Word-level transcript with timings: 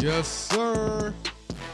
Yes, 0.00 0.28
sir. 0.28 1.14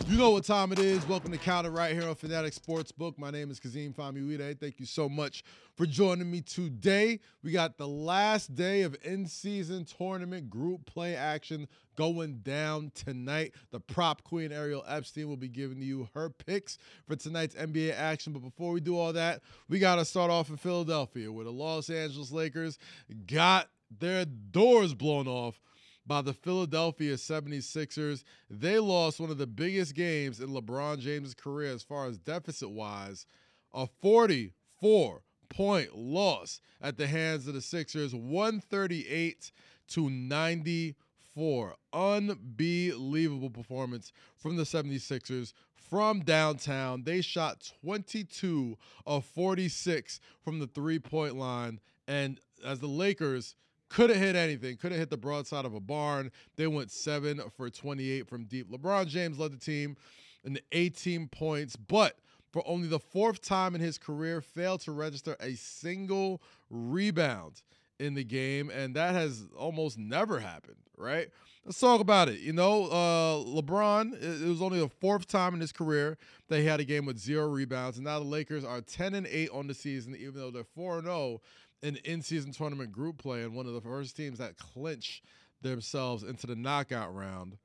You 0.05 0.17
know 0.17 0.31
what 0.31 0.45
time 0.45 0.73
it 0.73 0.79
is. 0.79 1.07
Welcome 1.09 1.33
to 1.33 1.39
Counter 1.39 1.71
right 1.71 1.93
here 1.93 2.09
on 2.09 2.15
Fanatic 2.15 2.55
Sportsbook. 2.55 3.19
My 3.19 3.31
name 3.31 3.51
is 3.51 3.59
Kazeem 3.59 3.95
Famuyide. 3.95 4.61
Thank 4.61 4.79
you 4.79 4.87
so 4.87 5.09
much 5.09 5.43
for 5.77 5.85
joining 5.87 6.31
me 6.31 6.43
today. 6.43 7.19
We 7.43 7.51
got 7.51 7.77
the 7.77 7.89
last 7.89 8.55
day 8.55 8.83
of 8.83 8.97
in-season 9.03 9.85
tournament 9.85 10.49
group 10.49 10.87
play 10.87 11.17
action 11.17 11.67
going 11.97 12.39
down 12.39 12.93
tonight. 12.95 13.55
The 13.73 13.81
prop 13.81 14.23
queen 14.23 14.53
Ariel 14.53 14.85
Epstein 14.87 15.29
will 15.29 15.37
be 15.37 15.49
giving 15.49 15.83
you 15.83 16.09
her 16.15 16.31
picks 16.31 16.79
for 17.09 17.17
tonight's 17.17 17.57
NBA 17.57 17.97
action. 17.97 18.33
But 18.33 18.43
before 18.43 18.73
we 18.73 18.81
do 18.81 18.97
all 18.97 19.13
that, 19.15 19.43
we 19.69 19.81
got 19.81 19.97
to 19.97 20.05
start 20.05 20.31
off 20.31 20.51
in 20.51 20.57
Philadelphia 20.57 21.33
where 21.33 21.45
the 21.45 21.53
Los 21.53 21.91
Angeles 21.91 22.31
Lakers 22.31 22.79
got 23.27 23.69
their 23.99 24.25
doors 24.25 24.95
blown 24.95 25.27
off 25.27 25.61
by 26.07 26.23
the 26.23 26.33
Philadelphia 26.33 27.15
76ers. 27.15 28.23
They 28.49 28.79
lost 28.79 29.21
one 29.21 29.31
of 29.31 29.39
the 29.39 29.47
biggest 29.47 29.95
games 29.95 30.41
in 30.41 30.49
LeBron 30.51 30.99
James' 30.99 31.35
career 31.35 31.73
as 31.73 31.83
far 31.83 32.07
as 32.07 32.19
deficit 32.19 32.71
wise, 32.71 33.27
a 33.75 33.87
44 34.01 35.23
point 35.49 35.97
loss 35.97 36.61
at 36.81 36.97
the 36.97 37.07
hands 37.07 37.47
of 37.49 37.55
the 37.55 37.61
Sixers, 37.61 38.15
138 38.15 39.53
to 39.89 40.11
94. 40.11 41.75
Unbelievable 41.93 43.51
performance 43.51 44.13
from 44.37 44.57
the 44.57 44.65
76ers 44.65 45.53
from 45.89 46.21
downtown. 46.21 47.05
They 47.05 47.21
shot 47.21 47.73
22 47.83 48.77
of 49.07 49.25
46 49.25 50.21
from 50.43 50.59
the 50.59 50.67
three 50.67 50.99
point 50.99 51.37
line. 51.37 51.81
And 52.09 52.41
as 52.65 52.81
the 52.81 52.89
Lakers 52.89 53.55
couldn't 53.89 54.19
hit 54.19 54.37
anything, 54.37 54.77
couldn't 54.77 54.99
hit 54.99 55.11
the 55.11 55.17
broadside 55.17 55.65
of 55.65 55.75
a 55.75 55.81
barn. 55.81 56.31
They 56.57 56.67
went 56.67 56.91
seven 56.91 57.41
for 57.57 57.71
28 57.71 58.29
from 58.29 58.45
deep. 58.45 58.71
LeBron 58.71 59.07
James 59.07 59.39
led 59.39 59.53
the 59.53 59.59
team 59.59 59.97
in 60.45 60.59
18 60.73 61.29
points, 61.29 61.77
but 61.77 62.19
for 62.53 62.67
only 62.67 62.89
the 62.89 62.99
fourth 62.99 63.43
time 63.43 63.75
in 63.75 63.81
his 63.81 63.99
career, 63.99 64.41
failed 64.41 64.81
to 64.83 64.93
register 64.93 65.37
a 65.41 65.55
single 65.55 66.41
rebound 66.71 67.63
in 67.99 68.15
the 68.15 68.25
game, 68.25 68.71
and 68.71 68.95
that 68.95 69.15
has 69.15 69.45
almost 69.57 69.99
never 69.99 70.41
happened, 70.41 70.77
right? 70.97 71.29
Let's 71.65 71.81
talk 71.81 72.01
about 72.01 72.29
it. 72.29 72.39
You 72.41 72.53
know, 72.53 72.85
uh, 72.85 73.45
LeBron, 73.45 74.23
it 74.23 74.47
was 74.47 74.63
only 74.63 74.79
the 74.79 74.89
fourth 74.89 75.27
time 75.27 75.55
in 75.55 75.61
his 75.61 75.73
career 75.73 76.17
that 76.49 76.61
he 76.61 76.65
had 76.65 76.79
a 76.79 76.85
game 76.85 77.07
with 77.07 77.19
zero 77.19 77.49
rebounds, 77.49 77.97
and 77.97 78.05
now 78.05 78.19
the 78.19 78.25
Lakers 78.25 78.65
are 78.65 78.81
10 78.81 79.15
and 79.15 79.27
8 79.27 79.51
on 79.51 79.67
the 79.67 79.75
season, 79.75 80.15
even 80.15 80.35
though 80.35 80.51
they're 80.51 80.65
4 80.65 81.03
0 81.03 81.41
in 81.83 81.97
in-season 81.97 82.53
tournament 82.53 82.93
group 82.93 83.19
play 83.19 83.43
and 83.43 83.55
one 83.55 83.67
of 83.67 83.75
the 83.75 83.81
first 83.81 84.17
teams 84.17 84.39
that 84.39 84.57
clinch 84.57 85.23
themselves 85.63 86.23
into 86.23 86.47
the 86.47 86.57
knockout 86.57 87.15
round. 87.15 87.59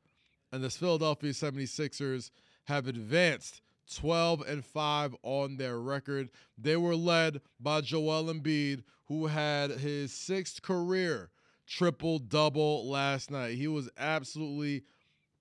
And 0.52 0.64
the 0.64 0.70
Philadelphia 0.70 1.32
76ers 1.32 2.32
have 2.66 2.88
advanced 2.88 3.62
12 3.96 4.42
and 4.48 4.66
5 4.66 5.16
on 5.24 5.58
their 5.58 5.80
record. 5.80 6.30
They 6.58 6.78
were 6.78 6.96
led 6.96 7.42
by 7.60 7.82
Joel 7.82 8.34
Embiid, 8.34 8.84
who 9.06 9.28
had 9.28 9.72
his 9.72 10.14
sixth 10.14 10.62
career 10.62 11.30
triple 11.68 12.20
double 12.20 12.90
last 12.90 13.32
night. 13.32 13.56
He 13.56 13.68
was 13.68 13.90
absolutely 13.98 14.84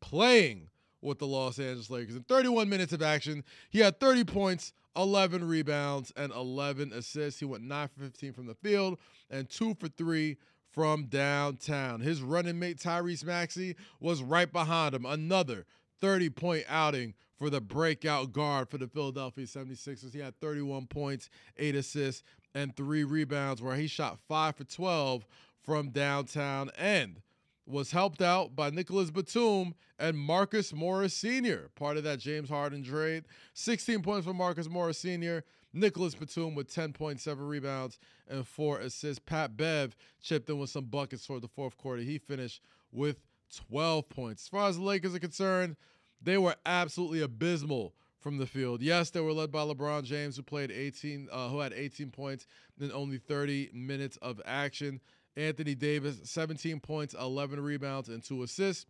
playing 0.00 0.68
with 1.02 1.18
the 1.18 1.26
Los 1.26 1.58
Angeles 1.58 1.90
Lakers. 1.90 2.16
In 2.16 2.22
31 2.24 2.68
minutes 2.68 2.92
of 2.92 3.02
action, 3.02 3.44
he 3.70 3.78
had 3.78 4.00
30 4.00 4.24
points, 4.24 4.72
11 4.96 5.46
rebounds, 5.46 6.12
and 6.16 6.32
11 6.32 6.92
assists. 6.92 7.40
He 7.40 7.46
went 7.46 7.64
9 7.64 7.88
for 7.88 8.00
15 8.04 8.32
from 8.32 8.46
the 8.46 8.54
field 8.54 8.98
and 9.30 9.48
2 9.48 9.76
for 9.78 9.88
3 9.88 10.36
from 10.70 11.06
downtown. 11.06 12.00
His 12.00 12.22
running 12.22 12.58
mate, 12.58 12.78
Tyrese 12.78 13.24
Maxey, 13.24 13.76
was 13.98 14.22
right 14.22 14.52
behind 14.52 14.94
him. 14.94 15.04
Another 15.04 15.66
30 16.00 16.30
point 16.30 16.64
outing 16.68 17.14
for 17.36 17.50
the 17.50 17.60
breakout 17.60 18.32
guard 18.32 18.68
for 18.68 18.78
the 18.78 18.86
Philadelphia 18.86 19.46
76ers. 19.46 20.12
He 20.12 20.20
had 20.20 20.38
31 20.40 20.86
points, 20.86 21.30
8 21.56 21.74
assists, 21.74 22.22
and 22.54 22.74
3 22.76 23.04
rebounds, 23.04 23.62
where 23.62 23.76
he 23.76 23.86
shot 23.86 24.18
5 24.28 24.56
for 24.56 24.64
12 24.64 25.26
from 25.62 25.90
downtown. 25.90 26.70
And 26.76 27.20
was 27.66 27.90
helped 27.90 28.22
out 28.22 28.56
by 28.56 28.70
Nicolas 28.70 29.10
Batum 29.10 29.74
and 29.98 30.18
Marcus 30.18 30.72
Morris 30.72 31.14
Sr., 31.14 31.70
part 31.74 31.96
of 31.96 32.04
that 32.04 32.18
James 32.18 32.48
Harden 32.48 32.82
trade. 32.82 33.24
16 33.54 34.02
points 34.02 34.26
for 34.26 34.34
Marcus 34.34 34.68
Morris 34.68 34.98
Sr., 34.98 35.44
Nicolas 35.72 36.14
Batum 36.14 36.54
with 36.54 36.74
10.7 36.74 37.48
rebounds 37.48 37.98
and 38.28 38.46
four 38.46 38.80
assists. 38.80 39.22
Pat 39.24 39.56
Bev 39.56 39.94
chipped 40.20 40.50
in 40.50 40.58
with 40.58 40.70
some 40.70 40.86
buckets 40.86 41.26
for 41.26 41.38
the 41.38 41.48
fourth 41.48 41.76
quarter. 41.76 42.02
He 42.02 42.18
finished 42.18 42.60
with 42.90 43.20
12 43.68 44.08
points. 44.08 44.44
As 44.44 44.48
far 44.48 44.68
as 44.68 44.76
the 44.76 44.82
Lakers 44.82 45.14
are 45.14 45.20
concerned, 45.20 45.76
they 46.20 46.38
were 46.38 46.56
absolutely 46.66 47.20
abysmal 47.20 47.94
from 48.18 48.38
the 48.38 48.46
field. 48.46 48.82
Yes, 48.82 49.10
they 49.10 49.20
were 49.20 49.32
led 49.32 49.50
by 49.50 49.60
LeBron 49.60 50.04
James, 50.04 50.36
who 50.36 50.42
played 50.42 50.70
18, 50.70 51.28
uh, 51.32 51.48
who 51.48 51.60
had 51.60 51.72
18 51.72 52.10
points 52.10 52.46
in 52.80 52.92
only 52.92 53.18
30 53.18 53.70
minutes 53.72 54.18
of 54.18 54.40
action. 54.44 55.00
Anthony 55.40 55.74
Davis, 55.74 56.18
17 56.24 56.80
points, 56.80 57.14
11 57.18 57.60
rebounds, 57.60 58.08
and 58.08 58.22
two 58.22 58.42
assists. 58.42 58.86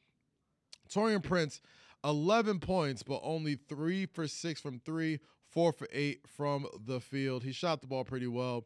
Taurean 0.89 1.23
Prince, 1.23 1.61
11 2.05 2.59
points, 2.59 3.03
but 3.03 3.21
only 3.23 3.55
three 3.55 4.07
for 4.07 4.27
six 4.27 4.61
from 4.61 4.81
three, 4.81 5.21
four 5.51 5.73
for 5.73 5.89
eight 5.93 6.23
from 6.27 6.67
the 6.87 7.01
field. 7.01 7.45
He 7.45 7.53
shot 7.53 7.81
the 7.81 7.87
ball 7.87 8.05
pretty 8.05 8.27
well, 8.27 8.65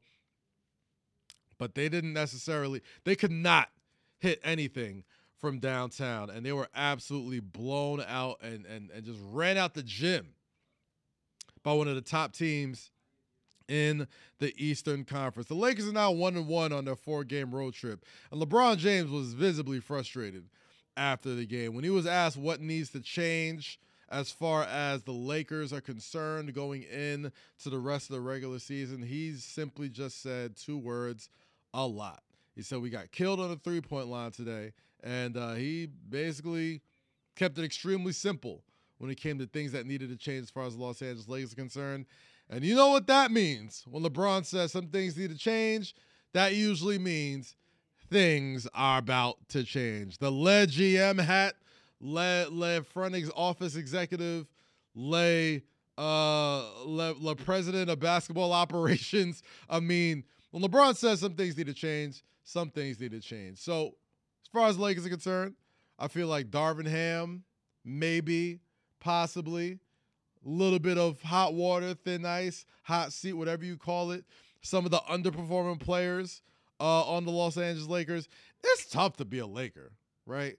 but 1.59 1.75
they 1.75 1.89
didn't 1.89 2.13
necessarily, 2.13 2.81
they 3.05 3.15
could 3.15 3.31
not 3.31 3.69
hit 4.19 4.41
anything 4.43 5.05
from 5.39 5.59
downtown, 5.59 6.31
and 6.31 6.47
they 6.47 6.53
were 6.53 6.69
absolutely 6.75 7.41
blown 7.41 8.03
out 8.07 8.39
and, 8.43 8.65
and, 8.65 8.91
and 8.91 9.05
just 9.05 9.21
ran 9.31 9.59
out 9.59 9.75
the 9.75 9.83
gym 9.83 10.29
by 11.63 11.73
one 11.73 11.89
of 11.89 11.97
the 11.97 12.01
top 12.01 12.33
teams 12.33 12.91
in 13.69 14.07
the 14.39 14.55
Eastern 14.63 15.05
Conference. 15.05 15.49
The 15.49 15.55
Lakers 15.55 15.89
are 15.89 15.93
now 15.93 16.11
one 16.11 16.37
and 16.37 16.47
one 16.47 16.73
on 16.73 16.85
their 16.85 16.97
four-game 16.97 17.55
road 17.55 17.75
trip, 17.75 18.05
and 18.31 18.41
LeBron 18.41 18.77
James 18.79 19.11
was 19.11 19.35
visibly 19.35 19.81
frustrated 19.81 20.45
after 20.97 21.35
the 21.35 21.47
game 21.47 21.75
when 21.75 21.85
he 21.85 21.91
was 21.91 22.07
asked 22.07 22.37
what 22.37 22.61
needs 22.61 22.91
to 22.91 23.01
change 23.01 23.81
as 24.11 24.31
far 24.31 24.65
as 24.65 25.03
the 25.03 25.13
Lakers 25.13 25.73
are 25.73 25.81
concerned 25.81 26.55
going 26.55 26.83
in 26.83 27.33
to 27.63 27.71
the 27.71 27.79
rest 27.79 28.11
of 28.11 28.15
the 28.15 28.21
regular 28.21 28.59
season. 28.59 29.03
He 29.03 29.33
simply 29.33 29.89
just 29.89 30.23
said 30.23 30.57
two 30.57 30.79
words: 30.79 31.29
a 31.73 31.87
lot. 31.87 32.23
He 32.55 32.63
said 32.63 32.81
we 32.81 32.91
got 32.91 33.11
killed 33.11 33.41
on 33.41 33.51
the 33.51 33.57
three-point 33.57 34.07
line 34.07 34.31
today, 34.31 34.73
and 35.03 35.37
uh, 35.37 35.55
he 35.55 35.89
basically 36.09 36.83
kept 37.35 37.59
it 37.59 37.65
extremely 37.65 38.13
simple 38.13 38.63
when 38.99 39.11
it 39.11 39.17
came 39.17 39.39
to 39.39 39.47
things 39.47 39.73
that 39.73 39.87
needed 39.87 40.11
to 40.11 40.17
change 40.17 40.45
as 40.45 40.51
far 40.51 40.65
as 40.65 40.77
the 40.77 40.83
Los 40.83 41.03
Angeles 41.03 41.29
Lakers 41.29 41.53
are 41.53 41.57
concerned. 41.57 42.07
And 42.51 42.65
you 42.65 42.75
know 42.75 42.91
what 42.91 43.07
that 43.07 43.31
means 43.31 43.85
when 43.89 44.03
LeBron 44.03 44.45
says 44.45 44.73
some 44.73 44.89
things 44.89 45.17
need 45.17 45.31
to 45.31 45.39
change? 45.39 45.95
That 46.33 46.55
usually 46.55 46.99
means 46.99 47.57
things 48.11 48.69
are 48.75 48.99
about 48.99 49.37
to 49.51 49.65
change. 49.65 50.19
The 50.19 50.31
Le 50.31 50.67
GM 50.67 51.21
hat, 51.21 51.55
Le, 52.01 52.47
Le 52.51 52.83
front 52.83 53.15
office 53.35 53.77
executive, 53.77 54.47
Le, 54.95 55.61
uh, 55.97 56.85
Le, 56.85 57.15
Le 57.19 57.35
president 57.37 57.91
of 57.91 58.01
basketball 58.01 58.53
operations. 58.65 59.43
I 59.69 59.81
mean, 59.81 60.25
when 60.51 60.63
LeBron 60.63 60.97
says 60.97 61.21
some 61.21 61.35
things 61.35 61.57
need 61.57 61.67
to 61.67 61.75
change, 61.75 62.23
some 62.45 62.71
things 62.71 63.01
need 63.01 63.13
to 63.13 63.21
change. 63.21 63.59
So, 63.59 63.87
as 64.45 64.49
far 64.53 64.69
as 64.69 64.79
Lakers 64.79 65.07
are 65.07 65.11
concerned, 65.11 65.55
I 65.99 66.09
feel 66.09 66.29
like 66.29 66.51
Darvin 66.51 66.87
Ham, 66.87 67.45
maybe, 67.85 68.61
possibly, 69.01 69.81
little 70.45 70.79
bit 70.79 70.99
of 70.99 71.21
hot 71.23 71.55
water, 71.55 71.95
thin 71.95 72.25
ice, 72.25 72.65
hot 72.83 73.13
seat, 73.13 73.33
whatever 73.33 73.65
you 73.65 73.77
call 73.77 74.11
it. 74.11 74.25
Some 74.63 74.85
of 74.85 74.91
the 74.91 74.99
underperforming 75.11 75.81
players 75.81 76.43
uh, 76.81 77.03
on 77.05 77.25
the 77.25 77.31
Los 77.31 77.57
Angeles 77.57 77.89
Lakers. 77.89 78.29
It's 78.63 78.87
tough 78.87 79.17
to 79.19 79.25
be 79.25 79.39
a 79.39 79.47
Laker, 79.47 79.93
right? 80.27 80.57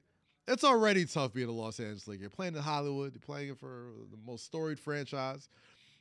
It's 0.47 0.63
already 0.63 1.05
tough 1.05 1.33
being 1.33 1.49
a 1.49 1.51
Los 1.51 1.79
Angeles 1.79 2.07
Laker. 2.07 2.21
You're 2.21 2.29
playing 2.29 2.55
in 2.55 2.61
Hollywood, 2.61 3.13
you're 3.13 3.19
playing 3.19 3.55
for 3.55 3.87
the 4.11 4.17
most 4.25 4.45
storied 4.45 4.79
franchise 4.79 5.49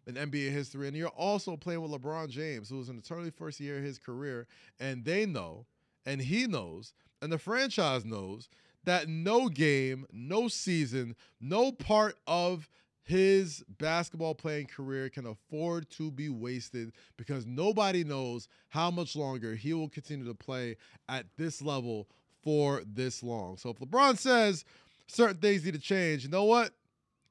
in 0.06 0.14
NBA 0.14 0.50
history, 0.50 0.86
and 0.86 0.96
you're 0.96 1.08
also 1.08 1.56
playing 1.56 1.80
with 1.80 1.90
LeBron 1.90 2.28
James, 2.28 2.68
who 2.68 2.76
was 2.76 2.90
in 2.90 2.96
the 2.96 3.02
totally 3.02 3.30
first 3.30 3.58
year 3.58 3.78
of 3.78 3.84
his 3.84 3.98
career, 3.98 4.46
and 4.78 5.04
they 5.04 5.24
know, 5.24 5.64
and 6.04 6.20
he 6.20 6.46
knows, 6.46 6.92
and 7.22 7.32
the 7.32 7.38
franchise 7.38 8.04
knows 8.04 8.50
that 8.84 9.08
no 9.08 9.48
game, 9.48 10.06
no 10.12 10.48
season, 10.48 11.16
no 11.40 11.72
part 11.72 12.16
of 12.26 12.68
his 13.04 13.62
basketball 13.78 14.34
playing 14.34 14.66
career 14.66 15.08
can 15.08 15.26
afford 15.26 15.88
to 15.90 16.10
be 16.10 16.28
wasted 16.28 16.92
because 17.16 17.46
nobody 17.46 18.02
knows 18.02 18.48
how 18.68 18.90
much 18.90 19.14
longer 19.14 19.54
he 19.54 19.74
will 19.74 19.88
continue 19.88 20.26
to 20.26 20.34
play 20.34 20.76
at 21.08 21.26
this 21.36 21.62
level 21.62 22.08
for 22.42 22.82
this 22.86 23.22
long. 23.22 23.56
So 23.56 23.70
if 23.70 23.78
LeBron 23.78 24.18
says 24.18 24.64
certain 25.06 25.36
things 25.36 25.64
need 25.64 25.74
to 25.74 25.80
change, 25.80 26.24
you 26.24 26.30
know 26.30 26.44
what? 26.44 26.72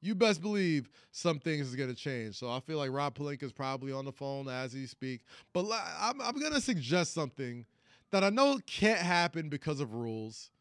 you 0.04 0.14
best 0.14 0.42
believe 0.42 0.90
some 1.12 1.40
things 1.40 1.68
is 1.68 1.76
going 1.76 1.90
to 1.90 1.96
change. 1.96 2.36
So 2.36 2.50
I 2.50 2.60
feel 2.60 2.78
like 2.78 2.92
Rob 2.92 3.16
Pelinka 3.16 3.44
is 3.44 3.54
probably 3.54 3.94
on 3.94 4.04
the 4.04 4.12
phone 4.12 4.50
as 4.50 4.74
he 4.74 4.86
speak. 4.86 5.22
But 5.54 5.66
I'm, 6.00 6.20
I'm 6.22 6.40
going 6.40 6.52
to 6.52 6.62
suggest 6.62 7.14
something 7.14 7.66
that 8.12 8.24
I 8.24 8.30
know 8.30 8.60
can't 8.68 9.00
happen 9.00 9.48
because 9.50 9.80
of 9.80 9.94
rules, 9.94 10.52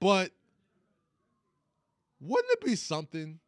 but 0.00 0.30
wouldn't 2.20 2.52
it 2.52 2.64
be 2.64 2.74
something? 2.74 3.38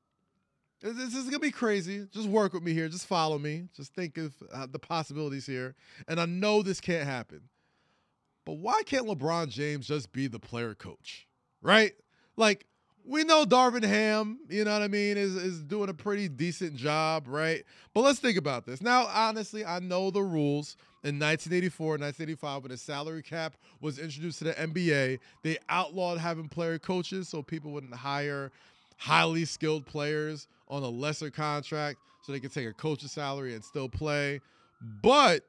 This 0.81 1.15
is 1.15 1.25
gonna 1.25 1.39
be 1.39 1.51
crazy. 1.51 2.07
Just 2.13 2.29
work 2.29 2.53
with 2.53 2.63
me 2.63 2.73
here. 2.73 2.89
Just 2.89 3.07
follow 3.07 3.39
me. 3.39 3.69
Just 3.75 3.95
think 3.95 4.19
of 4.19 4.35
uh, 4.53 4.67
the 4.71 4.79
possibilities 4.79 5.47
here. 5.47 5.75
And 6.07 6.21
I 6.21 6.27
know 6.27 6.63
this 6.63 6.81
can't 6.81 7.07
happen, 7.09 7.43
but 8.45 8.59
why 8.59 8.83
can't 8.85 9.07
LeBron 9.07 9.49
James 9.49 9.87
just 9.87 10.13
be 10.13 10.27
the 10.27 10.39
player 10.39 10.75
coach, 10.75 11.27
right? 11.63 11.93
Like 12.37 12.67
we 13.07 13.25
know 13.25 13.45
Darvin 13.45 13.85
Ham, 13.85 14.41
you 14.49 14.65
know 14.65 14.73
what 14.73 14.83
I 14.83 14.89
mean, 14.89 15.17
is, 15.17 15.35
is 15.37 15.63
doing 15.63 15.89
a 15.89 15.95
pretty 15.95 16.29
decent 16.29 16.75
job, 16.75 17.27
right? 17.29 17.65
But 17.95 18.03
let's 18.03 18.19
think 18.19 18.37
about 18.37 18.67
this. 18.67 18.83
Now, 18.83 19.07
honestly, 19.07 19.65
I 19.65 19.79
know 19.79 20.11
the 20.11 20.23
rules. 20.23 20.77
In 21.05 21.21
1984, 21.21 21.87
1985, 21.99 22.63
when 22.65 22.71
the 22.73 22.77
salary 22.77 23.23
cap 23.23 23.55
was 23.81 24.01
introduced 24.01 24.39
to 24.39 24.45
the 24.47 24.55
NBA, 24.55 25.21
they 25.45 25.57
outlawed 25.69 26.19
having 26.19 26.49
player 26.49 26.81
coaches 26.81 27.29
so 27.29 27.43
people 27.43 27.71
wouldn't 27.71 27.95
hire 27.95 28.51
highly 28.97 29.45
skilled 29.45 29.87
players 29.87 30.49
on 30.69 30.83
a 30.83 30.89
lesser 30.89 31.31
contract 31.31 31.99
so 32.23 32.33
they 32.33 32.41
can 32.41 32.51
take 32.51 32.67
a 32.67 32.73
coach's 32.73 33.13
salary 33.13 33.55
and 33.55 33.65
still 33.65 33.89
play. 33.89 34.41
But 35.03 35.45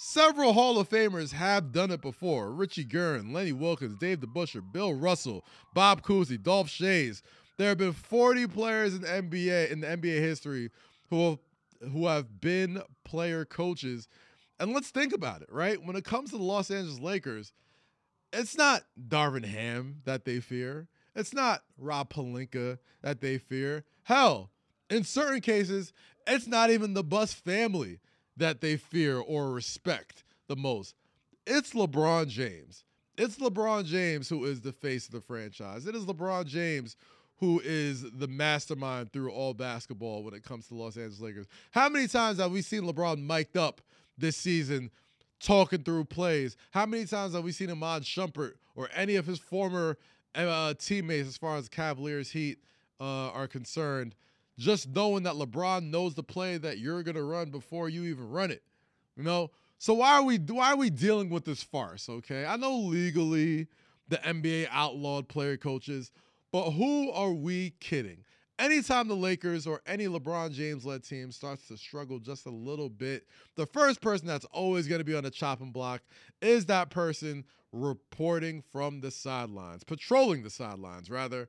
Several 0.00 0.52
Hall 0.52 0.78
of 0.78 0.88
Famers 0.88 1.32
have 1.32 1.72
done 1.72 1.90
it 1.90 2.00
before. 2.00 2.52
Richie 2.52 2.84
Guerin, 2.84 3.32
Lenny 3.32 3.50
Wilkens, 3.50 3.98
Dave 3.98 4.20
DeBusschere, 4.20 4.62
Bill 4.72 4.94
Russell, 4.94 5.44
Bob 5.74 6.02
Cousy, 6.02 6.40
Dolph 6.40 6.68
Schayes. 6.68 7.20
There 7.56 7.70
have 7.70 7.78
been 7.78 7.92
40 7.92 8.46
players 8.46 8.94
in 8.94 9.00
the 9.00 9.08
NBA 9.08 9.72
in 9.72 9.80
the 9.80 9.88
NBA 9.88 10.20
history 10.20 10.70
who 11.10 11.30
have, 11.30 11.38
who 11.90 12.06
have 12.06 12.40
been 12.40 12.80
player 13.04 13.44
coaches. 13.44 14.06
And 14.60 14.72
let's 14.72 14.90
think 14.90 15.12
about 15.12 15.42
it, 15.42 15.48
right? 15.50 15.82
When 15.82 15.96
it 15.96 16.04
comes 16.04 16.30
to 16.30 16.38
the 16.38 16.44
Los 16.44 16.70
Angeles 16.70 17.00
Lakers, 17.00 17.52
it's 18.32 18.56
not 18.56 18.84
Darvin 19.08 19.46
Ham 19.46 20.02
that 20.04 20.24
they 20.24 20.38
fear. 20.38 20.86
It's 21.18 21.34
not 21.34 21.64
Rob 21.76 22.10
Pelinka 22.10 22.78
that 23.02 23.20
they 23.20 23.38
fear. 23.38 23.84
Hell, 24.04 24.52
in 24.88 25.02
certain 25.02 25.40
cases, 25.40 25.92
it's 26.28 26.46
not 26.46 26.70
even 26.70 26.94
the 26.94 27.02
Buss 27.02 27.32
family 27.32 27.98
that 28.36 28.60
they 28.60 28.76
fear 28.76 29.18
or 29.18 29.50
respect 29.50 30.22
the 30.46 30.54
most. 30.54 30.94
It's 31.44 31.72
LeBron 31.72 32.28
James. 32.28 32.84
It's 33.16 33.36
LeBron 33.38 33.84
James 33.84 34.28
who 34.28 34.44
is 34.44 34.60
the 34.60 34.70
face 34.70 35.06
of 35.06 35.12
the 35.12 35.20
franchise. 35.20 35.88
It 35.88 35.96
is 35.96 36.04
LeBron 36.04 36.46
James 36.46 36.94
who 37.38 37.60
is 37.64 38.08
the 38.12 38.28
mastermind 38.28 39.12
through 39.12 39.32
all 39.32 39.54
basketball 39.54 40.22
when 40.22 40.34
it 40.34 40.44
comes 40.44 40.68
to 40.68 40.76
Los 40.76 40.96
Angeles 40.96 41.20
Lakers. 41.20 41.46
How 41.72 41.88
many 41.88 42.06
times 42.06 42.38
have 42.38 42.52
we 42.52 42.62
seen 42.62 42.82
LeBron 42.82 43.20
mic'd 43.26 43.56
up 43.56 43.80
this 44.16 44.36
season 44.36 44.88
talking 45.40 45.82
through 45.82 46.04
plays? 46.04 46.56
How 46.70 46.86
many 46.86 47.06
times 47.06 47.34
have 47.34 47.42
we 47.42 47.50
seen 47.50 47.70
Iman 47.70 48.02
Shumpert 48.02 48.52
or 48.76 48.88
any 48.94 49.16
of 49.16 49.26
his 49.26 49.40
former 49.40 49.98
uh, 50.46 50.74
teammates, 50.74 51.28
as 51.28 51.36
far 51.36 51.56
as 51.56 51.68
Cavaliers 51.68 52.30
Heat 52.30 52.58
uh, 53.00 53.30
are 53.30 53.48
concerned, 53.48 54.14
just 54.58 54.88
knowing 54.88 55.22
that 55.24 55.34
LeBron 55.34 55.90
knows 55.90 56.14
the 56.14 56.22
play 56.22 56.58
that 56.58 56.78
you're 56.78 57.02
gonna 57.02 57.22
run 57.22 57.50
before 57.50 57.88
you 57.88 58.04
even 58.04 58.28
run 58.28 58.50
it. 58.50 58.62
You 59.16 59.22
know? 59.22 59.50
So 59.78 59.94
why 59.94 60.14
are 60.14 60.24
we 60.24 60.38
why 60.38 60.72
are 60.72 60.76
we 60.76 60.90
dealing 60.90 61.30
with 61.30 61.44
this 61.44 61.62
farce? 61.62 62.08
Okay. 62.08 62.44
I 62.44 62.56
know 62.56 62.76
legally 62.76 63.68
the 64.08 64.16
NBA 64.18 64.68
outlawed 64.70 65.28
player 65.28 65.56
coaches, 65.56 66.10
but 66.52 66.72
who 66.72 67.10
are 67.12 67.32
we 67.32 67.70
kidding? 67.80 68.24
Anytime 68.58 69.06
the 69.06 69.14
Lakers 69.14 69.68
or 69.68 69.80
any 69.86 70.06
LeBron 70.06 70.50
James 70.50 70.84
led 70.84 71.04
team 71.04 71.30
starts 71.30 71.68
to 71.68 71.76
struggle 71.76 72.18
just 72.18 72.46
a 72.46 72.50
little 72.50 72.88
bit, 72.88 73.28
the 73.54 73.66
first 73.66 74.00
person 74.00 74.26
that's 74.26 74.46
always 74.46 74.88
going 74.88 74.98
to 74.98 75.04
be 75.04 75.14
on 75.14 75.22
the 75.22 75.30
chopping 75.30 75.70
block 75.70 76.02
is 76.42 76.66
that 76.66 76.90
person 76.90 77.44
reporting 77.72 78.62
from 78.72 79.00
the 79.00 79.10
sidelines, 79.10 79.84
patrolling 79.84 80.42
the 80.42 80.50
sidelines, 80.50 81.10
rather 81.10 81.48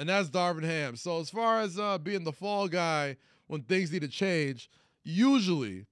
and 0.00 0.08
that's 0.08 0.30
Darvin 0.30 0.64
Ham. 0.64 0.96
So 0.96 1.20
as 1.20 1.28
far 1.28 1.60
as 1.60 1.78
uh, 1.78 1.98
being 1.98 2.24
the 2.24 2.32
fall 2.32 2.68
guy 2.68 3.16
when 3.48 3.62
things 3.62 3.92
need 3.92 4.00
to 4.00 4.08
change, 4.08 4.70
usually 5.04 5.86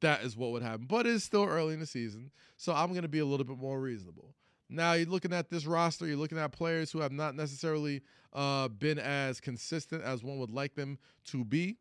that 0.00 0.22
is 0.22 0.34
what 0.34 0.52
would 0.52 0.62
happen. 0.62 0.86
But 0.88 1.06
it's 1.06 1.24
still 1.24 1.44
early 1.44 1.74
in 1.74 1.80
the 1.80 1.86
season, 1.86 2.30
so 2.56 2.72
I'm 2.72 2.90
going 2.90 3.02
to 3.02 3.08
be 3.08 3.18
a 3.18 3.24
little 3.24 3.44
bit 3.44 3.58
more 3.58 3.78
reasonable. 3.78 4.34
Now 4.70 4.94
you're 4.94 5.08
looking 5.08 5.34
at 5.34 5.50
this 5.50 5.66
roster, 5.66 6.06
you're 6.06 6.16
looking 6.16 6.38
at 6.38 6.52
players 6.52 6.90
who 6.90 7.00
have 7.00 7.12
not 7.12 7.34
necessarily 7.34 8.00
uh, 8.32 8.68
been 8.68 8.98
as 8.98 9.40
consistent 9.40 10.02
as 10.04 10.22
one 10.22 10.38
would 10.38 10.50
like 10.50 10.74
them 10.74 10.98
to 11.26 11.44
be. 11.44 11.76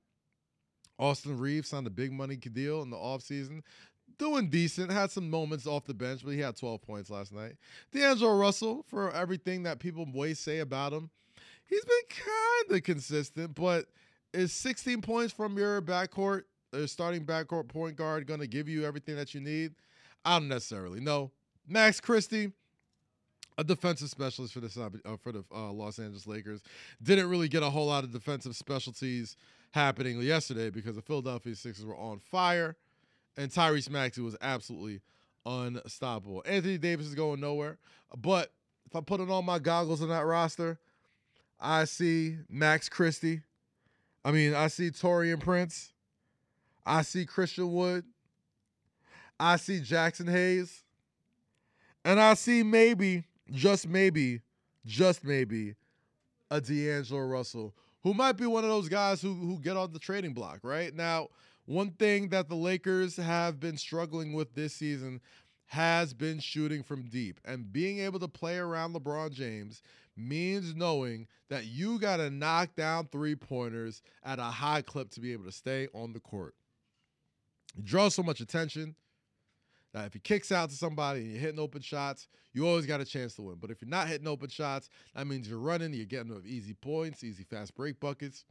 Austin 0.97 1.37
Reaves 1.37 1.69
signed 1.69 1.87
a 1.87 1.91
big 1.91 2.11
money 2.11 2.35
deal 2.35 2.81
in 2.81 2.89
the 2.89 2.97
offseason. 2.97 3.61
Doing 4.19 4.49
decent, 4.49 4.91
had 4.91 5.09
some 5.09 5.29
moments 5.29 5.65
off 5.65 5.85
the 5.85 5.93
bench, 5.93 6.21
but 6.23 6.31
he 6.31 6.39
had 6.39 6.55
12 6.55 6.81
points 6.81 7.09
last 7.09 7.33
night. 7.33 7.53
D'Angelo 7.91 8.37
Russell, 8.37 8.85
for 8.87 9.11
everything 9.13 9.63
that 9.63 9.79
people 9.79 10.05
always 10.13 10.39
say 10.39 10.59
about 10.59 10.93
him, 10.93 11.09
he's 11.65 11.85
been 11.85 12.25
kind 12.25 12.77
of 12.77 12.83
consistent, 12.83 13.55
but 13.55 13.85
is 14.33 14.51
16 14.53 15.01
points 15.01 15.33
from 15.33 15.57
your 15.57 15.81
backcourt, 15.81 16.43
uh, 16.73 16.85
starting 16.85 17.25
backcourt 17.25 17.69
point 17.69 17.95
guard, 17.95 18.27
going 18.27 18.41
to 18.41 18.47
give 18.47 18.67
you 18.67 18.85
everything 18.85 19.15
that 19.15 19.33
you 19.33 19.39
need? 19.39 19.73
I 20.25 20.37
don't 20.37 20.49
necessarily. 20.49 20.99
know. 20.99 21.31
Max 21.67 22.01
Christie, 22.01 22.51
a 23.57 23.63
defensive 23.63 24.09
specialist 24.09 24.53
for 24.53 24.59
the 24.59 25.01
uh, 25.05 25.17
for 25.17 25.31
the 25.31 25.43
uh, 25.53 25.71
Los 25.71 25.99
Angeles 25.99 26.27
Lakers, 26.27 26.61
didn't 27.01 27.29
really 27.29 27.47
get 27.47 27.63
a 27.63 27.69
whole 27.69 27.87
lot 27.87 28.03
of 28.03 28.11
defensive 28.11 28.55
specialties 28.55 29.37
happening 29.71 30.19
yesterday 30.21 30.69
because 30.69 30.95
the 30.95 31.01
Philadelphia 31.01 31.55
Sixers 31.55 31.85
were 31.85 31.95
on 31.95 32.19
fire, 32.19 32.75
and 33.39 33.49
Tyrese 33.49 33.89
Maxey 33.89 34.19
was 34.19 34.35
absolutely 34.41 34.99
unstoppable. 35.45 36.43
Anthony 36.45 36.77
Davis 36.77 37.05
is 37.05 37.15
going 37.15 37.39
nowhere, 37.39 37.77
but 38.17 38.51
if 38.85 38.95
I 38.95 38.99
put 38.99 39.21
on 39.21 39.29
all 39.31 39.41
my 39.41 39.59
goggles 39.59 40.01
on 40.01 40.09
that 40.09 40.25
roster, 40.25 40.77
I 41.57 41.85
see 41.85 42.35
Max 42.49 42.89
Christie. 42.89 43.41
I 44.25 44.31
mean, 44.31 44.53
I 44.53 44.67
see 44.67 44.91
Taurean 44.91 45.39
Prince. 45.39 45.93
I 46.85 47.01
see 47.01 47.25
Christian 47.25 47.71
Wood. 47.71 48.03
I 49.39 49.55
see 49.55 49.79
Jaxson 49.79 50.29
Hayes. 50.29 50.83
And 52.03 52.19
I 52.19 52.33
see 52.33 52.61
maybe, 52.61 53.23
just 53.51 53.87
maybe, 53.87 54.41
just 54.85 55.23
maybe, 55.23 55.75
a 56.51 56.59
D'Angelo 56.59 57.21
Russell, 57.21 57.73
who 58.03 58.13
might 58.13 58.33
be 58.33 58.45
one 58.45 58.65
of 58.65 58.69
those 58.69 58.89
guys 58.89 59.21
who, 59.21 59.33
who 59.33 59.59
get 59.59 59.77
on 59.77 59.93
the 59.93 59.99
trading 59.99 60.33
block, 60.33 60.59
right? 60.63 60.93
Now, 60.93 61.29
one 61.69 61.91
thing 61.91 62.29
that 62.29 62.49
the 62.49 62.55
Lakers 62.55 63.15
have 63.17 63.59
been 63.59 63.77
struggling 63.77 64.33
with 64.33 64.55
this 64.55 64.73
season 64.73 65.21
has 65.67 66.15
been 66.15 66.39
shooting 66.39 66.81
from 66.81 67.03
deep. 67.03 67.39
And 67.45 67.71
being 67.71 67.99
able 67.99 68.19
to 68.21 68.27
play 68.27 68.57
around 68.57 68.95
LeBron 68.95 69.31
James 69.33 69.83
means 70.17 70.73
knowing 70.73 71.27
that 71.49 71.67
you 71.67 71.99
got 71.99 72.17
to 72.17 72.31
knock 72.31 72.75
down 72.75 73.07
three 73.11 73.35
pointers 73.35 74.01
at 74.23 74.39
a 74.39 74.43
high 74.43 74.81
clip 74.81 75.11
to 75.11 75.19
be 75.19 75.31
able 75.31 75.45
to 75.45 75.51
stay 75.51 75.87
on 75.93 76.11
the 76.11 76.19
court. 76.19 76.55
He 77.75 77.83
draws 77.83 78.15
so 78.15 78.23
much 78.23 78.39
attention 78.39 78.95
that 79.93 80.07
if 80.07 80.13
he 80.13 80.19
kicks 80.19 80.51
out 80.51 80.71
to 80.71 80.75
somebody 80.75 81.21
and 81.21 81.31
you're 81.31 81.39
hitting 81.39 81.59
open 81.59 81.83
shots, 81.83 82.27
you 82.51 82.67
always 82.67 82.87
got 82.87 82.99
a 82.99 83.05
chance 83.05 83.35
to 83.35 83.43
win. 83.43 83.57
But 83.61 83.69
if 83.69 83.79
you're 83.79 83.89
not 83.89 84.07
hitting 84.07 84.27
open 84.27 84.49
shots, 84.49 84.89
that 85.13 85.27
means 85.27 85.47
you're 85.47 85.59
running, 85.59 85.93
you're 85.93 86.05
getting 86.07 86.35
easy 86.47 86.73
points, 86.73 87.23
easy 87.23 87.43
fast 87.43 87.75
break 87.75 87.99
buckets 87.99 88.43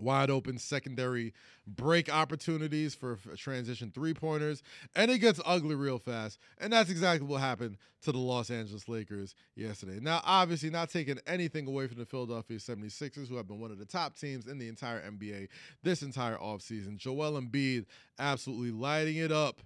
wide 0.00 0.30
open 0.30 0.58
secondary 0.58 1.32
break 1.66 2.12
opportunities 2.12 2.94
for 2.94 3.18
transition 3.36 3.90
three 3.94 4.14
pointers, 4.14 4.62
and 4.96 5.10
it 5.10 5.18
gets 5.18 5.40
ugly 5.44 5.74
real 5.74 5.98
fast. 5.98 6.38
And 6.58 6.72
that's 6.72 6.90
exactly 6.90 7.26
what 7.26 7.40
happened 7.40 7.76
to 8.02 8.12
the 8.12 8.18
Los 8.18 8.50
Angeles 8.50 8.88
Lakers 8.88 9.34
yesterday. 9.54 9.98
Now, 10.00 10.20
obviously, 10.24 10.70
not 10.70 10.90
taking 10.90 11.18
anything 11.26 11.66
away 11.66 11.86
from 11.86 11.98
the 11.98 12.06
Philadelphia 12.06 12.58
76ers, 12.58 13.28
who 13.28 13.36
have 13.36 13.46
been 13.46 13.60
one 13.60 13.70
of 13.70 13.78
the 13.78 13.84
top 13.84 14.16
teams 14.18 14.46
in 14.46 14.58
the 14.58 14.68
entire 14.68 15.00
NBA 15.00 15.48
this 15.82 16.02
entire 16.02 16.36
offseason. 16.36 16.96
Joel 16.96 17.40
Embiid 17.40 17.86
absolutely 18.18 18.70
lighting 18.70 19.16
it 19.16 19.32
up 19.32 19.60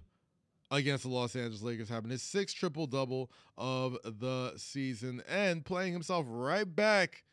against 0.71 1.03
the 1.03 1.09
Los 1.09 1.35
Angeles 1.35 1.61
Lakers, 1.61 1.89
having 1.89 2.11
his 2.11 2.23
sixth 2.23 2.55
triple 2.55 2.87
double 2.87 3.31
of 3.57 3.97
the 4.03 4.53
season 4.57 5.21
and 5.29 5.63
playing 5.63 5.93
himself 5.93 6.25
right 6.27 6.75
back 6.75 7.23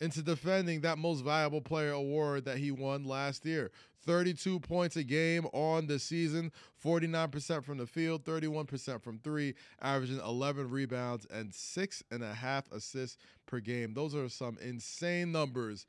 into 0.00 0.22
defending 0.22 0.80
that 0.80 0.98
most 0.98 1.22
valuable 1.22 1.60
player 1.60 1.92
award 1.92 2.44
that 2.46 2.58
he 2.58 2.70
won 2.70 3.04
last 3.04 3.44
year. 3.44 3.70
32 4.06 4.60
points 4.60 4.96
a 4.96 5.04
game 5.04 5.46
on 5.52 5.86
the 5.86 5.98
season, 5.98 6.50
49% 6.82 7.62
from 7.62 7.78
the 7.78 7.86
field, 7.86 8.24
31% 8.24 9.02
from 9.02 9.18
three, 9.18 9.54
averaging 9.82 10.20
11 10.20 10.70
rebounds 10.70 11.26
and 11.30 11.54
six 11.54 12.02
and 12.10 12.22
a 12.22 12.32
half 12.32 12.70
assists 12.72 13.18
per 13.46 13.60
game. 13.60 13.92
Those 13.92 14.14
are 14.14 14.28
some 14.28 14.56
insane 14.62 15.32
numbers 15.32 15.86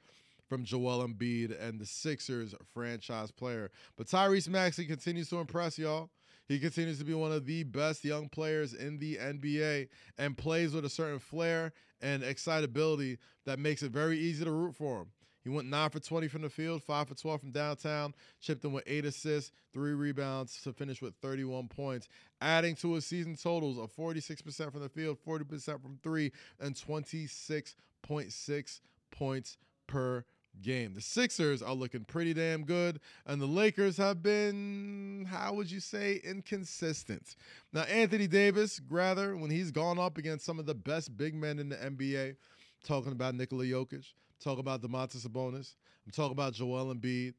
from 0.50 0.66
Joel 0.66 1.08
Embiid 1.08 1.58
and 1.66 1.80
the 1.80 1.86
Sixers 1.86 2.54
franchise 2.74 3.32
player. 3.32 3.72
But 3.96 4.08
Tyrese 4.08 4.50
Maxey 4.50 4.86
continues 4.86 5.30
to 5.30 5.38
impress 5.38 5.80
y'all. 5.80 6.10
He 6.52 6.60
continues 6.60 7.00
to 7.00 7.06
be 7.06 7.14
one 7.14 7.32
of 7.32 7.46
the 7.46 7.64
best 7.64 8.04
young 8.04 8.28
players 8.28 8.74
in 8.74 9.00
the 9.00 9.16
NBA 9.16 9.88
and 10.18 10.38
plays 10.38 10.74
with 10.74 10.84
a 10.84 10.90
certain 10.90 11.20
flair 11.20 11.72
and 12.02 12.24
excitability 12.24 13.20
that 13.46 13.58
makes 13.58 13.84
it 13.84 13.94
very 13.94 14.20
easy 14.20 14.44
to 14.44 14.52
root 14.52 14.76
for 14.76 15.00
him. 15.00 15.08
He 15.46 15.50
went 15.50 15.70
9 15.70 15.92
for 15.92 16.02
20 16.02 16.28
from 16.28 16.42
the 16.42 16.50
field, 16.50 16.84
5 16.84 17.08
for 17.08 17.16
12 17.16 17.40
from 17.40 17.52
downtown, 17.52 18.14
chipped 18.42 18.66
in 18.66 18.74
with 18.74 18.84
8 18.86 19.06
assists, 19.06 19.54
3 19.74 19.94
rebounds 19.94 20.62
to 20.64 20.74
finish 20.74 21.02
with 21.02 21.16
31 21.22 21.70
points, 21.70 22.10
adding 22.42 22.76
to 22.76 22.96
his 22.96 23.06
season 23.06 23.38
totals 23.38 23.80
of 23.80 23.90
46% 23.96 24.74
from 24.74 24.82
the 24.82 24.90
field, 24.90 25.20
40% 25.26 25.82
from 25.82 26.00
3, 26.04 26.34
and 26.60 26.76
26.6 26.76 28.82
points 29.10 29.58
per 29.88 30.26
game. 30.62 30.94
The 30.94 31.02
Sixers 31.02 31.62
are 31.62 31.74
looking 31.74 32.04
pretty 32.04 32.34
damn 32.34 32.64
good, 32.64 33.00
and 33.26 33.42
the 33.42 33.46
Lakers 33.46 33.98
have 33.98 34.22
been, 34.22 35.28
how 35.30 35.54
would 35.54 35.72
you 35.72 35.80
say, 35.80 36.20
inconsistent. 36.24 37.36
Now, 37.74 37.82
Anthony 37.82 38.28
Davis, 38.28 38.82
rather, 38.90 39.36
when 39.36 39.50
he's 39.50 39.72
gone 39.72 40.00
up 40.00 40.18
against 40.18 40.46
some 40.46 40.60
of 40.60 40.66
the 40.66 40.76
best 40.76 41.16
big 41.18 41.34
men 41.34 41.60
in 41.60 41.70
the 41.70 41.78
NBA, 41.78 42.36
talking 42.84 43.12
about 43.12 43.36
Nikola 43.36 43.66
Jokic, 43.66 44.06
talking 44.40 44.60
about 44.60 44.82
Domantas 44.82 45.26
Sabonis, 45.26 45.76
I'm 46.06 46.12
talking 46.12 46.34
about 46.34 46.54
Joel 46.54 46.94
Embiid. 46.94 47.34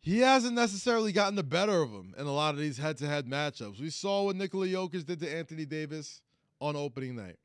He 0.00 0.18
hasn't 0.18 0.54
necessarily 0.54 1.12
gotten 1.12 1.34
the 1.34 1.42
better 1.42 1.80
of 1.80 1.90
him 1.90 2.14
in 2.18 2.26
a 2.26 2.32
lot 2.32 2.52
of 2.52 2.60
these 2.60 2.76
head-to-head 2.76 3.26
matchups. 3.26 3.80
We 3.80 3.88
saw 3.88 4.24
what 4.24 4.36
Nikola 4.36 4.66
Jokic 4.66 5.06
did 5.06 5.20
to 5.20 5.34
Anthony 5.34 5.64
Davis 5.64 6.20
on 6.60 6.76
opening 6.76 7.16
night. 7.16 7.38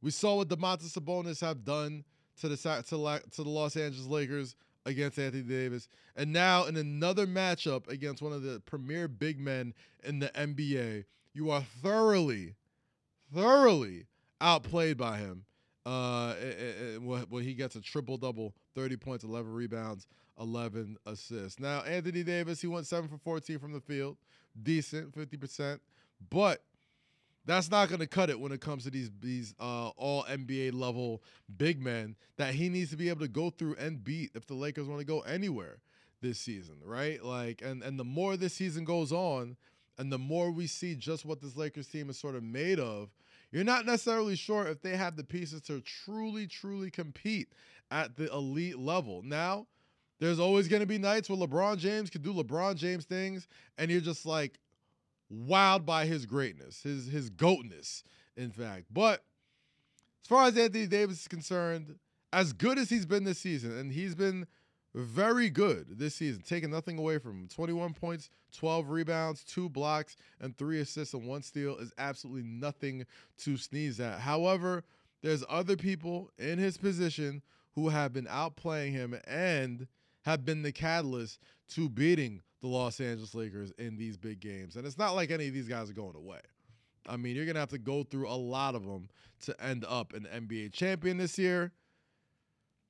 We 0.00 0.12
saw 0.12 0.36
what 0.36 0.48
Domantas 0.48 0.96
Sabonis 0.96 1.40
have 1.40 1.64
done 1.64 2.04
to 2.40 2.48
the 2.48 2.56
to, 2.56 2.82
to 2.82 3.42
the 3.42 3.48
Los 3.48 3.76
Angeles 3.76 4.06
Lakers 4.06 4.56
against 4.86 5.18
Anthony 5.18 5.42
Davis, 5.42 5.88
and 6.16 6.32
now 6.32 6.64
in 6.64 6.76
another 6.76 7.26
matchup 7.26 7.88
against 7.88 8.22
one 8.22 8.32
of 8.32 8.42
the 8.42 8.60
premier 8.66 9.08
big 9.08 9.40
men 9.40 9.72
in 10.02 10.18
the 10.18 10.28
NBA, 10.28 11.04
you 11.32 11.50
are 11.50 11.62
thoroughly, 11.82 12.54
thoroughly 13.34 14.06
outplayed 14.40 14.96
by 14.96 15.18
him. 15.18 15.44
Uh, 15.86 16.34
when 17.02 17.42
he 17.44 17.52
gets 17.52 17.76
a 17.76 17.80
triple 17.80 18.16
double, 18.16 18.54
30 18.74 18.96
points, 18.96 19.22
11 19.22 19.52
rebounds, 19.52 20.06
11 20.40 20.96
assists. 21.06 21.60
Now, 21.60 21.80
Anthony 21.82 22.22
Davis, 22.22 22.60
he 22.60 22.66
went 22.66 22.86
7 22.86 23.08
for 23.08 23.18
14 23.18 23.58
from 23.58 23.72
the 23.72 23.80
field, 23.80 24.16
decent, 24.62 25.12
50%, 25.12 25.78
but 26.30 26.62
that's 27.46 27.70
not 27.70 27.88
going 27.88 28.00
to 28.00 28.06
cut 28.06 28.30
it 28.30 28.40
when 28.40 28.52
it 28.52 28.60
comes 28.60 28.84
to 28.84 28.90
these 28.90 29.10
these 29.20 29.54
uh, 29.60 29.88
all 29.88 30.24
NBA 30.24 30.72
level 30.74 31.22
big 31.56 31.82
men 31.82 32.16
that 32.36 32.54
he 32.54 32.68
needs 32.68 32.90
to 32.90 32.96
be 32.96 33.08
able 33.08 33.20
to 33.20 33.28
go 33.28 33.50
through 33.50 33.76
and 33.76 34.02
beat 34.02 34.30
if 34.34 34.46
the 34.46 34.54
Lakers 34.54 34.86
want 34.86 35.00
to 35.00 35.06
go 35.06 35.20
anywhere 35.20 35.78
this 36.22 36.38
season, 36.38 36.76
right? 36.84 37.22
Like, 37.22 37.62
and 37.62 37.82
and 37.82 37.98
the 37.98 38.04
more 38.04 38.36
this 38.36 38.54
season 38.54 38.84
goes 38.84 39.12
on, 39.12 39.56
and 39.98 40.10
the 40.10 40.18
more 40.18 40.50
we 40.50 40.66
see 40.66 40.94
just 40.94 41.24
what 41.24 41.40
this 41.40 41.56
Lakers 41.56 41.86
team 41.86 42.10
is 42.10 42.18
sort 42.18 42.34
of 42.34 42.42
made 42.42 42.80
of, 42.80 43.10
you're 43.52 43.64
not 43.64 43.86
necessarily 43.86 44.36
sure 44.36 44.66
if 44.66 44.82
they 44.82 44.96
have 44.96 45.16
the 45.16 45.24
pieces 45.24 45.60
to 45.62 45.80
truly, 45.80 46.46
truly 46.46 46.90
compete 46.90 47.52
at 47.90 48.16
the 48.16 48.32
elite 48.32 48.78
level. 48.78 49.22
Now, 49.22 49.66
there's 50.18 50.40
always 50.40 50.68
going 50.68 50.80
to 50.80 50.86
be 50.86 50.98
nights 50.98 51.28
where 51.28 51.38
LeBron 51.38 51.78
James 51.78 52.10
can 52.10 52.22
do 52.22 52.32
LeBron 52.32 52.76
James 52.76 53.04
things, 53.04 53.46
and 53.78 53.90
you're 53.90 54.00
just 54.00 54.24
like, 54.24 54.58
wowed 55.32 55.84
by 55.84 56.06
his 56.06 56.26
greatness, 56.26 56.82
his 56.82 57.06
his 57.06 57.30
goatness, 57.30 58.02
in 58.36 58.50
fact. 58.50 58.86
But 58.90 59.24
as 60.22 60.28
far 60.28 60.46
as 60.46 60.56
Anthony 60.56 60.86
Davis 60.86 61.22
is 61.22 61.28
concerned, 61.28 61.96
as 62.32 62.52
good 62.52 62.78
as 62.78 62.90
he's 62.90 63.06
been 63.06 63.24
this 63.24 63.38
season, 63.38 63.76
and 63.76 63.92
he's 63.92 64.14
been 64.14 64.46
very 64.94 65.50
good 65.50 65.98
this 65.98 66.14
season, 66.14 66.42
taking 66.46 66.70
nothing 66.70 66.98
away 66.98 67.18
from 67.18 67.42
him. 67.42 67.48
21 67.48 67.94
points, 67.94 68.30
12 68.56 68.90
rebounds, 68.90 69.42
two 69.42 69.68
blocks, 69.68 70.16
and 70.40 70.56
three 70.56 70.80
assists 70.80 71.14
and 71.14 71.26
one 71.26 71.42
steal 71.42 71.76
is 71.78 71.92
absolutely 71.98 72.44
nothing 72.44 73.04
to 73.38 73.56
sneeze 73.56 73.98
at. 73.98 74.20
However, 74.20 74.84
there's 75.22 75.44
other 75.48 75.76
people 75.76 76.30
in 76.38 76.58
his 76.58 76.76
position 76.76 77.42
who 77.74 77.88
have 77.88 78.12
been 78.12 78.26
outplaying 78.26 78.92
him 78.92 79.18
and 79.26 79.88
have 80.22 80.44
been 80.44 80.62
the 80.62 80.72
catalyst 80.72 81.40
to 81.70 81.88
beating 81.88 82.40
the 82.64 82.70
Los 82.70 82.98
Angeles 82.98 83.34
Lakers 83.34 83.72
in 83.78 83.98
these 83.98 84.16
big 84.16 84.40
games. 84.40 84.76
And 84.76 84.86
it's 84.86 84.96
not 84.96 85.14
like 85.14 85.30
any 85.30 85.48
of 85.48 85.52
these 85.52 85.68
guys 85.68 85.90
are 85.90 85.94
going 85.94 86.16
away. 86.16 86.40
I 87.06 87.18
mean, 87.18 87.36
you're 87.36 87.44
going 87.44 87.56
to 87.56 87.60
have 87.60 87.68
to 87.70 87.78
go 87.78 88.04
through 88.04 88.26
a 88.26 88.32
lot 88.32 88.74
of 88.74 88.86
them 88.86 89.10
to 89.42 89.62
end 89.62 89.84
up 89.86 90.14
an 90.14 90.26
NBA 90.34 90.72
champion 90.72 91.18
this 91.18 91.38
year. 91.38 91.72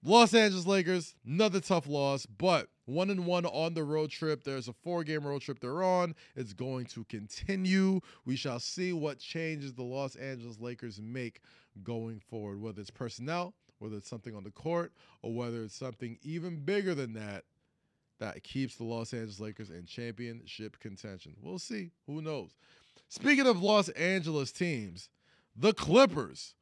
Los 0.05 0.33
Angeles 0.33 0.65
Lakers, 0.65 1.17
another 1.27 1.59
tough 1.59 1.89
loss, 1.89 2.25
but 2.25 2.69
one 2.85 3.11
and 3.11 3.27
one 3.27 3.47
on 3.47 3.75
the 3.75 3.83
road 3.83 4.11
trip. 4.11 4.45
There's 4.45 4.69
a 4.69 4.73
four 4.73 5.03
game 5.03 5.27
road 5.27 5.43
trip 5.43 5.59
they're 5.59 5.83
on. 5.83 6.15
It's 6.37 6.53
going 6.53 6.87
to 6.87 7.03
continue. 7.07 8.01
We 8.25 8.37
shall 8.37 8.61
see 8.61 8.93
what 8.93 9.19
changes 9.19 9.75
the 9.75 9.83
Los 9.83 10.15
Angeles 10.15 10.61
Lakers 10.61 11.01
make 11.03 11.41
going 11.83 12.21
forward, 12.21 12.61
whether 12.61 12.81
it's 12.81 12.91
personnel, 12.93 13.55
whether 13.81 13.97
it's 13.97 14.09
something 14.09 14.37
on 14.37 14.45
the 14.45 14.53
court, 14.53 14.93
or 15.23 15.35
whether 15.35 15.65
it's 15.65 15.75
something 15.75 16.17
even 16.23 16.61
bigger 16.61 16.95
than 16.95 17.15
that 17.15 17.43
that 18.21 18.43
keeps 18.43 18.77
the 18.77 18.85
Los 18.85 19.13
Angeles 19.13 19.41
Lakers 19.41 19.71
in 19.71 19.87
championship 19.87 20.79
contention. 20.79 21.35
We'll 21.43 21.59
see. 21.59 21.91
Who 22.07 22.23
knows? 22.23 22.51
Speaking 23.09 23.47
of 23.47 23.63
Los 23.63 23.89
Angeles 23.91 24.53
teams, 24.53 25.09
the 25.57 25.73
Clippers 25.73 26.55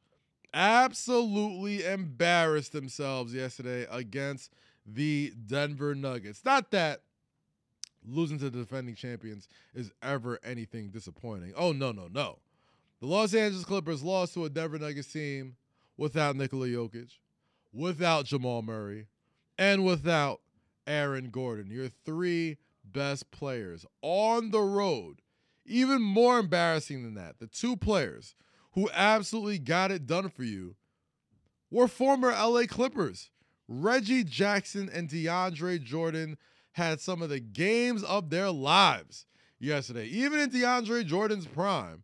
absolutely 0.53 1.83
embarrassed 1.83 2.73
themselves 2.73 3.33
yesterday 3.33 3.87
against 3.89 4.53
the 4.85 5.33
Denver 5.47 5.95
Nuggets. 5.95 6.43
Not 6.45 6.71
that 6.71 7.01
losing 8.05 8.37
to 8.39 8.49
the 8.49 8.59
defending 8.59 8.95
champions 8.95 9.47
is 9.73 9.91
ever 10.01 10.39
anything 10.43 10.89
disappointing. 10.89 11.53
Oh, 11.55 11.71
no, 11.71 11.91
no, 11.91 12.07
no. 12.11 12.39
The 12.99 13.07
Los 13.07 13.33
Angeles 13.33 13.65
Clippers 13.65 14.03
lost 14.03 14.33
to 14.35 14.45
a 14.45 14.49
Denver 14.49 14.77
Nuggets 14.77 15.11
team 15.11 15.55
without 15.97 16.35
Nikola 16.35 16.67
Jokic, 16.67 17.17
without 17.73 18.25
Jamal 18.25 18.61
Murray, 18.61 19.07
and 19.57 19.85
without 19.85 20.41
Aaron 20.87 21.29
Gordon, 21.29 21.71
your 21.71 21.89
three 21.89 22.57
best 22.83 23.31
players 23.31 23.85
on 24.01 24.51
the 24.51 24.61
road. 24.61 25.21
Even 25.65 26.01
more 26.01 26.39
embarrassing 26.39 27.03
than 27.03 27.13
that, 27.15 27.39
the 27.39 27.47
two 27.47 27.77
players 27.77 28.35
who 28.73 28.89
absolutely 28.93 29.59
got 29.59 29.91
it 29.91 30.05
done 30.05 30.29
for 30.29 30.43
you 30.43 30.75
were 31.71 31.87
former 31.87 32.31
LA 32.31 32.63
Clippers. 32.67 33.29
Reggie 33.67 34.23
Jackson 34.23 34.89
and 34.93 35.09
DeAndre 35.09 35.81
Jordan 35.81 36.37
had 36.73 36.99
some 36.99 37.21
of 37.21 37.29
the 37.29 37.39
games 37.39 38.03
of 38.03 38.29
their 38.29 38.51
lives 38.51 39.25
yesterday. 39.59 40.05
Even 40.07 40.39
in 40.39 40.49
DeAndre 40.49 41.05
Jordan's 41.05 41.47
prime, 41.47 42.03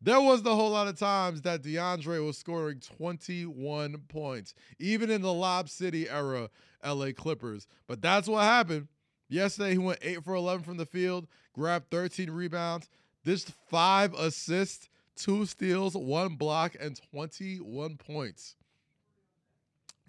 there 0.00 0.20
wasn't 0.20 0.48
a 0.48 0.54
whole 0.54 0.70
lot 0.70 0.88
of 0.88 0.98
times 0.98 1.42
that 1.42 1.62
DeAndre 1.62 2.24
was 2.24 2.38
scoring 2.38 2.80
21 2.80 3.96
points, 4.08 4.54
even 4.78 5.10
in 5.10 5.20
the 5.20 5.32
Lob 5.32 5.68
City 5.68 6.08
era 6.08 6.48
LA 6.84 7.12
Clippers. 7.14 7.66
But 7.86 8.00
that's 8.00 8.26
what 8.26 8.42
happened. 8.44 8.88
Yesterday, 9.28 9.72
he 9.72 9.78
went 9.78 10.00
8 10.02 10.24
for 10.24 10.34
11 10.34 10.64
from 10.64 10.76
the 10.76 10.86
field, 10.86 11.26
grabbed 11.52 11.90
13 11.90 12.30
rebounds, 12.30 12.88
this 13.24 13.52
five 13.68 14.14
assists, 14.14 14.88
two 15.16 15.44
steals, 15.46 15.94
one 15.94 16.34
block, 16.34 16.74
and 16.80 17.00
21 17.12 17.96
points 17.96 18.56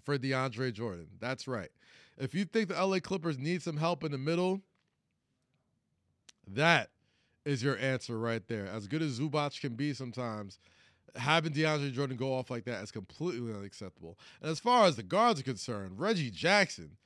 for 0.04 0.18
DeAndre 0.18 0.72
Jordan. 0.72 1.06
That's 1.20 1.46
right. 1.46 1.68
If 2.18 2.34
you 2.34 2.44
think 2.44 2.68
the 2.68 2.84
LA 2.84 2.98
Clippers 2.98 3.38
need 3.38 3.62
some 3.62 3.76
help 3.76 4.04
in 4.04 4.12
the 4.12 4.18
middle, 4.18 4.62
that 6.48 6.90
is 7.44 7.62
your 7.62 7.76
answer 7.78 8.18
right 8.18 8.46
there. 8.48 8.66
As 8.66 8.86
good 8.86 9.02
as 9.02 9.18
Zubac 9.18 9.60
can 9.60 9.74
be 9.74 9.92
sometimes, 9.92 10.58
having 11.16 11.52
DeAndre 11.52 11.92
Jordan 11.92 12.16
go 12.16 12.32
off 12.34 12.50
like 12.50 12.64
that 12.64 12.82
is 12.82 12.90
completely 12.90 13.52
unacceptable. 13.52 14.18
And 14.40 14.50
as 14.50 14.60
far 14.60 14.86
as 14.86 14.96
the 14.96 15.02
guards 15.02 15.40
are 15.40 15.44
concerned, 15.44 15.98
Reggie 15.98 16.30
Jackson 16.30 16.96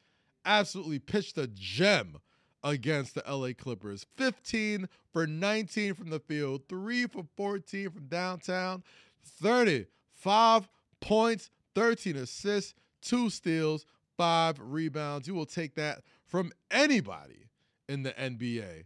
absolutely 0.44 0.98
pitched 0.98 1.38
a 1.38 1.48
gem 1.48 2.18
against 2.62 3.14
the 3.14 3.22
LA 3.28 3.50
Clippers. 3.56 4.06
15 4.16 4.88
for 5.12 5.26
19 5.26 5.94
from 5.94 6.10
the 6.10 6.20
field, 6.20 6.62
3 6.68 7.06
for 7.06 7.24
14 7.36 7.90
from 7.90 8.06
downtown, 8.06 8.82
35 9.24 10.68
points, 11.00 11.50
13 11.74 12.16
assists, 12.16 12.74
2 13.02 13.30
steals, 13.30 13.86
5 14.16 14.58
rebounds. 14.60 15.28
You 15.28 15.34
will 15.34 15.46
take 15.46 15.74
that 15.74 16.02
from 16.24 16.52
anybody 16.70 17.48
in 17.88 18.02
the 18.02 18.12
NBA, 18.12 18.84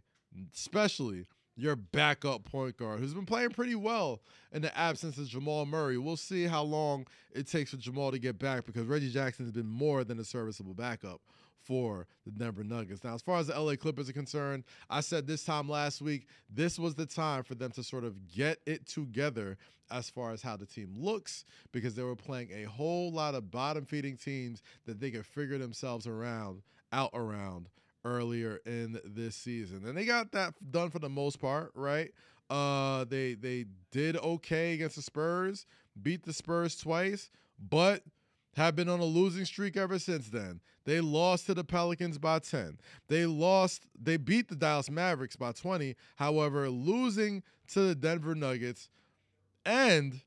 especially 0.53 1.25
your 1.61 1.75
backup 1.75 2.43
point 2.43 2.75
guard, 2.75 2.99
who's 2.99 3.13
been 3.13 3.25
playing 3.25 3.51
pretty 3.51 3.75
well 3.75 4.21
in 4.51 4.63
the 4.63 4.75
absence 4.75 5.17
of 5.19 5.27
Jamal 5.27 5.67
Murray. 5.67 5.97
We'll 5.97 6.17
see 6.17 6.45
how 6.45 6.63
long 6.63 7.05
it 7.33 7.47
takes 7.47 7.69
for 7.69 7.77
Jamal 7.77 8.11
to 8.11 8.17
get 8.17 8.39
back 8.39 8.65
because 8.65 8.87
Reggie 8.87 9.11
Jackson 9.11 9.45
has 9.45 9.51
been 9.51 9.67
more 9.67 10.03
than 10.03 10.19
a 10.19 10.23
serviceable 10.23 10.73
backup 10.73 11.21
for 11.61 12.07
the 12.25 12.31
Denver 12.31 12.63
Nuggets. 12.63 13.03
Now, 13.03 13.13
as 13.13 13.21
far 13.21 13.37
as 13.37 13.47
the 13.47 13.59
LA 13.59 13.75
Clippers 13.75 14.09
are 14.09 14.13
concerned, 14.13 14.63
I 14.89 15.01
said 15.01 15.27
this 15.27 15.43
time 15.43 15.69
last 15.69 16.01
week, 16.01 16.25
this 16.49 16.79
was 16.79 16.95
the 16.95 17.05
time 17.05 17.43
for 17.43 17.53
them 17.53 17.69
to 17.73 17.83
sort 17.83 18.05
of 18.05 18.27
get 18.27 18.57
it 18.65 18.87
together 18.87 19.59
as 19.91 20.09
far 20.09 20.31
as 20.31 20.41
how 20.41 20.57
the 20.57 20.65
team 20.65 20.95
looks 20.97 21.45
because 21.71 21.93
they 21.93 22.01
were 22.01 22.15
playing 22.15 22.49
a 22.51 22.63
whole 22.63 23.11
lot 23.11 23.35
of 23.35 23.51
bottom 23.51 23.85
feeding 23.85 24.17
teams 24.17 24.63
that 24.87 24.99
they 24.99 25.11
could 25.11 25.27
figure 25.27 25.59
themselves 25.59 26.07
around 26.07 26.63
out 26.91 27.11
around 27.13 27.69
earlier 28.03 28.59
in 28.65 28.99
this 29.03 29.35
season. 29.35 29.85
And 29.85 29.97
they 29.97 30.05
got 30.05 30.31
that 30.31 30.53
done 30.71 30.89
for 30.89 30.99
the 30.99 31.09
most 31.09 31.39
part, 31.39 31.71
right? 31.75 32.11
Uh 32.49 33.05
they 33.05 33.33
they 33.33 33.65
did 33.91 34.17
okay 34.17 34.73
against 34.73 34.95
the 34.97 35.01
Spurs, 35.01 35.65
beat 36.01 36.23
the 36.23 36.33
Spurs 36.33 36.75
twice, 36.75 37.29
but 37.59 38.03
have 38.55 38.75
been 38.75 38.89
on 38.89 38.99
a 38.99 39.05
losing 39.05 39.45
streak 39.45 39.77
ever 39.77 39.97
since 39.97 40.29
then. 40.29 40.59
They 40.83 40.99
lost 40.99 41.45
to 41.45 41.53
the 41.53 41.63
Pelicans 41.63 42.17
by 42.17 42.39
10. 42.39 42.77
They 43.07 43.25
lost, 43.25 43.85
they 43.99 44.17
beat 44.17 44.49
the 44.49 44.55
Dallas 44.55 44.89
Mavericks 44.89 45.35
by 45.35 45.51
20. 45.51 45.95
However, 46.17 46.69
losing 46.69 47.43
to 47.69 47.81
the 47.81 47.95
Denver 47.95 48.35
Nuggets 48.35 48.89
and 49.65 50.21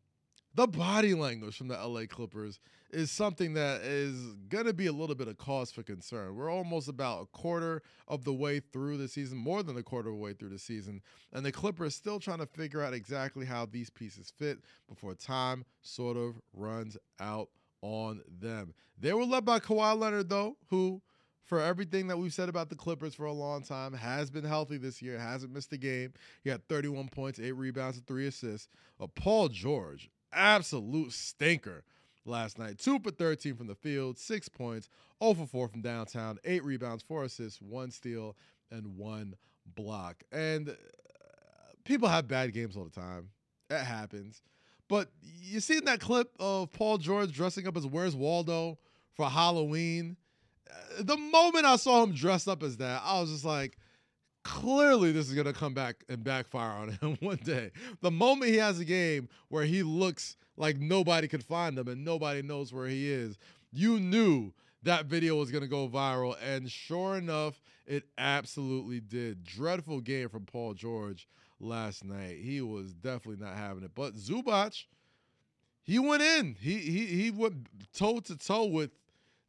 the 0.55 0.67
body 0.67 1.15
language 1.15 1.57
from 1.57 1.69
the 1.69 1.77
LA 1.77 2.03
Clippers 2.09 2.61
is 2.95 3.11
something 3.11 3.55
that 3.55 3.83
is 3.83 4.19
going 4.49 4.67
to 4.67 4.73
be 4.73 4.87
a 4.87 4.93
little 4.93 5.17
bit 5.17 5.29
of 5.29 5.37
cause 5.37 5.73
for 5.73 5.83
concern. 5.83 6.37
We're 6.37 6.51
almost 6.51 6.89
about 6.89 7.23
a 7.23 7.27
quarter 7.27 7.83
of 8.07 8.25
the 8.25 8.33
way 8.33 8.61
through 8.61 8.99
the 8.99 9.09
season, 9.09 9.37
more 9.37 9.63
than 9.63 9.77
a 9.77 9.83
quarter 9.83 10.09
of 10.09 10.15
the 10.15 10.21
way 10.21 10.33
through 10.33 10.51
the 10.51 10.59
season, 10.59 11.03
and 11.33 11.45
the 11.45 11.53
Clippers 11.53 11.95
still 11.95 12.21
trying 12.21 12.39
to 12.39 12.47
figure 12.47 12.83
out 12.83 12.95
exactly 12.95 13.45
how 13.45 13.67
these 13.67 13.91
pieces 13.91 14.33
fit 14.39 14.59
before 14.89 15.15
time 15.15 15.65
sort 15.83 16.17
of 16.17 16.41
runs 16.53 16.97
out 17.19 17.49
on 17.83 18.23
them. 18.41 18.73
They 18.99 19.13
were 19.13 19.25
led 19.25 19.45
by 19.45 19.59
Kawhi 19.59 19.99
Leonard, 19.99 20.29
though, 20.29 20.57
who, 20.71 21.03
for 21.43 21.61
everything 21.61 22.07
that 22.07 22.17
we've 22.17 22.33
said 22.33 22.49
about 22.49 22.71
the 22.71 22.77
Clippers 22.77 23.15
for 23.15 23.27
a 23.27 23.33
long 23.33 23.63
time, 23.63 23.93
has 23.93 24.31
been 24.31 24.45
healthy 24.45 24.79
this 24.79 25.03
year, 25.03 25.19
hasn't 25.19 25.53
missed 25.53 25.73
a 25.73 25.77
game. 25.77 26.13
He 26.43 26.51
had 26.51 26.67
31 26.69 27.09
points, 27.09 27.41
eight 27.41 27.53
rebounds, 27.53 27.97
and 27.97 28.07
three 28.07 28.27
assists. 28.27 28.69
Uh, 29.01 29.09
Paul 29.09 29.49
George, 29.49 30.09
absolute 30.33 31.13
stinker 31.13 31.85
last 32.25 32.59
night. 32.59 32.79
Two 32.79 32.99
for 32.99 33.11
13 33.11 33.57
from 33.57 33.67
the 33.67 33.75
field, 33.75 34.19
six 34.19 34.49
points, 34.49 34.89
0 35.23 35.35
for 35.35 35.47
4 35.47 35.69
from 35.69 35.83
downtown, 35.83 36.39
eight 36.45 36.65
rebounds, 36.65 37.03
four 37.03 37.25
assists, 37.25 37.61
one 37.61 37.91
steal, 37.91 38.37
and 38.71 38.97
one 38.97 39.35
block. 39.75 40.23
And 40.33 40.71
uh, 40.71 40.75
people 41.85 42.09
have 42.09 42.29
bad 42.29 42.53
games 42.53 42.77
all 42.77 42.85
the 42.85 42.91
time. 42.91 43.31
It 43.71 43.81
happens. 43.81 44.43
But 44.89 45.09
you 45.23 45.61
seen 45.61 45.85
that 45.87 46.01
clip 46.01 46.31
of 46.39 46.71
Paul 46.73 46.99
George 46.99 47.33
dressing 47.33 47.67
up 47.67 47.77
as 47.77 47.87
Where's 47.87 48.15
Waldo 48.15 48.79
for 49.15 49.29
Halloween? 49.29 50.17
Uh, 50.71 51.03
the 51.03 51.17
moment 51.17 51.65
I 51.65 51.77
saw 51.77 52.03
him 52.03 52.13
dressed 52.13 52.49
up 52.49 52.63
as 52.63 52.77
that, 52.79 53.03
I 53.05 53.21
was 53.21 53.31
just 53.31 53.45
like, 53.45 53.79
clearly 54.45 55.11
this 55.11 55.29
is 55.29 55.35
going 55.35 55.47
to 55.47 55.53
come 55.53 55.75
back 55.75 56.05
and 56.09 56.23
backfire 56.23 56.71
on 56.71 56.91
him 56.91 57.17
one 57.21 57.41
day. 57.43 57.73
The 58.01 58.11
moment 58.11 58.51
he 58.51 58.59
has 58.59 58.79
a 58.79 58.85
game 58.85 59.29
where 59.49 59.65
he 59.65 59.83
looks 59.83 60.37
like 60.57 60.79
nobody 60.79 61.27
could 61.27 61.43
find 61.45 61.79
him 61.79 61.89
and 61.89 62.05
nobody 62.05 62.43
knows 62.43 62.73
where 62.73 62.87
he 62.87 63.11
is, 63.11 63.37
you 63.73 63.99
knew 63.99 64.53
that 64.85 65.07
video 65.07 65.37
was 65.37 65.51
going 65.51 65.63
to 65.63 65.69
go 65.69 65.89
viral. 65.89 66.37
And 66.45 66.71
sure 66.71 67.17
enough, 67.17 67.61
it 67.87 68.05
absolutely 68.19 69.01
did. 69.01 69.45
Dreadful 69.45 70.01
game 70.01 70.29
from 70.29 70.45
Paul 70.45 70.75
George 70.75 71.27
last 71.59 72.05
night. 72.05 72.39
He 72.41 72.61
was 72.61 72.93
definitely 72.93 73.45
not 73.45 73.57
having 73.57 73.83
it. 73.83 73.93
But 73.95 74.15
Zubac, 74.15 74.85
he 75.83 75.99
went 75.99 76.23
in. 76.23 76.57
He 76.61 76.79
he 76.79 77.07
he 77.07 77.31
went 77.31 77.67
toe 77.93 78.21
to 78.21 78.37
toe 78.37 78.67
with 78.67 78.91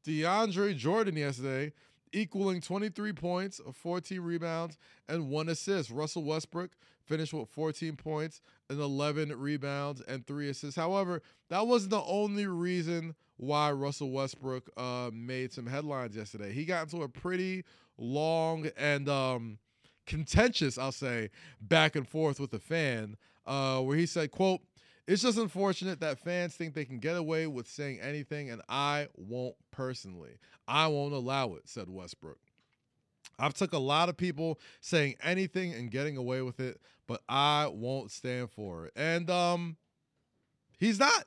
DeAndre 0.06 0.76
Jordan 0.76 1.16
yesterday, 1.16 1.74
equaling 2.16 2.62
23 2.62 3.14
points, 3.14 3.62
14 3.74 4.22
rebounds, 4.22 4.78
and 5.08 5.30
one 5.30 5.50
assist. 5.50 5.92
Russell 5.92 6.24
Westbrook 6.24 6.72
finished 7.06 7.34
with 7.34 7.50
14 7.50 7.96
points 7.98 8.42
and 8.70 8.80
11 8.80 9.30
rebounds 9.38 10.02
and 10.02 10.26
three 10.26 10.50
assists. 10.50 10.80
However, 10.80 11.22
that 11.50 11.68
wasn't 11.68 11.92
the 11.92 12.04
only 12.04 12.48
reason 12.48 13.16
why 13.38 13.72
Russell 13.72 14.12
Westbrook 14.12 14.70
uh, 14.78 15.12
made 15.14 15.52
some 15.52 15.68
headlines 15.68 16.16
yesterday. 16.16 16.52
He 16.54 16.66
got 16.66 16.84
into 16.84 17.04
a 17.04 17.10
pretty 17.10 17.64
long 17.98 18.70
and 18.78 19.10
um, 19.10 19.60
contentious, 20.06 20.78
I'll 20.78 20.92
say, 20.92 21.30
back 21.62 21.96
and 21.96 22.08
forth 22.08 22.40
with 22.40 22.54
a 22.54 22.60
fan, 22.60 23.18
uh, 23.46 23.82
where 23.82 23.98
he 23.98 24.06
said, 24.06 24.32
"quote 24.32 24.62
It's 25.06 25.22
just 25.22 25.38
unfortunate 25.38 26.00
that 26.00 26.20
fans 26.20 26.56
think 26.56 26.74
they 26.74 26.86
can 26.86 27.00
get 27.00 27.18
away 27.18 27.46
with 27.48 27.68
saying 27.68 28.00
anything, 28.00 28.50
and 28.50 28.62
I 28.70 29.10
won't 29.16 29.56
personally. 29.76 30.38
I 30.68 30.88
won't 30.88 31.14
allow 31.14 31.56
it," 31.56 31.64
said 31.66 31.90
Westbrook. 31.90 32.40
I've 33.38 33.54
took 33.54 33.74
a 33.74 33.78
lot 33.80 34.08
of 34.10 34.16
people 34.16 34.60
saying 34.80 35.16
anything 35.22 35.74
and 35.74 35.92
getting 35.92 36.16
away 36.16 36.42
with 36.42 36.60
it, 36.60 36.80
but 37.08 37.22
I 37.28 37.70
won't 37.72 38.12
stand 38.12 38.50
for 38.52 38.86
it. 38.86 38.94
And 38.96 39.30
um, 39.30 39.76
he's 40.80 41.00
not 41.00 41.26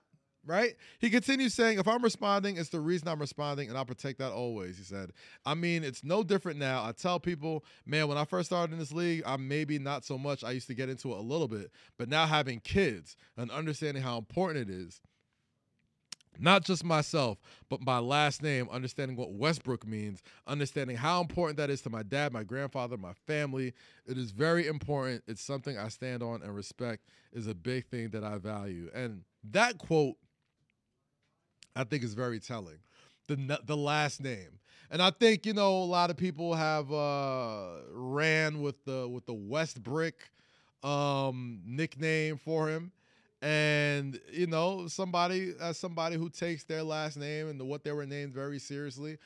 right? 0.48 0.74
He 0.98 1.10
continues 1.10 1.52
saying, 1.52 1.78
if 1.78 1.86
I'm 1.86 2.02
responding, 2.02 2.56
it's 2.56 2.70
the 2.70 2.80
reason 2.80 3.06
I'm 3.06 3.20
responding, 3.20 3.68
and 3.68 3.76
I'll 3.76 3.84
protect 3.84 4.18
that 4.18 4.32
always, 4.32 4.78
he 4.78 4.82
said. 4.82 5.12
I 5.44 5.54
mean, 5.54 5.84
it's 5.84 6.02
no 6.02 6.22
different 6.22 6.58
now. 6.58 6.82
I 6.84 6.92
tell 6.92 7.20
people, 7.20 7.64
man, 7.84 8.08
when 8.08 8.16
I 8.16 8.24
first 8.24 8.48
started 8.48 8.72
in 8.72 8.78
this 8.78 8.92
league, 8.92 9.22
I'm 9.26 9.46
maybe 9.46 9.78
not 9.78 10.04
so 10.04 10.16
much. 10.16 10.42
I 10.42 10.52
used 10.52 10.66
to 10.68 10.74
get 10.74 10.88
into 10.88 11.12
it 11.12 11.18
a 11.18 11.22
little 11.22 11.48
bit, 11.48 11.70
but 11.98 12.08
now 12.08 12.26
having 12.26 12.60
kids 12.60 13.14
and 13.36 13.50
understanding 13.50 14.02
how 14.02 14.16
important 14.16 14.70
it 14.70 14.72
is, 14.72 15.02
not 16.38 16.64
just 16.64 16.84
myself, 16.84 17.38
but 17.68 17.80
my 17.80 17.98
last 17.98 18.42
name, 18.42 18.68
understanding 18.70 19.16
what 19.16 19.32
Westbrook 19.32 19.86
means, 19.86 20.22
understanding 20.46 20.96
how 20.96 21.20
important 21.20 21.56
that 21.58 21.70
is 21.70 21.82
to 21.82 21.90
my 21.90 22.02
dad, 22.02 22.32
my 22.32 22.44
grandfather, 22.44 22.96
my 22.96 23.12
family. 23.26 23.74
It 24.06 24.16
is 24.18 24.30
very 24.30 24.66
important. 24.66 25.22
It's 25.26 25.42
something 25.42 25.76
I 25.76 25.88
stand 25.88 26.22
on 26.22 26.42
and 26.42 26.54
respect 26.54 27.04
is 27.32 27.46
a 27.46 27.54
big 27.54 27.86
thing 27.86 28.10
that 28.10 28.24
I 28.24 28.38
value. 28.38 28.90
And 28.94 29.22
that 29.50 29.78
quote 29.78 30.16
I 31.76 31.84
think 31.84 32.02
is 32.02 32.14
very 32.14 32.40
telling. 32.40 32.78
The 33.28 33.60
the 33.64 33.76
last 33.76 34.22
name. 34.22 34.58
And 34.90 35.02
I 35.02 35.10
think, 35.10 35.44
you 35.44 35.52
know, 35.52 35.82
a 35.82 35.84
lot 35.84 36.10
of 36.10 36.16
people 36.16 36.54
have 36.54 36.92
uh 36.92 37.82
ran 37.92 38.62
with 38.62 38.84
the 38.84 39.08
with 39.08 39.26
the 39.26 39.34
Westbrook 39.34 40.14
um 40.82 41.60
nickname 41.64 42.36
for 42.38 42.68
him. 42.68 42.92
And 43.40 44.20
you 44.32 44.46
know, 44.46 44.88
somebody 44.88 45.54
as 45.60 45.78
somebody 45.78 46.16
who 46.16 46.28
takes 46.28 46.64
their 46.64 46.82
last 46.82 47.16
name 47.16 47.48
and 47.48 47.58
the, 47.58 47.64
what 47.64 47.84
they 47.84 47.92
were 47.92 48.06
named 48.06 48.34
very 48.34 48.58
seriously, 48.58 49.18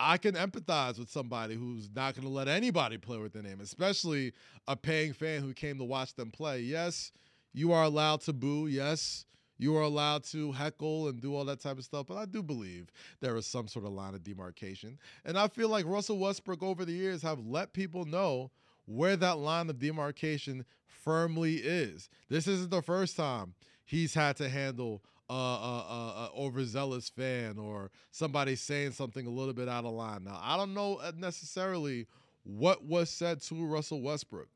I 0.00 0.16
can 0.16 0.34
empathize 0.34 0.98
with 0.98 1.10
somebody 1.10 1.54
who's 1.54 1.88
not 1.94 2.14
going 2.14 2.26
to 2.26 2.32
let 2.32 2.48
anybody 2.48 2.98
play 2.98 3.18
with 3.18 3.32
their 3.32 3.42
name, 3.42 3.60
especially 3.60 4.32
a 4.66 4.76
paying 4.76 5.12
fan 5.12 5.42
who 5.42 5.52
came 5.54 5.78
to 5.78 5.84
watch 5.84 6.14
them 6.14 6.30
play. 6.32 6.60
Yes, 6.60 7.12
you 7.52 7.72
are 7.72 7.84
allowed 7.84 8.22
to 8.22 8.32
boo. 8.32 8.66
Yes, 8.66 9.26
you 9.58 9.76
are 9.76 9.82
allowed 9.82 10.24
to 10.24 10.50
heckle 10.50 11.06
and 11.06 11.20
do 11.20 11.36
all 11.36 11.44
that 11.44 11.60
type 11.60 11.78
of 11.78 11.84
stuff. 11.84 12.06
But 12.08 12.16
I 12.16 12.24
do 12.24 12.42
believe 12.42 12.90
there 13.20 13.36
is 13.36 13.46
some 13.46 13.68
sort 13.68 13.84
of 13.84 13.92
line 13.92 14.14
of 14.14 14.24
demarcation. 14.24 14.98
And 15.24 15.38
I 15.38 15.46
feel 15.46 15.68
like 15.68 15.86
Russell 15.86 16.18
Westbrook 16.18 16.64
over 16.64 16.84
the 16.84 16.92
years 16.92 17.22
have 17.22 17.38
let 17.46 17.72
people 17.72 18.04
know 18.04 18.50
where 18.86 19.16
that 19.16 19.38
line 19.38 19.70
of 19.70 19.78
demarcation 19.78 20.64
firmly 20.86 21.56
is. 21.56 22.08
This 22.28 22.46
isn't 22.46 22.70
the 22.70 22.82
first 22.82 23.16
time 23.16 23.54
he's 23.84 24.14
had 24.14 24.36
to 24.36 24.48
handle 24.48 25.02
a, 25.28 25.34
a, 25.34 25.36
a, 25.36 26.30
overzealous 26.38 27.08
fan 27.08 27.58
or 27.58 27.90
somebody 28.10 28.54
saying 28.54 28.92
something 28.92 29.26
a 29.26 29.30
little 29.30 29.54
bit 29.54 29.68
out 29.68 29.84
of 29.84 29.92
line. 29.92 30.24
Now, 30.24 30.38
I 30.42 30.56
don't 30.56 30.74
know 30.74 31.00
necessarily 31.16 32.06
what 32.44 32.84
was 32.84 33.08
said 33.08 33.40
to 33.42 33.64
Russell 33.64 34.02
Westbrook. 34.02 34.48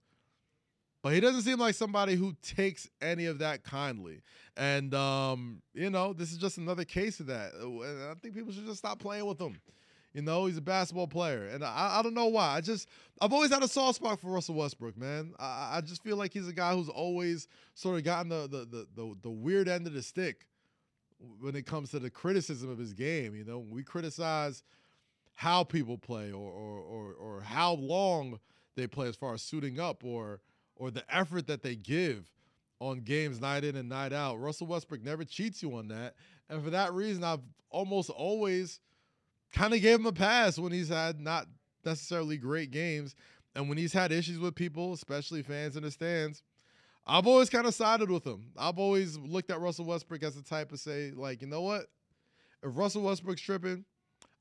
But 1.02 1.12
he 1.12 1.20
doesn't 1.20 1.42
seem 1.42 1.58
like 1.58 1.76
somebody 1.76 2.16
who 2.16 2.34
takes 2.42 2.88
any 3.00 3.26
of 3.26 3.38
that 3.38 3.62
kindly. 3.62 4.22
And, 4.56 4.92
um, 4.92 5.62
you 5.72 5.88
know, 5.88 6.12
this 6.12 6.32
is 6.32 6.38
just 6.38 6.58
another 6.58 6.84
case 6.84 7.20
of 7.20 7.26
that. 7.26 7.52
Uh, 7.54 7.82
and 7.82 8.10
I 8.10 8.14
think 8.14 8.34
people 8.34 8.52
should 8.52 8.66
just 8.66 8.78
stop 8.78 8.98
playing 8.98 9.24
with 9.24 9.40
him. 9.40 9.60
You 10.16 10.22
know, 10.22 10.46
he's 10.46 10.56
a 10.56 10.62
basketball 10.62 11.08
player. 11.08 11.44
And 11.44 11.62
I, 11.62 11.98
I 11.98 12.02
don't 12.02 12.14
know 12.14 12.28
why. 12.28 12.54
I 12.54 12.62
just, 12.62 12.88
I've 13.20 13.34
always 13.34 13.52
had 13.52 13.62
a 13.62 13.68
soft 13.68 13.96
spot 13.96 14.18
for 14.18 14.28
Russell 14.28 14.54
Westbrook, 14.54 14.96
man. 14.96 15.34
I, 15.38 15.74
I 15.74 15.80
just 15.82 16.02
feel 16.02 16.16
like 16.16 16.32
he's 16.32 16.48
a 16.48 16.54
guy 16.54 16.74
who's 16.74 16.88
always 16.88 17.48
sort 17.74 17.98
of 17.98 18.04
gotten 18.04 18.30
the, 18.30 18.48
the, 18.48 18.58
the, 18.64 18.86
the, 18.94 19.14
the 19.24 19.30
weird 19.30 19.68
end 19.68 19.86
of 19.86 19.92
the 19.92 20.00
stick 20.00 20.46
when 21.42 21.54
it 21.54 21.66
comes 21.66 21.90
to 21.90 21.98
the 21.98 22.08
criticism 22.08 22.70
of 22.70 22.78
his 22.78 22.94
game. 22.94 23.34
You 23.34 23.44
know, 23.44 23.58
we 23.58 23.82
criticize 23.82 24.62
how 25.34 25.64
people 25.64 25.98
play 25.98 26.32
or, 26.32 26.50
or, 26.50 26.78
or, 26.78 27.12
or 27.12 27.40
how 27.42 27.74
long 27.74 28.40
they 28.74 28.86
play 28.86 29.08
as 29.08 29.16
far 29.16 29.34
as 29.34 29.42
suiting 29.42 29.78
up 29.78 30.02
or, 30.02 30.40
or 30.76 30.90
the 30.90 31.04
effort 31.14 31.46
that 31.48 31.62
they 31.62 31.76
give 31.76 32.32
on 32.80 33.00
games 33.00 33.38
night 33.38 33.64
in 33.64 33.76
and 33.76 33.90
night 33.90 34.14
out. 34.14 34.40
Russell 34.40 34.66
Westbrook 34.66 35.02
never 35.02 35.24
cheats 35.24 35.62
you 35.62 35.76
on 35.76 35.88
that. 35.88 36.14
And 36.48 36.64
for 36.64 36.70
that 36.70 36.94
reason, 36.94 37.22
I've 37.22 37.42
almost 37.68 38.08
always 38.08 38.80
kind 39.52 39.74
of 39.74 39.80
gave 39.80 39.98
him 39.98 40.06
a 40.06 40.12
pass 40.12 40.58
when 40.58 40.72
he's 40.72 40.88
had 40.88 41.20
not 41.20 41.46
necessarily 41.84 42.36
great 42.36 42.70
games. 42.70 43.14
And 43.54 43.68
when 43.68 43.78
he's 43.78 43.92
had 43.92 44.12
issues 44.12 44.38
with 44.38 44.54
people, 44.54 44.92
especially 44.92 45.42
fans 45.42 45.76
in 45.76 45.82
the 45.82 45.90
stands, 45.90 46.42
I've 47.06 47.26
always 47.26 47.48
kind 47.48 47.66
of 47.66 47.74
sided 47.74 48.10
with 48.10 48.26
him. 48.26 48.50
I've 48.58 48.78
always 48.78 49.16
looked 49.16 49.50
at 49.50 49.60
Russell 49.60 49.86
Westbrook 49.86 50.22
as 50.22 50.34
the 50.34 50.42
type 50.42 50.72
of 50.72 50.80
say, 50.80 51.12
like, 51.14 51.40
you 51.40 51.48
know 51.48 51.62
what? 51.62 51.86
If 52.62 52.76
Russell 52.76 53.02
Westbrook's 53.02 53.40
tripping, 53.40 53.84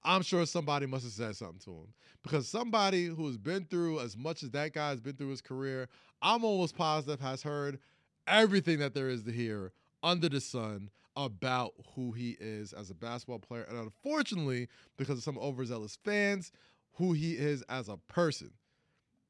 I'm 0.03 0.21
sure 0.21 0.45
somebody 0.45 0.85
must 0.85 1.03
have 1.03 1.13
said 1.13 1.35
something 1.35 1.59
to 1.65 1.71
him. 1.71 1.93
Because 2.23 2.47
somebody 2.47 3.05
who's 3.05 3.37
been 3.37 3.65
through 3.65 3.99
as 3.99 4.17
much 4.17 4.43
as 4.43 4.49
that 4.51 4.73
guy 4.73 4.89
has 4.89 4.99
been 4.99 5.15
through 5.15 5.29
his 5.29 5.41
career, 5.41 5.87
I'm 6.21 6.43
almost 6.43 6.75
positive 6.75 7.19
has 7.21 7.43
heard 7.43 7.79
everything 8.27 8.79
that 8.79 8.93
there 8.93 9.09
is 9.09 9.23
to 9.23 9.31
hear 9.31 9.71
under 10.01 10.27
the 10.27 10.41
sun 10.41 10.89
about 11.15 11.73
who 11.95 12.11
he 12.11 12.37
is 12.39 12.73
as 12.73 12.89
a 12.89 12.93
basketball 12.93 13.39
player. 13.39 13.65
And 13.69 13.77
unfortunately, 13.77 14.67
because 14.97 15.17
of 15.17 15.23
some 15.23 15.37
overzealous 15.37 15.97
fans 16.03 16.51
who 16.93 17.13
he 17.13 17.33
is 17.33 17.63
as 17.69 17.89
a 17.89 17.97
person. 18.07 18.51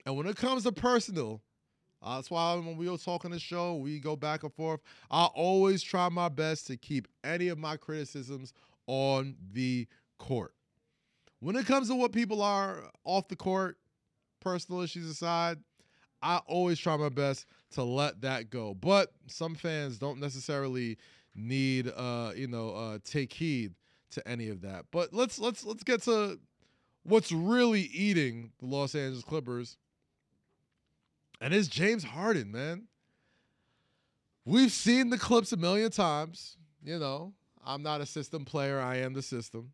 And 0.05 0.15
when 0.15 0.27
it 0.27 0.35
comes 0.35 0.63
to 0.63 0.71
personal, 0.71 1.41
uh, 2.01 2.15
that's 2.15 2.29
why 2.29 2.53
when 2.55 2.77
we 2.77 2.89
were 2.89 2.97
talking 2.97 3.31
the 3.31 3.39
show, 3.39 3.75
we 3.75 3.99
go 3.99 4.15
back 4.15 4.43
and 4.43 4.53
forth. 4.53 4.81
I 5.09 5.25
always 5.25 5.81
try 5.81 6.09
my 6.09 6.29
best 6.29 6.67
to 6.67 6.77
keep 6.77 7.07
any 7.23 7.47
of 7.47 7.57
my 7.57 7.77
criticisms 7.77 8.53
on 8.87 9.35
the 9.53 9.87
court. 10.19 10.53
When 11.39 11.55
it 11.55 11.65
comes 11.65 11.89
to 11.89 11.95
what 11.95 12.11
people 12.11 12.41
are 12.41 12.83
off 13.03 13.27
the 13.27 13.35
court, 13.35 13.77
personal 14.39 14.81
issues 14.81 15.09
aside, 15.09 15.57
I 16.21 16.37
always 16.47 16.79
try 16.79 16.95
my 16.97 17.09
best 17.09 17.45
to 17.73 17.83
let 17.83 18.21
that 18.21 18.49
go. 18.49 18.73
But 18.73 19.11
some 19.27 19.55
fans 19.55 19.97
don't 19.97 20.19
necessarily 20.19 20.97
need 21.35 21.91
uh, 21.95 22.31
you 22.35 22.47
know, 22.47 22.69
uh, 22.69 22.97
take 23.03 23.33
heed 23.33 23.73
to 24.11 24.27
any 24.27 24.49
of 24.49 24.61
that. 24.61 24.85
But 24.91 25.13
let's 25.13 25.37
let's 25.39 25.65
let's 25.65 25.83
get 25.83 26.03
to 26.03 26.39
what's 27.03 27.31
really 27.31 27.81
eating 27.81 28.51
the 28.59 28.65
Los 28.65 28.95
Angeles 28.95 29.23
Clippers. 29.23 29.77
And 31.41 31.53
it's 31.53 31.67
James 31.67 32.03
Harden, 32.03 32.51
man. 32.51 32.87
We've 34.45 34.71
seen 34.71 35.09
the 35.09 35.17
clips 35.17 35.51
a 35.51 35.57
million 35.57 35.91
times. 35.91 36.57
You 36.83 36.99
know, 36.99 37.33
I'm 37.65 37.83
not 37.83 38.01
a 38.01 38.05
system 38.05 38.45
player, 38.45 38.79
I 38.79 38.97
am 38.97 39.13
the 39.13 39.21
system. 39.21 39.73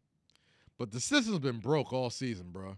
But 0.77 0.91
the 0.91 0.99
system's 0.99 1.39
been 1.39 1.59
broke 1.59 1.93
all 1.93 2.09
season, 2.09 2.51
bro. 2.51 2.77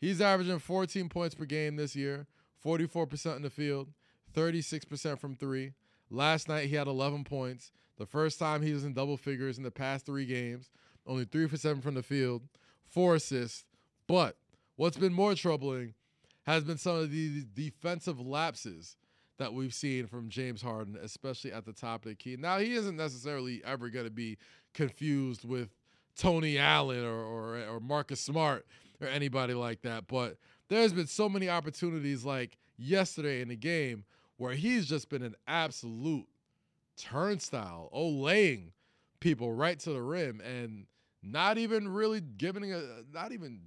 He's 0.00 0.20
averaging 0.20 0.58
14 0.58 1.08
points 1.08 1.34
per 1.34 1.44
game 1.44 1.76
this 1.76 1.94
year, 1.94 2.26
44% 2.64 3.36
in 3.36 3.42
the 3.42 3.50
field, 3.50 3.90
36% 4.34 5.18
from 5.18 5.36
three. 5.36 5.72
Last 6.10 6.48
night 6.48 6.68
he 6.68 6.74
had 6.74 6.88
11 6.88 7.24
points. 7.24 7.70
The 7.98 8.06
first 8.06 8.38
time 8.38 8.62
he 8.62 8.72
was 8.72 8.84
in 8.84 8.92
double 8.92 9.16
figures 9.16 9.56
in 9.56 9.64
the 9.64 9.70
past 9.70 10.06
three 10.06 10.26
games, 10.26 10.70
only 11.06 11.24
three 11.24 11.46
for 11.46 11.56
seven 11.56 11.80
from 11.80 11.94
the 11.94 12.02
field, 12.02 12.42
four 12.84 13.14
assists. 13.14 13.64
But 14.06 14.36
what's 14.76 14.96
been 14.96 15.12
more 15.12 15.34
troubling 15.34 15.94
has 16.44 16.64
been 16.64 16.78
some 16.78 16.96
of 16.96 17.10
the 17.10 17.44
defensive 17.54 18.20
lapses 18.20 18.96
that 19.38 19.52
we've 19.52 19.74
seen 19.74 20.06
from 20.06 20.28
James 20.28 20.62
Harden, 20.62 20.96
especially 21.02 21.52
at 21.52 21.64
the 21.64 21.72
top 21.72 22.04
of 22.04 22.10
the 22.10 22.14
key. 22.14 22.36
Now, 22.38 22.58
he 22.58 22.74
isn't 22.74 22.96
necessarily 22.96 23.62
ever 23.64 23.88
going 23.88 24.04
to 24.04 24.10
be 24.10 24.38
confused 24.74 25.44
with 25.44 25.70
Tony 26.16 26.58
Allen 26.58 27.04
or, 27.04 27.22
or, 27.22 27.58
or 27.68 27.80
Marcus 27.80 28.20
Smart 28.20 28.66
or 29.00 29.08
anybody 29.08 29.54
like 29.54 29.82
that, 29.82 30.06
but 30.06 30.36
there's 30.68 30.92
been 30.92 31.06
so 31.06 31.28
many 31.28 31.48
opportunities 31.48 32.24
like 32.24 32.56
yesterday 32.76 33.40
in 33.40 33.48
the 33.48 33.56
game 33.56 34.04
where 34.36 34.54
he's 34.54 34.86
just 34.86 35.08
been 35.08 35.22
an 35.22 35.34
absolute 35.46 36.26
turnstile, 36.96 37.90
olaying 37.94 38.72
people 39.20 39.52
right 39.52 39.78
to 39.80 39.90
the 39.90 40.02
rim 40.02 40.40
and 40.40 40.86
not 41.22 41.56
even 41.58 41.88
really 41.88 42.20
giving 42.20 42.72
a 42.72 42.82
not 43.12 43.32
even 43.32 43.62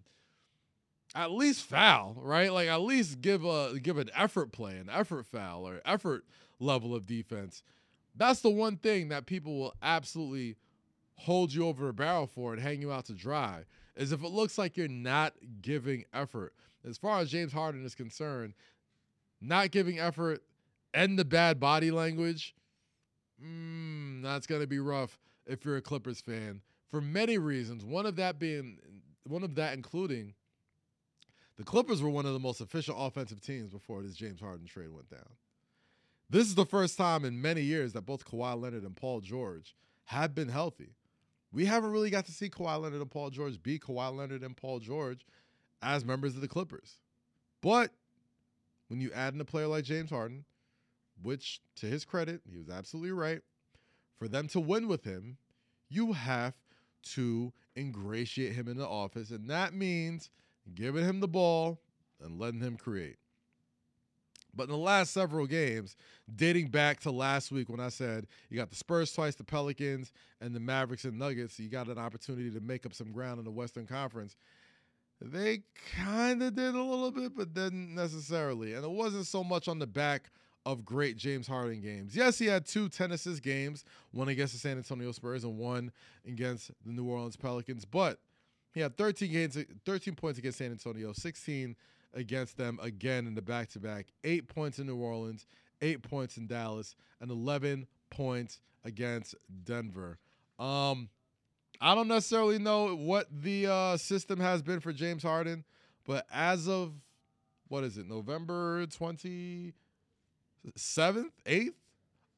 at 1.15 1.31
least 1.31 1.63
foul, 1.63 2.15
right? 2.19 2.51
Like 2.53 2.67
at 2.67 2.81
least 2.81 3.21
give 3.21 3.43
a 3.43 3.79
give 3.81 3.97
an 3.97 4.11
effort 4.15 4.51
play, 4.51 4.77
an 4.77 4.89
effort 4.91 5.25
foul 5.25 5.67
or 5.67 5.81
effort 5.85 6.25
level 6.59 6.93
of 6.93 7.05
defense. 7.05 7.63
That's 8.15 8.41
the 8.41 8.49
one 8.49 8.77
thing 8.77 9.09
that 9.09 9.25
people 9.25 9.57
will 9.57 9.73
absolutely 9.81 10.57
hold 11.15 11.53
you 11.53 11.67
over 11.67 11.89
a 11.89 11.93
barrel 11.93 12.27
for 12.27 12.53
and 12.53 12.61
hang 12.61 12.81
you 12.81 12.91
out 12.91 13.05
to 13.05 13.13
dry 13.13 13.63
is 13.95 14.11
if 14.11 14.23
it 14.23 14.31
looks 14.31 14.57
like 14.57 14.77
you're 14.77 14.87
not 14.87 15.33
giving 15.61 16.05
effort. 16.13 16.53
As 16.87 16.97
far 16.97 17.19
as 17.19 17.31
James 17.31 17.51
Harden 17.51 17.83
is 17.83 17.95
concerned, 17.95 18.53
not 19.41 19.71
giving 19.71 19.99
effort 19.99 20.43
and 20.93 21.17
the 21.17 21.25
bad 21.25 21.59
body 21.59 21.91
language, 21.91 22.55
mm, 23.43 24.21
that's 24.21 24.47
going 24.47 24.61
to 24.61 24.67
be 24.67 24.79
rough 24.79 25.19
if 25.45 25.65
you're 25.65 25.77
a 25.77 25.81
Clippers 25.81 26.21
fan 26.21 26.61
for 26.89 27.01
many 27.01 27.37
reasons. 27.37 27.83
One 27.83 28.05
of 28.05 28.15
that 28.17 28.39
being, 28.39 28.79
one 29.25 29.43
of 29.43 29.55
that 29.55 29.73
including, 29.73 30.33
the 31.57 31.63
Clippers 31.63 32.01
were 32.01 32.09
one 32.09 32.25
of 32.25 32.33
the 32.33 32.39
most 32.39 32.61
efficient 32.61 32.97
offensive 32.99 33.41
teams 33.41 33.69
before 33.69 34.03
this 34.03 34.15
James 34.15 34.39
Harden 34.39 34.67
trade 34.67 34.91
went 34.91 35.09
down. 35.09 35.29
This 36.29 36.47
is 36.47 36.55
the 36.55 36.65
first 36.65 36.97
time 36.97 37.23
in 37.25 37.41
many 37.41 37.61
years 37.61 37.93
that 37.93 38.05
both 38.05 38.25
Kawhi 38.25 38.59
Leonard 38.59 38.83
and 38.83 38.95
Paul 38.95 39.21
George 39.21 39.75
have 40.05 40.35
been 40.35 40.49
healthy. 40.49 40.95
We 41.51 41.65
haven't 41.65 41.91
really 41.91 42.09
got 42.09 42.25
to 42.25 42.31
see 42.31 42.49
Kawhi 42.49 42.81
Leonard 42.81 43.01
and 43.01 43.09
Paul 43.09 43.29
George 43.29 43.61
be 43.63 43.79
Kawhi 43.79 44.15
Leonard 44.15 44.43
and 44.43 44.55
Paul 44.55 44.79
George 44.79 45.25
as 45.81 46.03
members 46.03 46.35
of 46.35 46.41
the 46.41 46.47
Clippers. 46.47 46.97
But 47.61 47.91
when 48.89 48.99
you 48.99 49.11
add 49.13 49.33
in 49.33 49.41
a 49.41 49.45
player 49.45 49.67
like 49.67 49.85
James 49.85 50.09
Harden, 50.09 50.45
which 51.21 51.61
to 51.77 51.85
his 51.85 52.05
credit, 52.05 52.41
he 52.49 52.57
was 52.57 52.69
absolutely 52.69 53.11
right, 53.11 53.41
for 54.17 54.27
them 54.27 54.47
to 54.49 54.59
win 54.59 54.87
with 54.87 55.03
him, 55.03 55.37
you 55.89 56.13
have 56.13 56.53
to 57.03 57.53
ingratiate 57.75 58.53
him 58.53 58.67
in 58.67 58.77
the 58.77 58.87
office. 58.87 59.29
And 59.29 59.49
that 59.49 59.73
means 59.73 60.29
giving 60.73 61.03
him 61.03 61.19
the 61.19 61.27
ball 61.27 61.79
and 62.21 62.39
letting 62.39 62.61
him 62.61 62.77
create. 62.77 63.17
But 64.55 64.63
in 64.63 64.69
the 64.71 64.77
last 64.77 65.13
several 65.13 65.45
games, 65.45 65.95
dating 66.35 66.69
back 66.69 66.99
to 67.01 67.11
last 67.11 67.51
week 67.51 67.69
when 67.69 67.79
I 67.79 67.89
said 67.89 68.25
you 68.49 68.57
got 68.57 68.71
the 68.71 68.75
Spurs 68.75 69.13
twice, 69.13 69.35
the 69.35 69.43
Pelicans, 69.43 70.11
and 70.41 70.55
the 70.55 70.59
Mavericks 70.59 71.05
and 71.05 71.19
Nuggets, 71.19 71.59
you 71.59 71.69
got 71.69 71.87
an 71.87 71.99
opportunity 71.99 72.49
to 72.49 72.59
make 72.59 72.85
up 72.85 72.93
some 72.93 73.11
ground 73.11 73.37
in 73.37 73.45
the 73.45 73.51
Western 73.51 73.85
Conference. 73.85 74.35
They 75.21 75.61
kind 75.95 76.41
of 76.41 76.55
did 76.55 76.73
a 76.73 76.81
little 76.81 77.11
bit, 77.11 77.35
but 77.35 77.53
didn't 77.53 77.93
necessarily. 77.93 78.73
And 78.73 78.83
it 78.83 78.89
wasn't 78.89 79.27
so 79.27 79.43
much 79.43 79.67
on 79.67 79.77
the 79.77 79.87
back 79.87 80.31
of 80.67 80.83
great 80.83 81.15
James 81.15 81.47
Harden 81.47 81.79
games. 81.79 82.13
Yes, 82.13 82.37
he 82.37 82.45
had 82.45 82.65
two 82.65 82.89
10 82.89 83.15
games, 83.41 83.85
one 84.11 84.27
against 84.27 84.51
the 84.51 84.59
San 84.59 84.75
Antonio 84.75 85.13
Spurs 85.13 85.45
and 85.45 85.57
one 85.57 85.93
against 86.27 86.71
the 86.85 86.91
New 86.91 87.05
Orleans 87.05 87.37
Pelicans, 87.37 87.85
but 87.85 88.19
he 88.73 88.81
had 88.81 88.97
13 88.97 89.31
games 89.31 89.57
13 89.85 90.15
points 90.15 90.37
against 90.37 90.57
San 90.57 90.71
Antonio, 90.71 91.13
16 91.13 91.73
against 92.13 92.57
them 92.57 92.79
again 92.81 93.27
in 93.27 93.33
the 93.33 93.41
back 93.41 93.69
to 93.69 93.79
back. 93.79 94.07
Eight 94.25 94.49
points 94.49 94.77
in 94.77 94.87
New 94.87 94.97
Orleans, 94.97 95.45
eight 95.81 96.01
points 96.01 96.35
in 96.35 96.47
Dallas, 96.47 96.97
and 97.21 97.31
11 97.31 97.87
points 98.09 98.59
against 98.83 99.35
Denver. 99.63 100.19
Um, 100.59 101.07
I 101.79 101.95
don't 101.95 102.09
necessarily 102.09 102.59
know 102.59 102.93
what 102.93 103.27
the 103.31 103.67
uh, 103.67 103.95
system 103.95 104.41
has 104.41 104.61
been 104.61 104.81
for 104.81 104.91
James 104.91 105.23
Harden, 105.23 105.63
but 106.05 106.25
as 106.29 106.67
of 106.67 106.91
what 107.69 107.85
is 107.85 107.97
it, 107.97 108.05
November 108.05 108.85
27th, 110.75 111.31
8th 111.45 111.73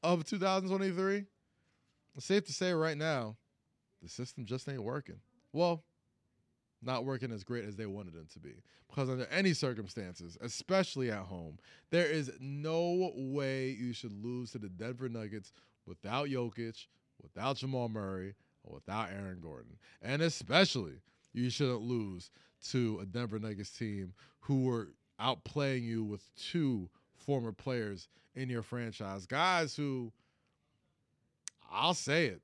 of 0.03 0.25
2023, 0.25 1.25
it's 2.15 2.25
safe 2.25 2.45
to 2.45 2.53
say 2.53 2.73
right 2.73 2.97
now, 2.97 3.35
the 4.01 4.09
system 4.09 4.45
just 4.45 4.67
ain't 4.69 4.83
working. 4.83 5.19
Well, 5.53 5.83
not 6.81 7.05
working 7.05 7.31
as 7.31 7.43
great 7.43 7.65
as 7.65 7.75
they 7.75 7.85
wanted 7.85 8.13
them 8.13 8.27
to 8.33 8.39
be. 8.39 8.53
Because 8.89 9.09
under 9.09 9.25
any 9.27 9.53
circumstances, 9.53 10.37
especially 10.41 11.11
at 11.11 11.19
home, 11.19 11.57
there 11.91 12.05
is 12.05 12.31
no 12.39 13.11
way 13.15 13.69
you 13.69 13.93
should 13.93 14.13
lose 14.13 14.51
to 14.51 14.57
the 14.57 14.69
Denver 14.69 15.09
Nuggets 15.09 15.51
without 15.85 16.27
Jokic, 16.27 16.85
without 17.21 17.57
Jamal 17.57 17.89
Murray, 17.89 18.35
or 18.63 18.75
without 18.75 19.09
Aaron 19.11 19.39
Gordon. 19.41 19.77
And 20.01 20.21
especially, 20.21 21.01
you 21.33 21.49
shouldn't 21.49 21.81
lose 21.81 22.31
to 22.69 22.99
a 23.01 23.05
Denver 23.05 23.39
Nuggets 23.39 23.71
team 23.71 24.13
who 24.39 24.63
were 24.63 24.89
outplaying 25.19 25.83
you 25.83 26.03
with 26.03 26.23
two 26.35 26.89
former 27.29 27.51
players 27.51 28.07
in 28.33 28.49
your 28.49 28.63
franchise. 28.63 29.27
Guys 29.27 29.75
who, 29.75 30.11
I'll 31.71 31.93
say 31.93 32.25
it, 32.25 32.41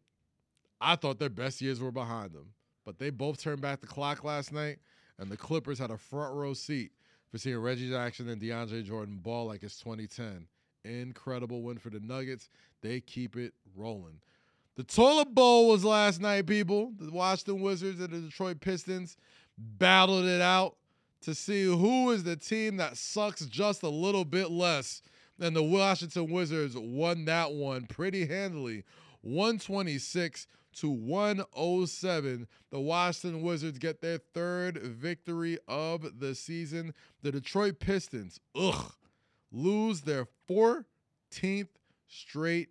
I 0.79 0.95
thought 0.95 1.17
their 1.17 1.27
best 1.27 1.59
years 1.59 1.79
were 1.79 1.91
behind 1.91 2.33
them. 2.33 2.51
But 2.85 2.99
they 2.99 3.09
both 3.09 3.41
turned 3.41 3.61
back 3.61 3.81
the 3.81 3.87
clock 3.87 4.23
last 4.23 4.53
night, 4.53 4.77
and 5.17 5.31
the 5.31 5.37
Clippers 5.37 5.79
had 5.79 5.89
a 5.89 5.97
front 5.97 6.35
row 6.35 6.53
seat 6.53 6.91
for 7.31 7.39
seeing 7.39 7.57
Reggie 7.57 7.89
Jackson 7.89 8.29
and 8.29 8.39
DeAndre 8.39 8.83
Jordan 8.83 9.17
ball 9.23 9.47
like 9.47 9.63
it's 9.63 9.79
2010. 9.79 10.45
Incredible 10.83 11.63
win 11.63 11.79
for 11.79 11.89
the 11.89 11.99
Nuggets. 11.99 12.51
They 12.83 12.99
keep 12.99 13.35
it 13.35 13.55
rolling. 13.75 14.19
The 14.75 14.83
toilet 14.83 15.33
bowl 15.33 15.67
was 15.69 15.83
last 15.83 16.21
night, 16.21 16.45
people. 16.45 16.93
The 16.99 17.09
Washington 17.09 17.63
Wizards 17.63 17.99
and 17.99 18.13
the 18.13 18.19
Detroit 18.19 18.59
Pistons 18.59 19.17
battled 19.57 20.25
it 20.25 20.41
out 20.41 20.77
to 21.21 21.35
see 21.35 21.63
who 21.63 22.11
is 22.11 22.23
the 22.23 22.35
team 22.35 22.77
that 22.77 22.97
sucks 22.97 23.45
just 23.45 23.83
a 23.83 23.89
little 23.89 24.25
bit 24.25 24.51
less. 24.51 25.01
And 25.39 25.55
the 25.55 25.63
Washington 25.63 26.31
Wizards 26.31 26.75
won 26.77 27.25
that 27.25 27.53
one 27.53 27.85
pretty 27.87 28.25
handily. 28.25 28.83
126 29.21 30.47
to 30.75 30.89
107. 30.89 32.47
The 32.69 32.79
Washington 32.79 33.41
Wizards 33.41 33.79
get 33.79 34.01
their 34.01 34.19
third 34.33 34.77
victory 34.77 35.57
of 35.67 36.19
the 36.19 36.35
season. 36.35 36.93
The 37.21 37.31
Detroit 37.31 37.79
Pistons, 37.79 38.39
ugh, 38.55 38.93
lose 39.51 40.01
their 40.01 40.27
14th 40.49 41.69
straight 42.07 42.69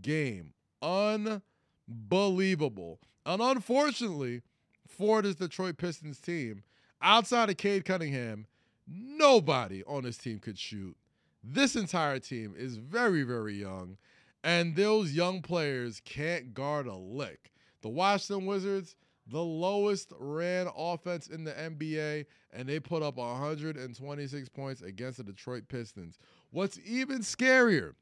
game. 0.00 0.54
Unbelievable. 0.82 2.98
And 3.26 3.42
unfortunately, 3.42 4.40
for 4.88 5.20
this 5.22 5.36
Detroit 5.36 5.76
Pistons 5.76 6.18
team, 6.18 6.64
outside 7.02 7.50
of 7.50 7.56
Cade 7.56 7.84
Cunningham, 7.84 8.46
nobody 8.86 9.82
on 9.84 10.02
this 10.04 10.16
team 10.16 10.38
could 10.38 10.58
shoot. 10.58 10.96
This 11.42 11.76
entire 11.76 12.18
team 12.18 12.54
is 12.56 12.76
very, 12.76 13.22
very 13.22 13.54
young. 13.54 13.96
And 14.42 14.74
those 14.74 15.12
young 15.12 15.42
players 15.42 16.00
can't 16.04 16.54
guard 16.54 16.86
a 16.86 16.96
lick. 16.96 17.52
The 17.82 17.88
Washington 17.88 18.46
Wizards, 18.46 18.96
the 19.26 19.42
lowest 19.42 20.12
ran 20.18 20.68
offense 20.76 21.28
in 21.28 21.44
the 21.44 21.52
NBA, 21.52 22.26
and 22.52 22.68
they 22.68 22.80
put 22.80 23.02
up 23.02 23.16
126 23.16 24.48
points 24.48 24.82
against 24.82 25.18
the 25.18 25.24
Detroit 25.24 25.68
Pistons. 25.68 26.18
What's 26.50 26.78
even 26.84 27.18
scarier 27.20 27.94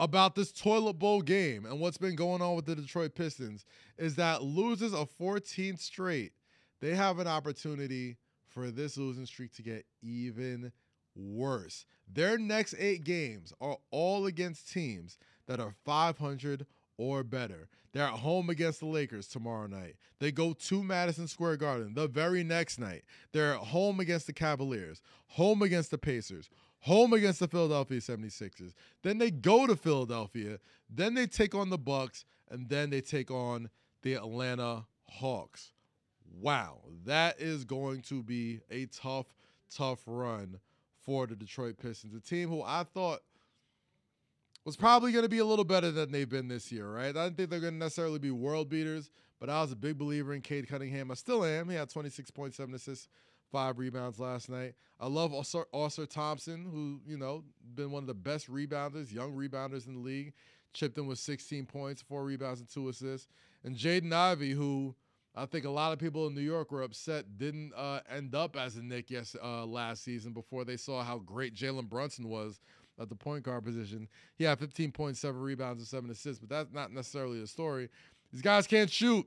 about 0.00 0.34
this 0.34 0.52
toilet 0.52 0.98
bowl 0.98 1.22
game 1.22 1.64
and 1.64 1.80
what's 1.80 1.98
been 1.98 2.16
going 2.16 2.42
on 2.42 2.56
with 2.56 2.66
the 2.66 2.74
Detroit 2.74 3.14
Pistons 3.14 3.64
is 3.96 4.16
that 4.16 4.42
loses 4.42 4.92
a 4.92 5.06
14th 5.20 5.78
straight, 5.78 6.32
they 6.84 6.94
have 6.94 7.18
an 7.18 7.26
opportunity 7.26 8.18
for 8.46 8.70
this 8.70 8.98
losing 8.98 9.24
streak 9.24 9.50
to 9.54 9.62
get 9.62 9.86
even 10.02 10.70
worse. 11.16 11.86
Their 12.12 12.36
next 12.36 12.74
eight 12.78 13.04
games 13.04 13.54
are 13.58 13.78
all 13.90 14.26
against 14.26 14.70
teams 14.70 15.16
that 15.46 15.60
are 15.60 15.72
500 15.86 16.66
or 16.98 17.22
better. 17.22 17.70
They're 17.94 18.04
at 18.04 18.18
home 18.18 18.50
against 18.50 18.80
the 18.80 18.86
Lakers 18.86 19.28
tomorrow 19.28 19.66
night. 19.66 19.94
They 20.18 20.30
go 20.30 20.52
to 20.52 20.82
Madison 20.84 21.26
Square 21.26 21.56
Garden 21.56 21.94
the 21.94 22.06
very 22.06 22.44
next 22.44 22.78
night. 22.78 23.04
They're 23.32 23.54
at 23.54 23.60
home 23.60 23.98
against 23.98 24.26
the 24.26 24.34
Cavaliers, 24.34 25.00
home 25.28 25.62
against 25.62 25.90
the 25.90 25.96
Pacers, 25.96 26.50
home 26.80 27.14
against 27.14 27.40
the 27.40 27.48
Philadelphia 27.48 28.00
76ers. 28.00 28.74
Then 29.02 29.16
they 29.16 29.30
go 29.30 29.66
to 29.66 29.74
Philadelphia, 29.74 30.58
then 30.90 31.14
they 31.14 31.28
take 31.28 31.54
on 31.54 31.70
the 31.70 31.78
Bucks, 31.78 32.26
and 32.50 32.68
then 32.68 32.90
they 32.90 33.00
take 33.00 33.30
on 33.30 33.70
the 34.02 34.12
Atlanta 34.12 34.84
Hawks. 35.08 35.72
Wow, 36.40 36.80
that 37.04 37.40
is 37.40 37.64
going 37.64 38.02
to 38.02 38.22
be 38.22 38.60
a 38.70 38.86
tough, 38.86 39.26
tough 39.74 40.00
run 40.06 40.58
for 41.04 41.26
the 41.26 41.36
Detroit 41.36 41.76
Pistons, 41.80 42.14
a 42.14 42.20
team 42.20 42.48
who 42.48 42.62
I 42.62 42.84
thought 42.84 43.20
was 44.64 44.76
probably 44.76 45.12
going 45.12 45.24
to 45.24 45.28
be 45.28 45.38
a 45.38 45.44
little 45.44 45.64
better 45.64 45.90
than 45.90 46.10
they've 46.10 46.28
been 46.28 46.48
this 46.48 46.72
year, 46.72 46.90
right? 46.90 47.14
I 47.16 47.24
didn't 47.24 47.36
think 47.36 47.50
they're 47.50 47.60
going 47.60 47.74
to 47.74 47.78
necessarily 47.78 48.18
be 48.18 48.30
world 48.30 48.70
beaters, 48.70 49.10
but 49.38 49.50
I 49.50 49.60
was 49.60 49.72
a 49.72 49.76
big 49.76 49.98
believer 49.98 50.32
in 50.32 50.40
Cade 50.40 50.68
Cunningham. 50.68 51.10
I 51.10 51.14
still 51.14 51.44
am. 51.44 51.68
He 51.68 51.76
had 51.76 51.90
26.7 51.90 52.74
assists, 52.74 53.08
five 53.52 53.78
rebounds 53.78 54.18
last 54.18 54.48
night. 54.48 54.74
I 54.98 55.06
love 55.06 55.32
Ausar 55.32 56.08
Thompson, 56.08 56.64
who, 56.64 57.00
you 57.06 57.18
know, 57.18 57.44
been 57.74 57.90
one 57.90 58.04
of 58.04 58.06
the 58.06 58.14
best 58.14 58.50
rebounders, 58.50 59.12
young 59.12 59.32
rebounders 59.34 59.86
in 59.86 59.94
the 59.94 60.00
league. 60.00 60.32
Chipped 60.72 60.98
in 60.98 61.06
with 61.06 61.20
16 61.20 61.66
points, 61.66 62.02
four 62.02 62.24
rebounds, 62.24 62.58
and 62.58 62.68
two 62.68 62.88
assists. 62.88 63.28
And 63.62 63.76
Jaden 63.76 64.12
Ivey, 64.12 64.50
who 64.52 64.96
I 65.36 65.46
think 65.46 65.64
a 65.64 65.70
lot 65.70 65.92
of 65.92 65.98
people 65.98 66.26
in 66.28 66.34
New 66.34 66.40
York 66.40 66.70
were 66.70 66.82
upset 66.82 67.38
didn't 67.38 67.72
uh, 67.76 68.00
end 68.08 68.34
up 68.34 68.56
as 68.56 68.76
a 68.76 68.82
Knick 68.82 69.10
yes 69.10 69.34
uh, 69.42 69.66
last 69.66 70.04
season 70.04 70.32
before 70.32 70.64
they 70.64 70.76
saw 70.76 71.02
how 71.02 71.18
great 71.18 71.54
Jalen 71.54 71.88
Brunson 71.88 72.28
was 72.28 72.60
at 73.00 73.08
the 73.08 73.16
point 73.16 73.42
guard 73.42 73.64
position. 73.64 74.08
He 74.36 74.44
had 74.44 74.60
15.7 74.60 75.42
rebounds 75.42 75.80
and 75.80 75.88
seven 75.88 76.10
assists, 76.10 76.38
but 76.38 76.48
that's 76.48 76.72
not 76.72 76.92
necessarily 76.92 77.40
the 77.40 77.48
story. 77.48 77.88
These 78.32 78.42
guys 78.42 78.66
can't 78.68 78.90
shoot. 78.90 79.26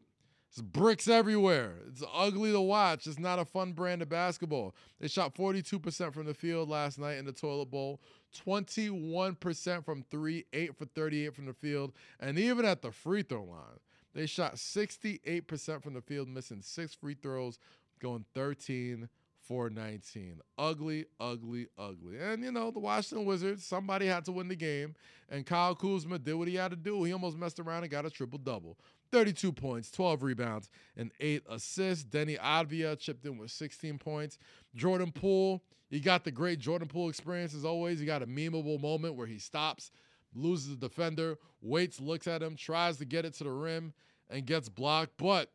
It's 0.50 0.62
bricks 0.62 1.10
everywhere. 1.10 1.74
It's 1.90 2.04
ugly 2.14 2.54
to 2.54 2.62
watch. 2.62 3.06
It's 3.06 3.20
not 3.20 3.38
a 3.38 3.44
fun 3.44 3.74
brand 3.74 4.02
of 4.02 4.08
basketball. 4.08 4.76
They 5.00 5.10
shot 5.10 5.36
42% 5.36 6.14
from 6.14 6.26
the 6.26 6.34
field 6.34 6.70
last 6.70 6.98
night 6.98 7.18
in 7.18 7.26
the 7.26 7.34
toilet 7.34 7.70
bowl, 7.70 8.00
21% 8.46 9.84
from 9.84 10.06
three, 10.10 10.46
8 10.54 10.78
for 10.78 10.86
38 10.86 11.36
from 11.36 11.48
the 11.48 11.54
field, 11.54 11.92
and 12.22 12.40
even 12.40 12.66
at 12.66 12.82
the 12.82 12.92
free 12.92 13.24
throw 13.24 13.44
line. 13.44 13.80
They 14.18 14.26
shot 14.26 14.56
68% 14.56 15.84
from 15.84 15.94
the 15.94 16.02
field, 16.02 16.28
missing 16.28 16.64
six 16.64 16.96
free 16.96 17.14
throws, 17.14 17.60
going 18.02 18.26
13 18.34 19.10
for 19.48 19.70
19. 19.70 20.42
Ugly, 20.58 21.06
ugly, 21.20 21.68
ugly. 21.78 22.18
And, 22.20 22.44
you 22.44 22.52
know, 22.52 22.72
the 22.72 22.80
Washington 22.80 23.28
Wizards, 23.28 23.64
somebody 23.64 24.08
had 24.08 24.26
to 24.26 24.32
win 24.32 24.48
the 24.48 24.56
game, 24.56 24.96
and 25.30 25.46
Kyle 25.46 25.76
Kuzma 25.76 26.18
did 26.18 26.34
what 26.34 26.48
he 26.48 26.56
had 26.56 26.72
to 26.72 26.76
do. 26.76 27.04
He 27.04 27.14
almost 27.14 27.38
messed 27.38 27.60
around 27.60 27.84
and 27.84 27.92
got 27.92 28.08
a 28.08 28.10
triple 28.10 28.40
double. 28.40 28.80
32 29.12 29.52
points, 29.52 29.92
12 29.92 30.24
rebounds, 30.24 30.72
and 30.98 31.12
8 31.20 31.44
assists. 31.48 32.04
Deni 32.04 32.40
Avdija 32.40 32.98
chipped 32.98 33.24
in 33.24 33.38
with 33.38 33.52
16 33.52 34.00
points. 34.00 34.40
Jordan 34.76 35.12
Poole, 35.12 35.62
he 35.92 36.00
got 36.00 36.24
the 36.24 36.32
great 36.32 36.58
Jordan 36.58 36.88
Poole 36.88 37.10
experience 37.10 37.54
as 37.54 37.64
always. 37.64 38.00
He 38.00 38.08
got 38.08 38.24
a 38.24 38.28
memeable 38.28 38.82
moment 38.82 39.14
where 39.14 39.28
he 39.28 39.38
stops, 39.38 39.92
loses 40.38 40.70
the 40.70 40.76
defender, 40.76 41.38
waits, 41.62 42.00
looks 42.00 42.28
at 42.28 42.42
him, 42.42 42.56
tries 42.56 42.98
to 42.98 43.06
get 43.06 43.26
it 43.26 43.34
to 43.36 43.44
the 43.44 43.52
rim, 43.52 43.94
and 44.30 44.46
gets 44.46 44.70
blocked, 44.70 45.14
but 45.18 45.52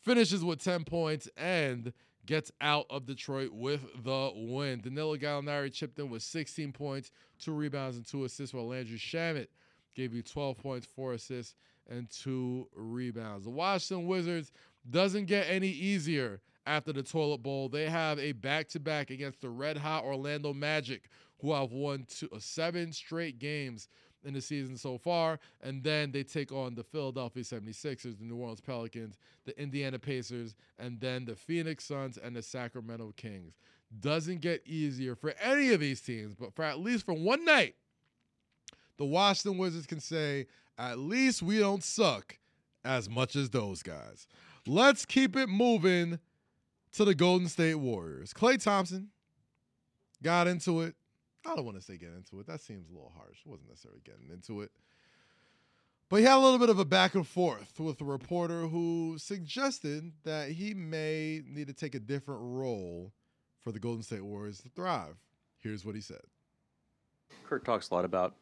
finishes 0.00 0.44
with 0.44 0.62
10 0.62 0.84
points 0.84 1.28
and 1.36 1.92
gets 2.24 2.50
out 2.60 2.86
of 2.90 3.06
Detroit 3.06 3.52
with 3.52 3.80
the 4.02 4.32
win. 4.34 4.80
Danilo 4.80 5.16
Gallinari 5.16 5.72
chipped 5.72 5.98
in 5.98 6.10
with 6.10 6.22
16 6.22 6.72
points, 6.72 7.10
two 7.38 7.52
rebounds, 7.52 7.96
and 7.96 8.06
two 8.06 8.24
assists, 8.24 8.52
while 8.52 8.68
Landry 8.68 8.98
Shamet 8.98 9.46
gave 9.94 10.12
you 10.12 10.22
12 10.22 10.58
points, 10.58 10.86
four 10.86 11.12
assists, 11.12 11.54
and 11.88 12.10
two 12.10 12.68
rebounds. 12.74 13.44
The 13.44 13.50
Washington 13.50 14.06
Wizards 14.06 14.52
doesn't 14.90 15.26
get 15.26 15.48
any 15.48 15.68
easier 15.68 16.40
after 16.66 16.92
the 16.92 17.02
toilet 17.02 17.42
bowl. 17.42 17.68
They 17.68 17.88
have 17.88 18.18
a 18.18 18.32
back-to-back 18.32 19.10
against 19.10 19.40
the 19.40 19.48
red 19.48 19.76
hot 19.76 20.04
Orlando 20.04 20.52
Magic, 20.52 21.08
who 21.40 21.52
have 21.52 21.72
won 21.72 22.06
two, 22.08 22.28
uh, 22.34 22.38
seven 22.38 22.92
straight 22.92 23.38
games 23.38 23.88
in 24.24 24.34
the 24.34 24.40
season 24.40 24.76
so 24.76 24.98
far. 24.98 25.38
And 25.62 25.82
then 25.82 26.12
they 26.12 26.22
take 26.22 26.52
on 26.52 26.74
the 26.74 26.84
Philadelphia 26.84 27.42
76ers, 27.42 28.18
the 28.18 28.24
New 28.24 28.36
Orleans 28.36 28.60
Pelicans, 28.60 29.18
the 29.44 29.60
Indiana 29.60 29.98
Pacers, 29.98 30.54
and 30.78 31.00
then 31.00 31.24
the 31.24 31.36
Phoenix 31.36 31.84
Suns 31.84 32.18
and 32.18 32.34
the 32.34 32.42
Sacramento 32.42 33.12
Kings. 33.16 33.54
Doesn't 34.00 34.40
get 34.40 34.66
easier 34.66 35.14
for 35.14 35.32
any 35.40 35.72
of 35.72 35.80
these 35.80 36.00
teams, 36.00 36.34
but 36.34 36.54
for 36.54 36.64
at 36.64 36.80
least 36.80 37.06
for 37.06 37.14
one 37.14 37.44
night, 37.44 37.76
the 38.96 39.04
Washington 39.04 39.58
Wizards 39.58 39.86
can 39.86 40.00
say, 40.00 40.46
at 40.78 40.98
least 40.98 41.42
we 41.42 41.58
don't 41.58 41.84
suck 41.84 42.38
as 42.84 43.08
much 43.08 43.36
as 43.36 43.50
those 43.50 43.82
guys. 43.82 44.26
Let's 44.66 45.04
keep 45.04 45.36
it 45.36 45.48
moving 45.48 46.18
to 46.92 47.04
the 47.04 47.14
Golden 47.14 47.48
State 47.48 47.76
Warriors. 47.76 48.32
Klay 48.32 48.62
Thompson 48.62 49.10
got 50.22 50.46
into 50.46 50.80
it 50.80 50.94
I 51.46 51.54
don't 51.54 51.64
want 51.64 51.78
to 51.78 51.82
say 51.82 51.96
get 51.96 52.10
into 52.10 52.40
it. 52.40 52.46
That 52.46 52.60
seems 52.60 52.88
a 52.88 52.92
little 52.92 53.12
harsh. 53.16 53.38
Wasn't 53.44 53.68
necessarily 53.68 54.00
getting 54.04 54.30
into 54.32 54.62
it. 54.62 54.70
But 56.08 56.16
he 56.16 56.24
had 56.24 56.36
a 56.36 56.38
little 56.38 56.58
bit 56.58 56.68
of 56.68 56.78
a 56.78 56.84
back 56.84 57.14
and 57.14 57.26
forth 57.26 57.80
with 57.80 58.00
a 58.00 58.04
reporter 58.04 58.68
who 58.68 59.16
suggested 59.18 60.12
that 60.24 60.50
he 60.50 60.72
may 60.72 61.42
need 61.46 61.66
to 61.66 61.72
take 61.72 61.94
a 61.94 62.00
different 62.00 62.40
role 62.42 63.12
for 63.62 63.72
the 63.72 63.80
Golden 63.80 64.02
State 64.02 64.24
Warriors 64.24 64.60
to 64.60 64.68
thrive. 64.68 65.16
Here's 65.58 65.84
what 65.84 65.96
he 65.96 66.00
said. 66.00 66.20
Kerr 67.44 67.58
talks 67.58 67.90
a 67.90 67.94
lot 67.94 68.04
about 68.04 68.36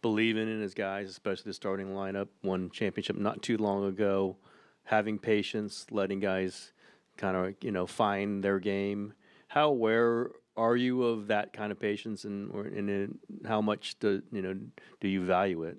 believing 0.00 0.48
in 0.48 0.60
his 0.60 0.72
guys, 0.72 1.10
especially 1.10 1.50
the 1.50 1.54
starting 1.54 1.88
lineup. 1.88 2.28
Won 2.42 2.70
championship 2.70 3.16
not 3.16 3.42
too 3.42 3.58
long 3.58 3.84
ago. 3.84 4.36
Having 4.84 5.18
patience, 5.18 5.86
letting 5.90 6.20
guys 6.20 6.72
kind 7.18 7.36
of 7.36 7.54
you 7.60 7.70
know 7.70 7.86
find 7.86 8.42
their 8.42 8.58
game. 8.58 9.12
How 9.48 9.68
aware 9.68 10.30
are 10.56 10.76
you 10.76 11.02
of 11.04 11.28
that 11.28 11.52
kind 11.52 11.72
of 11.72 11.80
patience, 11.80 12.24
and 12.24 12.50
or 12.52 12.64
and 12.64 13.18
how 13.46 13.60
much 13.60 13.98
do 13.98 14.22
you 14.32 14.42
know 14.42 14.54
do 15.00 15.08
you 15.08 15.24
value 15.24 15.62
it? 15.64 15.78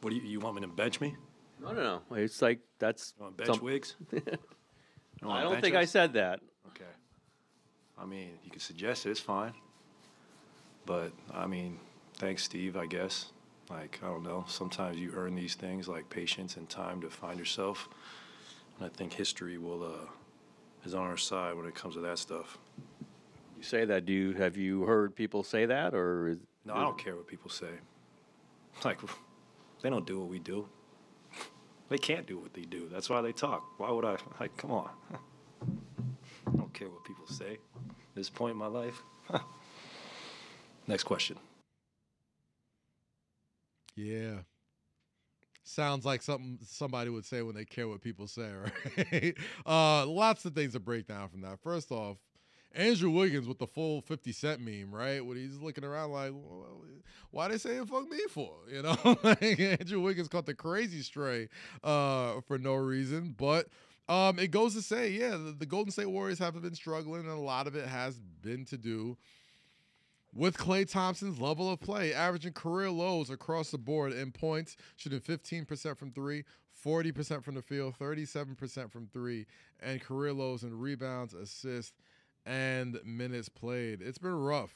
What 0.00 0.10
do 0.10 0.16
you 0.16 0.22
you 0.22 0.40
want 0.40 0.56
me 0.56 0.62
to 0.62 0.68
bench 0.68 1.00
me? 1.00 1.16
No, 1.60 1.72
no, 1.72 1.82
no. 2.10 2.16
It's 2.16 2.42
like 2.42 2.60
that's 2.78 3.14
you 3.16 3.24
want 3.24 3.36
bench 3.36 3.50
some, 3.50 3.60
wigs. 3.60 3.96
I 5.22 5.42
don't 5.42 5.60
think 5.60 5.74
us? 5.74 5.80
I 5.80 5.84
said 5.86 6.12
that. 6.14 6.40
Okay. 6.68 6.84
I 7.98 8.04
mean, 8.04 8.32
you 8.44 8.50
can 8.50 8.60
suggest 8.60 9.06
it. 9.06 9.10
It's 9.10 9.20
fine. 9.20 9.54
But 10.84 11.12
I 11.32 11.46
mean, 11.46 11.78
thanks, 12.18 12.44
Steve. 12.44 12.76
I 12.76 12.86
guess. 12.86 13.32
Like 13.70 13.98
I 14.02 14.06
don't 14.06 14.22
know. 14.22 14.44
Sometimes 14.46 14.98
you 14.98 15.12
earn 15.16 15.34
these 15.34 15.54
things 15.54 15.88
like 15.88 16.10
patience 16.10 16.56
and 16.58 16.68
time 16.68 17.00
to 17.00 17.08
find 17.08 17.38
yourself. 17.38 17.88
And 18.78 18.86
I 18.86 18.90
think 18.90 19.14
history 19.14 19.56
will 19.56 19.82
uh, 19.82 20.06
is 20.84 20.94
on 20.94 21.06
our 21.06 21.16
side 21.16 21.56
when 21.56 21.64
it 21.64 21.74
comes 21.74 21.94
to 21.94 22.00
that 22.00 22.18
stuff 22.18 22.58
say 23.64 23.84
that, 23.86 24.06
do 24.06 24.12
you, 24.12 24.32
have 24.34 24.56
you 24.56 24.84
heard 24.84 25.16
people 25.16 25.42
say 25.42 25.66
that, 25.66 25.94
or? 25.94 26.28
is- 26.28 26.38
No, 26.64 26.74
I 26.74 26.80
don't 26.82 26.98
care 26.98 27.16
what 27.16 27.26
people 27.26 27.50
say. 27.50 27.68
Like, 28.84 28.98
they 29.82 29.88
don't 29.90 30.06
do 30.06 30.18
what 30.20 30.28
we 30.28 30.38
do. 30.38 30.68
They 31.90 31.98
can't 31.98 32.26
do 32.26 32.38
what 32.38 32.54
they 32.54 32.62
do. 32.62 32.88
That's 32.90 33.10
why 33.10 33.20
they 33.20 33.30
talk. 33.32 33.62
Why 33.78 33.90
would 33.90 34.04
I? 34.06 34.16
Like, 34.40 34.56
come 34.56 34.70
on. 34.72 34.90
I 36.46 36.50
don't 36.56 36.72
care 36.72 36.88
what 36.88 37.04
people 37.04 37.26
say. 37.26 37.52
At 37.52 38.14
this 38.14 38.30
point 38.30 38.52
in 38.52 38.56
my 38.58 38.66
life. 38.66 39.02
Next 40.88 41.04
question. 41.04 41.36
Yeah. 43.96 44.38
Sounds 45.62 46.04
like 46.04 46.22
something 46.22 46.58
somebody 46.66 47.10
would 47.10 47.24
say 47.24 47.42
when 47.42 47.54
they 47.54 47.64
care 47.64 47.88
what 47.88 48.00
people 48.02 48.26
say, 48.26 48.50
right? 48.52 49.34
uh, 49.66 50.04
lots 50.06 50.44
of 50.44 50.54
things 50.54 50.72
to 50.72 50.80
break 50.80 51.06
down 51.06 51.28
from 51.28 51.40
that. 51.42 51.58
First 51.62 51.90
off, 51.90 52.16
Andrew 52.74 53.10
Wiggins 53.10 53.46
with 53.46 53.58
the 53.58 53.66
full 53.66 54.00
50 54.02 54.32
Cent 54.32 54.60
meme, 54.60 54.92
right? 54.92 55.24
When 55.24 55.36
he's 55.36 55.58
looking 55.60 55.84
around 55.84 56.10
like, 56.10 56.32
why 57.30 57.48
they 57.48 57.58
saying 57.58 57.86
fuck 57.86 58.08
me 58.08 58.20
for? 58.28 58.52
You 58.70 58.82
know, 58.82 58.96
Andrew 59.40 60.00
Wiggins 60.00 60.28
caught 60.28 60.46
the 60.46 60.54
crazy 60.54 61.02
stray 61.02 61.48
uh, 61.82 62.40
for 62.46 62.58
no 62.58 62.74
reason. 62.74 63.34
But 63.36 63.66
um, 64.08 64.38
it 64.38 64.50
goes 64.50 64.74
to 64.74 64.82
say, 64.82 65.10
yeah, 65.10 65.30
the, 65.30 65.54
the 65.58 65.66
Golden 65.66 65.92
State 65.92 66.10
Warriors 66.10 66.38
have 66.38 66.60
been 66.60 66.74
struggling, 66.74 67.22
and 67.22 67.30
a 67.30 67.34
lot 67.36 67.66
of 67.66 67.76
it 67.76 67.86
has 67.86 68.18
been 68.42 68.64
to 68.66 68.76
do 68.76 69.16
with 70.34 70.56
Klay 70.56 70.88
Thompson's 70.90 71.40
level 71.40 71.70
of 71.70 71.80
play, 71.80 72.12
averaging 72.12 72.52
career 72.52 72.90
lows 72.90 73.30
across 73.30 73.70
the 73.70 73.78
board 73.78 74.12
in 74.12 74.32
points, 74.32 74.76
shooting 74.96 75.20
15% 75.20 75.96
from 75.96 76.10
three, 76.10 76.44
40% 76.84 77.42
from 77.44 77.54
the 77.54 77.62
field, 77.62 77.94
37% 77.98 78.90
from 78.90 79.08
three, 79.12 79.46
and 79.80 80.00
career 80.00 80.32
lows 80.32 80.64
in 80.64 80.78
rebounds, 80.78 81.34
assists, 81.34 81.92
and 82.46 82.98
minutes 83.04 83.48
played. 83.48 84.02
It's 84.02 84.18
been 84.18 84.34
rough 84.34 84.72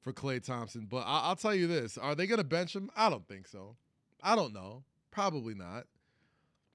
for 0.00 0.12
Klay 0.12 0.42
Thompson, 0.42 0.86
but 0.86 1.02
I- 1.06 1.28
will 1.28 1.36
tell 1.36 1.54
you 1.54 1.66
this: 1.66 1.98
Are 1.98 2.14
they 2.14 2.26
going 2.26 2.38
to 2.38 2.44
bench 2.44 2.74
him? 2.74 2.90
I 2.96 3.10
don't 3.10 3.26
think 3.28 3.46
so. 3.46 3.76
I 4.22 4.36
don't 4.36 4.52
know. 4.52 4.84
Probably 5.10 5.54
not. 5.54 5.86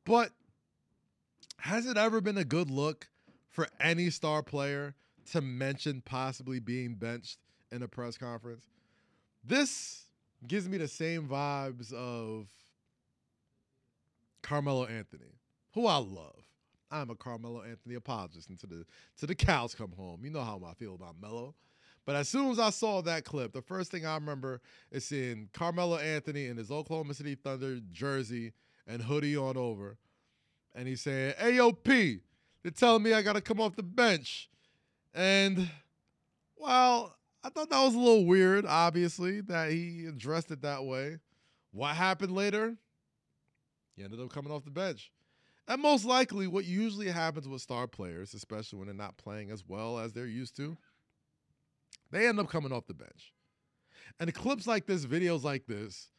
But 0.03 0.31
has 1.57 1.85
it 1.85 1.97
ever 1.97 2.21
been 2.21 2.37
a 2.37 2.43
good 2.43 2.69
look 2.69 3.09
for 3.49 3.67
any 3.79 4.09
star 4.09 4.43
player 4.43 4.95
to 5.31 5.41
mention 5.41 6.01
possibly 6.01 6.59
being 6.59 6.95
benched 6.95 7.39
in 7.71 7.81
a 7.81 7.87
press 7.87 8.17
conference? 8.17 8.67
This 9.43 10.05
gives 10.47 10.67
me 10.69 10.77
the 10.77 10.87
same 10.87 11.27
vibes 11.27 11.91
of 11.93 12.47
Carmelo 14.41 14.85
Anthony, 14.85 15.39
who 15.73 15.87
I 15.87 15.97
love. 15.97 16.44
I'm 16.91 17.09
a 17.09 17.15
Carmelo 17.15 17.61
Anthony 17.63 17.95
apologist 17.95 18.49
until 18.49 18.69
the 18.69 18.85
to 19.19 19.27
the 19.27 19.35
cows 19.35 19.75
come 19.75 19.91
home. 19.91 20.21
You 20.23 20.29
know 20.29 20.41
how 20.41 20.61
I 20.65 20.73
feel 20.73 20.95
about 20.95 21.15
Melo. 21.21 21.55
But 22.05 22.15
as 22.15 22.29
soon 22.29 22.51
as 22.51 22.59
I 22.59 22.69
saw 22.69 23.01
that 23.01 23.25
clip, 23.25 23.51
the 23.51 23.63
first 23.63 23.91
thing 23.91 24.05
I 24.05 24.13
remember 24.13 24.61
is 24.91 25.05
seeing 25.05 25.49
Carmelo 25.53 25.97
Anthony 25.97 26.45
in 26.45 26.57
his 26.57 26.69
Oklahoma 26.69 27.15
City 27.15 27.33
Thunder 27.35 27.79
jersey 27.91 28.53
and 28.87 29.01
hoodie 29.01 29.35
on 29.35 29.57
over. 29.57 29.97
And 30.75 30.87
he's 30.87 31.01
saying, 31.01 31.33
AOP, 31.41 32.19
they're 32.61 32.71
telling 32.71 33.01
me 33.01 33.13
I 33.13 33.23
got 33.23 33.33
to 33.33 33.41
come 33.41 33.59
off 33.59 33.75
the 33.75 33.81
bench. 33.83 34.49
And, 35.15 35.67
well, 36.57 37.15
I 37.43 37.49
thought 37.49 37.71
that 37.71 37.83
was 37.83 37.95
a 37.95 37.99
little 37.99 38.25
weird, 38.25 38.65
obviously, 38.67 39.41
that 39.41 39.71
he 39.71 40.05
addressed 40.05 40.51
it 40.51 40.61
that 40.61 40.83
way. 40.83 41.17
What 41.71 41.95
happened 41.95 42.33
later? 42.33 42.75
He 43.95 44.03
ended 44.03 44.19
up 44.19 44.29
coming 44.29 44.51
off 44.51 44.63
the 44.63 44.71
bench. 44.71 45.11
And 45.67 45.81
most 45.81 46.05
likely, 46.05 46.47
what 46.47 46.65
usually 46.65 47.07
happens 47.07 47.47
with 47.47 47.61
star 47.61 47.87
players, 47.87 48.33
especially 48.33 48.77
when 48.79 48.87
they're 48.87 48.95
not 48.95 49.17
playing 49.17 49.49
as 49.49 49.63
well 49.67 49.97
as 49.97 50.13
they're 50.13 50.27
used 50.27 50.55
to, 50.57 50.77
they 52.11 52.27
end 52.27 52.39
up 52.39 52.49
coming 52.49 52.71
off 52.71 52.85
the 52.85 52.93
bench. 52.93 53.33
And 54.19 54.33
clips 54.33 54.67
like 54.67 54.85
this, 54.85 55.05
videos 55.05 55.43
like 55.43 55.65
this, 55.65 56.09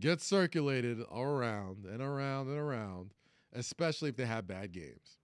get 0.00 0.20
circulated 0.20 0.98
around 1.14 1.84
and 1.84 2.02
around 2.02 2.48
and 2.48 2.58
around, 2.58 3.12
especially 3.52 4.08
if 4.08 4.16
they 4.16 4.26
have 4.26 4.46
bad 4.46 4.72
games. 4.72 5.18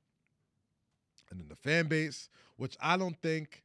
And 1.31 1.41
then 1.41 1.49
the 1.49 1.57
fan 1.57 1.89
base, 1.89 2.29
which 2.57 2.77
I 2.81 2.97
don't 2.97 3.21
think 3.21 3.65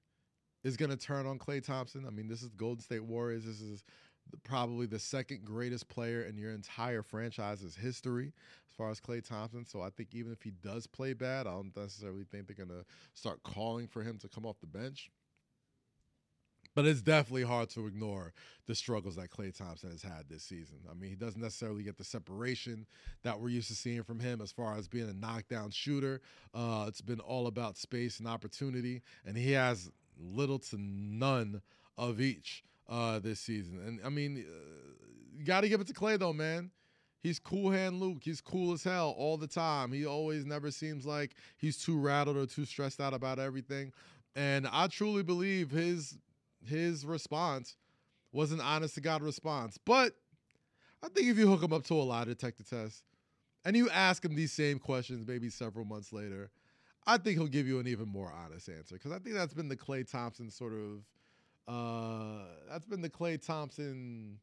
is 0.63 0.77
going 0.77 0.89
to 0.89 0.97
turn 0.97 1.27
on 1.27 1.38
Klay 1.38 1.63
Thompson. 1.63 2.06
I 2.08 2.10
mean, 2.10 2.27
this 2.27 2.41
is 2.41 2.49
Golden 2.49 2.82
State 2.82 3.03
Warriors. 3.03 3.45
This 3.45 3.62
is 3.62 3.84
probably 4.43 4.85
the 4.85 4.99
second 4.99 5.45
greatest 5.45 5.87
player 5.89 6.23
in 6.23 6.37
your 6.37 6.51
entire 6.51 7.01
franchise's 7.01 7.75
history 7.75 8.33
as 8.69 8.75
far 8.75 8.89
as 8.89 8.99
Klay 8.99 9.27
Thompson. 9.27 9.65
So 9.65 9.81
I 9.81 9.89
think 9.89 10.09
even 10.13 10.31
if 10.31 10.41
he 10.41 10.51
does 10.51 10.87
play 10.87 11.13
bad, 11.13 11.47
I 11.47 11.51
don't 11.51 11.75
necessarily 11.75 12.23
think 12.23 12.47
they're 12.47 12.65
going 12.65 12.77
to 12.79 12.85
start 13.13 13.43
calling 13.43 13.87
for 13.87 14.03
him 14.03 14.17
to 14.19 14.27
come 14.27 14.45
off 14.45 14.59
the 14.59 14.67
bench. 14.67 15.09
But 16.75 16.85
it's 16.85 17.01
definitely 17.01 17.41
hard 17.41 17.71
to 17.71 17.87
ignore 17.87 18.33
the 18.67 18.75
struggles 18.75 19.15
that 19.15 19.31
Klay 19.31 19.51
Thompson 19.51 19.89
has 19.89 20.03
had 20.03 20.25
this 20.29 20.43
season. 20.43 20.77
I 20.87 20.93
mean, 20.93 21.09
he 21.09 21.15
doesn't 21.15 21.41
necessarily 21.41 21.81
get 21.81 21.97
the 21.97 22.03
separation 22.03 22.85
that 23.23 23.39
we're 23.39 23.49
used 23.49 23.69
to 23.69 23.75
seeing 23.75 24.03
from 24.03 24.19
him 24.19 24.41
as 24.41 24.51
far 24.51 24.77
as 24.77 24.87
being 24.87 25.09
a 25.09 25.13
knockdown 25.13 25.71
shooter. 25.71 26.21
Uh, 26.53 26.85
it's 26.87 27.01
been 27.01 27.19
all 27.19 27.47
about 27.47 27.77
space 27.77 28.19
and 28.19 28.27
opportunity, 28.27 29.01
and 29.25 29.35
he 29.35 29.53
has 29.53 29.89
little 30.19 30.59
to 30.59 30.77
none 30.77 31.63
of 31.97 32.21
each 32.21 32.63
uh, 32.89 33.19
this 33.19 33.39
season. 33.39 33.80
And 33.86 34.00
I 34.06 34.10
mean, 34.10 34.45
uh, 34.47 34.97
you 35.38 35.45
got 35.45 35.62
to 35.62 35.69
give 35.69 35.82
it 35.82 35.88
to 35.88 35.93
Klay 35.93 36.17
though, 36.17 36.34
man. 36.34 36.71
He's 37.19 37.39
cool 37.39 37.71
hand 37.71 38.00
Luke. 38.00 38.19
He's 38.21 38.41
cool 38.41 38.73
as 38.73 38.84
hell 38.84 39.13
all 39.17 39.38
the 39.38 39.47
time. 39.47 39.91
He 39.91 40.06
always 40.06 40.45
never 40.45 40.71
seems 40.71 41.06
like 41.06 41.36
he's 41.58 41.78
too 41.78 42.00
rattled 42.00 42.38
or 42.38 42.45
too 42.45 42.65
stressed 42.65 43.02
out 43.02 43.13
about 43.13 43.39
everything. 43.39 43.91
And 44.36 44.67
I 44.67 44.88
truly 44.88 45.23
believe 45.23 45.71
his 45.71 46.17
his 46.65 47.06
response 47.06 47.76
was 48.32 48.52
an 48.52 48.62
honest 48.62 48.95
to 48.95 49.02
God 49.02 49.21
response. 49.21 49.78
But 49.84 50.13
I 51.04 51.10
think 51.10 51.28
if 51.28 51.38
you 51.38 51.47
hook 51.47 51.63
him 51.63 51.73
up 51.73 51.84
to 51.86 51.95
a 51.95 52.04
lie 52.04 52.26
detector 52.26 52.63
test 52.63 53.04
and 53.65 53.76
you 53.76 53.89
ask 53.89 54.23
him 54.23 54.36
these 54.36 54.52
same 54.52 54.80
questions 54.80 55.28
maybe 55.28 55.50
several 55.50 55.86
months 55.86 56.13
later, 56.13 56.50
I 57.06 57.17
think 57.17 57.38
he'll 57.38 57.47
give 57.47 57.67
you 57.67 57.80
an 57.80 57.88
even 57.88 58.08
more 58.08 58.32
honest 58.32 58.69
answer 58.69 58.95
because 58.95 59.12
I 59.12 59.19
think 59.19 59.36
that's 59.36 59.54
been 59.54 59.69
the 59.69 59.78
Klay 59.78 60.10
Thompson 60.10 60.52
sort 60.52 60.73
of 60.73 61.04
uh, 61.67 62.39
that's 62.69 62.86
been 62.86 63.01
the 63.01 63.10
Klay 63.10 63.43
Thompson 63.43 64.39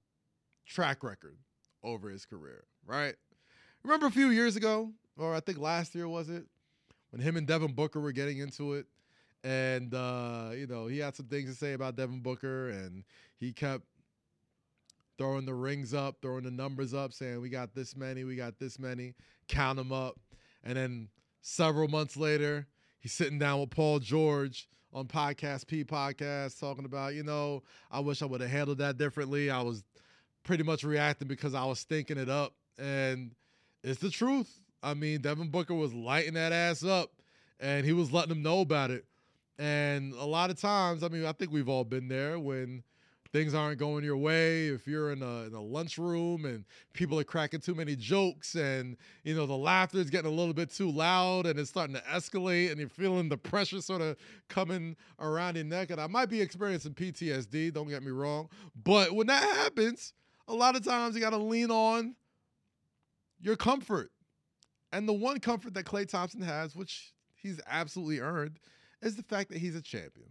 track 0.67 1.03
record 1.03 1.37
over 1.83 2.11
his 2.11 2.25
career, 2.25 2.65
right? 2.87 3.15
Remember 3.83 4.07
a 4.07 4.11
few 4.11 4.29
years 4.29 4.57
ago, 4.57 4.93
or 5.17 5.35
I 5.35 5.41
think 5.41 5.59
last 5.59 5.95
year 5.95 6.09
was 6.09 6.29
it, 6.29 6.45
when 7.11 7.21
him 7.21 7.37
and 7.37 7.47
Devin 7.47 7.73
Booker 7.73 8.01
were 8.01 8.13
getting 8.13 8.39
into 8.39 8.75
it, 8.75 8.87
and 9.43 9.95
uh, 9.95 10.51
you 10.55 10.67
know 10.67 10.87
he 10.87 10.99
had 10.99 11.15
some 11.15 11.27
things 11.27 11.51
to 11.51 11.57
say 11.57 11.73
about 11.75 11.97
Devin 11.97 12.21
Booker, 12.21 12.71
and 12.71 13.05
he 13.37 13.53
kept 13.53 13.85
throwing 15.17 15.47
the 15.47 15.55
rings 15.55 15.95
up, 15.95 16.17
throwing 16.21 16.45
the 16.45 16.51
numbers 16.51 16.93
up, 16.93 17.13
saying 17.13 17.41
we 17.41 17.49
got 17.49 17.75
this 17.75 17.97
many, 17.97 18.25
we 18.25 18.37
got 18.37 18.59
this 18.59 18.79
many, 18.79 19.15
count 19.49 19.79
them 19.79 19.93
up, 19.93 20.19
and 20.63 20.77
then 20.77 21.09
several 21.41 21.89
months 21.89 22.17
later, 22.17 22.67
he's 23.05 23.12
sitting 23.12 23.38
down 23.38 23.61
with 23.61 23.69
Paul 23.69 23.99
George 23.99 24.67
on 24.95 25.07
podcast 25.07 25.67
P 25.67 25.85
podcast 25.85 26.59
talking 26.59 26.87
about, 26.87 27.14
you 27.14 27.23
know, 27.23 27.62
I 27.90 28.01
wish 28.01 28.23
I 28.23 28.25
would 28.25 28.40
have 28.40 28.49
handled 28.49 28.79
that 28.79 28.97
differently. 28.97 29.51
I 29.51 29.61
was 29.61 29.85
pretty 30.43 30.64
much 30.64 30.85
reacting 30.85 31.29
because 31.29 31.55
I 31.55 31.67
was 31.67 31.83
thinking 31.83 32.17
it 32.17 32.31
up. 32.31 32.55
And 32.79 33.33
it's 33.83 34.01
the 34.01 34.09
truth. 34.09 34.59
I 34.83 34.95
mean, 34.95 35.21
Devin 35.21 35.51
Booker 35.51 35.75
was 35.75 35.93
lighting 35.93 36.33
that 36.35 36.53
ass 36.53 36.83
up 36.83 37.11
and 37.61 37.85
he 37.85 37.93
was 37.93 38.11
letting 38.11 38.31
them 38.31 38.43
know 38.43 38.61
about 38.61 38.90
it. 38.90 39.05
And 39.59 40.14
a 40.14 40.25
lot 40.25 40.49
of 40.49 40.59
times, 40.59 41.03
I 41.03 41.09
mean, 41.09 41.27
I 41.27 41.33
think 41.33 41.53
we've 41.53 41.69
all 41.69 41.85
been 41.85 42.09
there 42.09 42.38
when 42.38 42.85
things 43.35 43.53
aren't 43.53 43.81
going 43.81 44.05
your 44.05 44.16
way, 44.16 44.68
if 44.68 44.87
you're 44.87 45.11
in 45.11 45.20
a, 45.20 45.42
in 45.47 45.55
a 45.55 45.61
lunchroom 45.61 46.44
and 46.44 46.64
people 46.92 47.18
are 47.18 47.25
cracking 47.25 47.59
too 47.59 47.75
many 47.75 47.97
jokes 47.97 48.55
and, 48.55 48.97
you 49.25 49.35
know, 49.35 49.44
the 49.44 49.57
laughter 49.57 49.99
is 49.99 50.09
getting 50.09 50.31
a 50.31 50.35
little 50.35 50.55
bit 50.55 50.70
too 50.70 50.88
loud 50.88 51.44
and 51.44 51.59
it's 51.59 51.68
starting 51.68 51.97
to 51.97 52.03
escalate 52.03 52.70
and 52.70 52.79
you're 52.79 52.88
feeling 52.88 53.29
the 53.29 53.37
pressure 53.37 53.81
sort 53.81 54.01
of 54.01 54.16
coming 54.49 54.94
around 55.18 55.57
your 55.57 55.64
neck. 55.64 55.90
And 55.90 56.01
I 56.01 56.07
might 56.07 56.31
be 56.31 56.40
experiencing 56.40 56.94
PTSD, 56.94 57.73
don't 57.73 57.88
get 57.88 58.05
me 58.05 58.12
wrong. 58.12 58.51
But 58.85 59.11
when 59.11 59.27
that 59.27 59.42
happens, 59.42 60.12
a 60.47 60.55
lot 60.55 60.77
of 60.77 60.85
times 60.85 61.16
you 61.16 61.20
got 61.20 61.31
to 61.31 61.37
lean 61.37 61.73
on 61.73 62.14
your 63.40 63.57
comfort. 63.57 64.12
And 64.92 65.09
the 65.09 65.12
one 65.12 65.40
comfort 65.40 65.75
that 65.75 65.87
Klay 65.87 66.09
Thompson 66.09 66.42
has, 66.42 66.77
which 66.77 67.12
he's 67.35 67.61
absolutely 67.66 68.20
earned, 68.20 68.61
is 69.03 69.16
the 69.16 69.25
fact 69.25 69.51
that 69.51 69.59
he's 69.59 69.75
a 69.75 69.83
champion. 69.83 70.29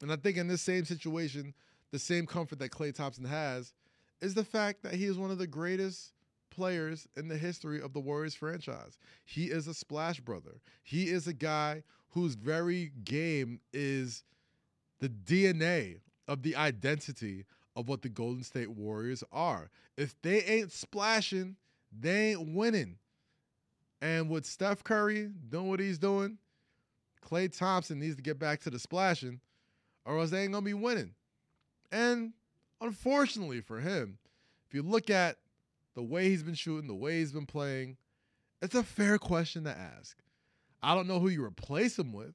And 0.00 0.10
I 0.10 0.16
think 0.16 0.38
in 0.38 0.48
this 0.48 0.62
same 0.62 0.86
situation, 0.86 1.52
the 1.92 1.98
same 1.98 2.26
comfort 2.26 2.58
that 2.58 2.70
Klay 2.70 2.94
Thompson 2.94 3.24
has 3.24 3.72
is 4.20 4.34
the 4.34 4.44
fact 4.44 4.82
that 4.82 4.94
he 4.94 5.04
is 5.04 5.18
one 5.18 5.30
of 5.30 5.38
the 5.38 5.46
greatest 5.46 6.12
players 6.50 7.06
in 7.16 7.28
the 7.28 7.36
history 7.36 7.80
of 7.80 7.92
the 7.92 8.00
Warriors 8.00 8.34
franchise. 8.34 8.98
He 9.24 9.46
is 9.46 9.66
a 9.66 9.74
splash 9.74 10.20
brother. 10.20 10.60
He 10.82 11.10
is 11.10 11.26
a 11.26 11.32
guy 11.32 11.82
whose 12.10 12.34
very 12.34 12.92
game 13.04 13.60
is 13.72 14.24
the 15.00 15.08
DNA 15.08 16.00
of 16.26 16.42
the 16.42 16.56
identity 16.56 17.44
of 17.76 17.88
what 17.88 18.02
the 18.02 18.08
Golden 18.08 18.42
State 18.42 18.70
Warriors 18.70 19.22
are. 19.30 19.70
If 19.96 20.14
they 20.22 20.42
ain't 20.42 20.72
splashing, 20.72 21.56
they 21.92 22.30
ain't 22.30 22.54
winning. 22.54 22.96
And 24.00 24.30
with 24.30 24.46
Steph 24.46 24.82
Curry 24.82 25.30
doing 25.48 25.68
what 25.68 25.80
he's 25.80 25.98
doing, 25.98 26.38
Klay 27.24 27.54
Thompson 27.56 27.98
needs 27.98 28.16
to 28.16 28.22
get 28.22 28.38
back 28.38 28.60
to 28.60 28.70
the 28.70 28.78
splashing, 28.78 29.40
or 30.04 30.18
else 30.18 30.30
they 30.30 30.42
ain't 30.42 30.52
gonna 30.52 30.64
be 30.64 30.74
winning. 30.74 31.14
And 31.92 32.32
unfortunately 32.80 33.60
for 33.60 33.80
him, 33.80 34.18
if 34.68 34.74
you 34.74 34.82
look 34.82 35.10
at 35.10 35.36
the 35.94 36.02
way 36.02 36.28
he's 36.28 36.42
been 36.42 36.54
shooting, 36.54 36.88
the 36.88 36.94
way 36.94 37.18
he's 37.18 37.32
been 37.32 37.46
playing, 37.46 37.96
it's 38.62 38.74
a 38.74 38.82
fair 38.82 39.18
question 39.18 39.64
to 39.64 39.70
ask. 39.70 40.16
I 40.82 40.94
don't 40.94 41.08
know 41.08 41.18
who 41.18 41.28
you 41.28 41.44
replace 41.44 41.98
him 41.98 42.12
with. 42.12 42.34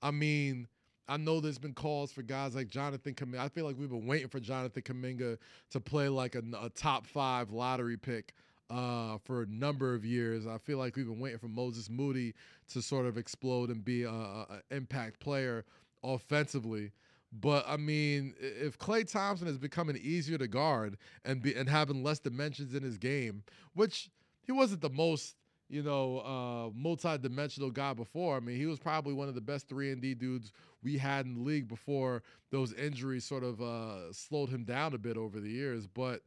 I 0.00 0.10
mean, 0.10 0.68
I 1.08 1.16
know 1.16 1.40
there's 1.40 1.58
been 1.58 1.74
calls 1.74 2.12
for 2.12 2.22
guys 2.22 2.54
like 2.54 2.68
Jonathan 2.68 3.14
Kuminga. 3.14 3.38
I 3.38 3.48
feel 3.48 3.64
like 3.64 3.76
we've 3.78 3.90
been 3.90 4.06
waiting 4.06 4.28
for 4.28 4.40
Jonathan 4.40 4.82
Kuminga 4.82 5.38
to 5.70 5.80
play 5.80 6.08
like 6.08 6.34
a, 6.34 6.42
a 6.60 6.70
top 6.70 7.06
five 7.06 7.50
lottery 7.50 7.96
pick 7.96 8.34
uh, 8.70 9.18
for 9.24 9.42
a 9.42 9.46
number 9.46 9.94
of 9.94 10.04
years. 10.04 10.46
I 10.46 10.58
feel 10.58 10.78
like 10.78 10.96
we've 10.96 11.06
been 11.06 11.20
waiting 11.20 11.38
for 11.38 11.48
Moses 11.48 11.90
Moody 11.90 12.34
to 12.72 12.80
sort 12.80 13.06
of 13.06 13.18
explode 13.18 13.70
and 13.70 13.84
be 13.84 14.04
an 14.04 14.46
impact 14.70 15.20
player 15.20 15.64
offensively. 16.02 16.92
But 17.32 17.64
I 17.66 17.76
mean, 17.76 18.34
if 18.38 18.78
Klay 18.78 19.10
Thompson 19.10 19.48
is 19.48 19.58
becoming 19.58 19.96
easier 19.96 20.38
to 20.38 20.46
guard 20.46 20.98
and 21.24 21.42
be 21.42 21.54
and 21.54 21.68
having 21.68 22.02
less 22.02 22.18
dimensions 22.18 22.74
in 22.74 22.82
his 22.82 22.98
game, 22.98 23.42
which 23.74 24.10
he 24.42 24.52
wasn't 24.52 24.82
the 24.82 24.90
most 24.90 25.36
you 25.68 25.82
know, 25.82 26.18
uh, 26.18 26.70
multi-dimensional 26.74 27.70
guy 27.70 27.94
before. 27.94 28.36
I 28.36 28.40
mean, 28.40 28.58
he 28.58 28.66
was 28.66 28.78
probably 28.78 29.14
one 29.14 29.28
of 29.28 29.34
the 29.34 29.40
best 29.40 29.68
three 29.70 29.90
and 29.90 30.02
D 30.02 30.12
dudes 30.12 30.52
we 30.82 30.98
had 30.98 31.24
in 31.24 31.34
the 31.34 31.40
league 31.40 31.66
before 31.66 32.22
those 32.50 32.74
injuries 32.74 33.24
sort 33.24 33.42
of 33.42 33.62
uh, 33.62 34.12
slowed 34.12 34.50
him 34.50 34.64
down 34.64 34.92
a 34.92 34.98
bit 34.98 35.16
over 35.16 35.40
the 35.40 35.48
years. 35.48 35.86
But 35.86 36.20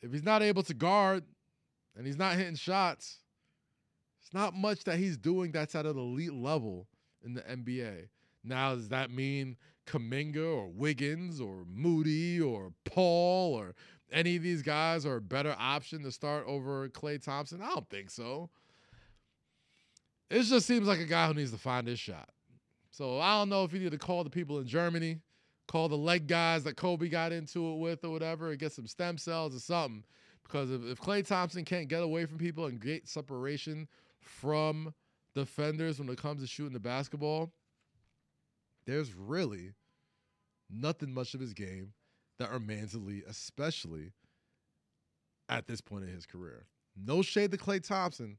if 0.00 0.12
he's 0.12 0.22
not 0.22 0.42
able 0.42 0.62
to 0.62 0.72
guard 0.72 1.24
and 1.94 2.06
he's 2.06 2.16
not 2.16 2.36
hitting 2.36 2.54
shots, 2.54 3.18
It's 4.22 4.32
not 4.32 4.54
much 4.54 4.84
that 4.84 4.98
he's 4.98 5.18
doing 5.18 5.52
that's 5.52 5.74
at 5.74 5.84
an 5.86 5.98
elite 5.98 6.32
level 6.32 6.86
in 7.22 7.34
the 7.34 7.42
NBA. 7.42 8.08
Now, 8.44 8.74
does 8.74 8.88
that 8.88 9.10
mean 9.10 9.56
Kuminga 9.88 10.36
or 10.36 10.68
Wiggins 10.68 11.40
or 11.40 11.64
Moody 11.66 12.40
or 12.40 12.72
Paul 12.84 13.54
or 13.54 13.74
any 14.12 14.36
of 14.36 14.42
these 14.42 14.62
guys 14.62 15.06
are 15.06 15.16
a 15.16 15.20
better 15.20 15.54
option 15.58 16.02
to 16.02 16.12
start 16.12 16.44
over 16.46 16.88
Klay 16.88 17.22
Thompson? 17.22 17.62
I 17.62 17.68
don't 17.68 17.88
think 17.88 18.10
so. 18.10 18.50
It 20.30 20.42
just 20.42 20.66
seems 20.66 20.86
like 20.86 21.00
a 21.00 21.04
guy 21.04 21.26
who 21.26 21.34
needs 21.34 21.52
to 21.52 21.58
find 21.58 21.86
his 21.86 21.98
shot. 21.98 22.28
So 22.90 23.18
I 23.18 23.38
don't 23.38 23.48
know 23.48 23.64
if 23.64 23.72
you 23.72 23.80
need 23.80 23.92
to 23.92 23.98
call 23.98 24.24
the 24.24 24.30
people 24.30 24.58
in 24.58 24.66
Germany, 24.66 25.20
call 25.66 25.88
the 25.88 25.96
leg 25.96 26.26
guys 26.26 26.64
that 26.64 26.76
Kobe 26.76 27.08
got 27.08 27.32
into 27.32 27.72
it 27.72 27.78
with 27.78 28.04
or 28.04 28.10
whatever, 28.10 28.50
and 28.50 28.58
get 28.58 28.72
some 28.72 28.86
stem 28.86 29.16
cells 29.16 29.54
or 29.56 29.60
something. 29.60 30.04
Because 30.42 30.70
if, 30.70 30.84
if 30.84 31.00
Klay 31.00 31.26
Thompson 31.26 31.64
can't 31.64 31.88
get 31.88 32.02
away 32.02 32.26
from 32.26 32.38
people 32.38 32.66
and 32.66 32.80
get 32.80 33.08
separation 33.08 33.88
from 34.20 34.92
defenders 35.34 35.98
when 35.98 36.08
it 36.08 36.20
comes 36.20 36.42
to 36.42 36.46
shooting 36.46 36.72
the 36.72 36.80
basketball, 36.80 37.52
there's 38.88 39.14
really 39.14 39.74
nothing 40.70 41.12
much 41.12 41.34
of 41.34 41.40
his 41.40 41.52
game 41.52 41.92
that 42.38 42.50
remains 42.50 42.94
elite, 42.94 43.24
especially 43.28 44.12
at 45.50 45.66
this 45.66 45.82
point 45.82 46.04
in 46.04 46.10
his 46.10 46.24
career. 46.24 46.64
No 46.96 47.20
shade 47.20 47.50
to 47.50 47.58
Klay 47.58 47.86
Thompson. 47.86 48.38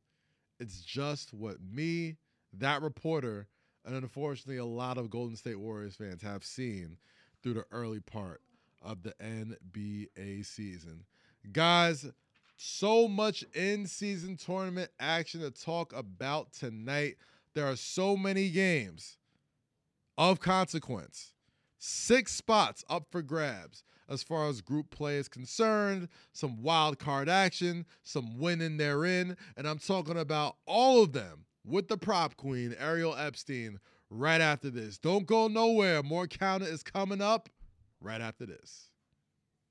It's 0.60 0.82
just 0.82 1.36
what 1.36 1.58
me, 1.62 2.18
that 2.58 2.82
reporter, 2.82 3.48
and 3.86 3.96
unfortunately 3.96 4.58
a 4.58 4.66
lot 4.66 4.98
of 4.98 5.12
Golden 5.12 5.36
State 5.36 5.60
Warriors 5.60 5.96
fans 5.96 6.24
have 6.24 6.44
seen 6.44 6.98
through 7.44 7.54
the 7.54 7.66
early 7.72 8.00
part 8.00 8.42
of 8.82 9.04
the 9.04 9.14
NBA 9.22 10.44
season. 10.44 11.06
Guys, 11.52 12.08
so 12.58 13.08
much 13.08 13.44
in 13.54 13.86
season 13.86 14.36
tournament 14.36 14.90
action 15.00 15.42
to 15.42 15.52
talk 15.52 15.94
about 15.96 16.54
tonight. 16.54 17.18
There 17.54 17.68
are 17.68 17.76
so 17.76 18.18
many 18.18 18.50
games 18.50 19.19
of 20.20 20.42
consequence. 20.42 21.34
Six 21.78 22.36
spots 22.36 22.84
up 22.90 23.08
for 23.10 23.22
grabs 23.22 23.84
as 24.10 24.22
far 24.22 24.50
as 24.50 24.60
group 24.60 24.90
play 24.90 25.16
is 25.16 25.30
concerned, 25.30 26.10
some 26.34 26.62
wild 26.62 27.00
card 27.00 27.30
action, 27.30 27.86
some 28.04 28.38
winning 28.38 28.76
therein, 28.76 29.38
and 29.56 29.66
I'm 29.66 29.80
talking 29.80 30.18
about 30.18 30.58
all 30.66 31.02
of 31.04 31.14
them 31.14 31.46
with 31.66 31.88
the 31.88 31.98
prop 31.98 32.36
queen, 32.36 32.76
Ariel 32.78 33.16
Epstein, 33.16 33.80
right 34.10 34.42
after 34.42 34.70
this. 34.70 34.98
Don't 34.98 35.26
go 35.26 35.48
nowhere. 35.48 36.04
More 36.04 36.28
counter 36.28 36.68
is 36.68 36.84
coming 36.84 37.22
up 37.22 37.48
right 38.02 38.20
after 38.20 38.46
this. 38.46 38.89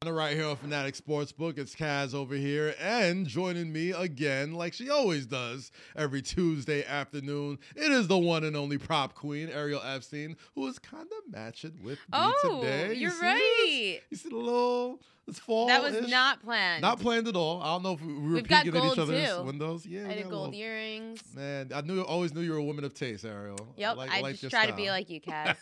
Right 0.06 0.36
here 0.36 0.46
on 0.46 0.54
Fanatic 0.54 0.94
Sportsbook, 0.94 1.58
it's 1.58 1.74
Kaz 1.74 2.14
over 2.14 2.36
here, 2.36 2.72
and 2.80 3.26
joining 3.26 3.72
me 3.72 3.90
again, 3.90 4.54
like 4.54 4.72
she 4.72 4.90
always 4.90 5.26
does 5.26 5.72
every 5.96 6.22
Tuesday 6.22 6.84
afternoon, 6.84 7.58
it 7.74 7.90
is 7.90 8.06
the 8.06 8.16
one 8.16 8.44
and 8.44 8.56
only 8.56 8.78
prop 8.78 9.16
queen, 9.16 9.48
Ariel 9.48 9.82
Epstein, 9.82 10.36
who 10.54 10.68
is 10.68 10.78
kind 10.78 11.02
of 11.04 11.32
matching 11.32 11.80
with 11.82 11.98
me 11.98 12.12
oh, 12.12 12.60
today. 12.60 12.94
you're 12.94 13.10
see 13.10 13.26
right. 13.26 14.00
This? 14.08 14.10
You 14.10 14.16
see 14.18 14.28
the 14.28 14.36
little 14.36 15.00
it's 15.28 15.38
fall. 15.38 15.66
That 15.68 15.82
was 15.82 16.08
not 16.08 16.42
planned. 16.42 16.82
Not 16.82 17.00
planned 17.00 17.28
at 17.28 17.36
all. 17.36 17.60
I 17.62 17.66
don't 17.66 17.82
know 17.82 17.92
if 17.92 18.00
we 18.00 18.14
were 18.14 18.20
We've 18.34 18.44
peeking 18.44 18.76
at 18.76 18.92
each 18.92 18.98
other's 18.98 19.28
too. 19.30 19.42
windows. 19.42 19.86
Yeah, 19.86 20.08
I 20.08 20.14
did 20.14 20.28
gold 20.30 20.50
little- 20.50 20.54
earrings. 20.54 21.20
Man, 21.34 21.70
I 21.74 21.80
knew 21.82 21.94
you 21.96 22.02
always 22.02 22.34
knew 22.34 22.40
you 22.40 22.52
were 22.52 22.58
a 22.58 22.62
woman 22.64 22.84
of 22.84 22.94
taste, 22.94 23.24
Ariel. 23.24 23.58
Yep, 23.76 23.96
like- 23.96 24.10
I, 24.10 24.20
like 24.20 24.38
just 24.38 24.50
try 24.50 24.66
to 24.66 24.72
be 24.74 24.90
like 24.90 25.10
you, 25.10 25.20
Kaz. 25.20 25.56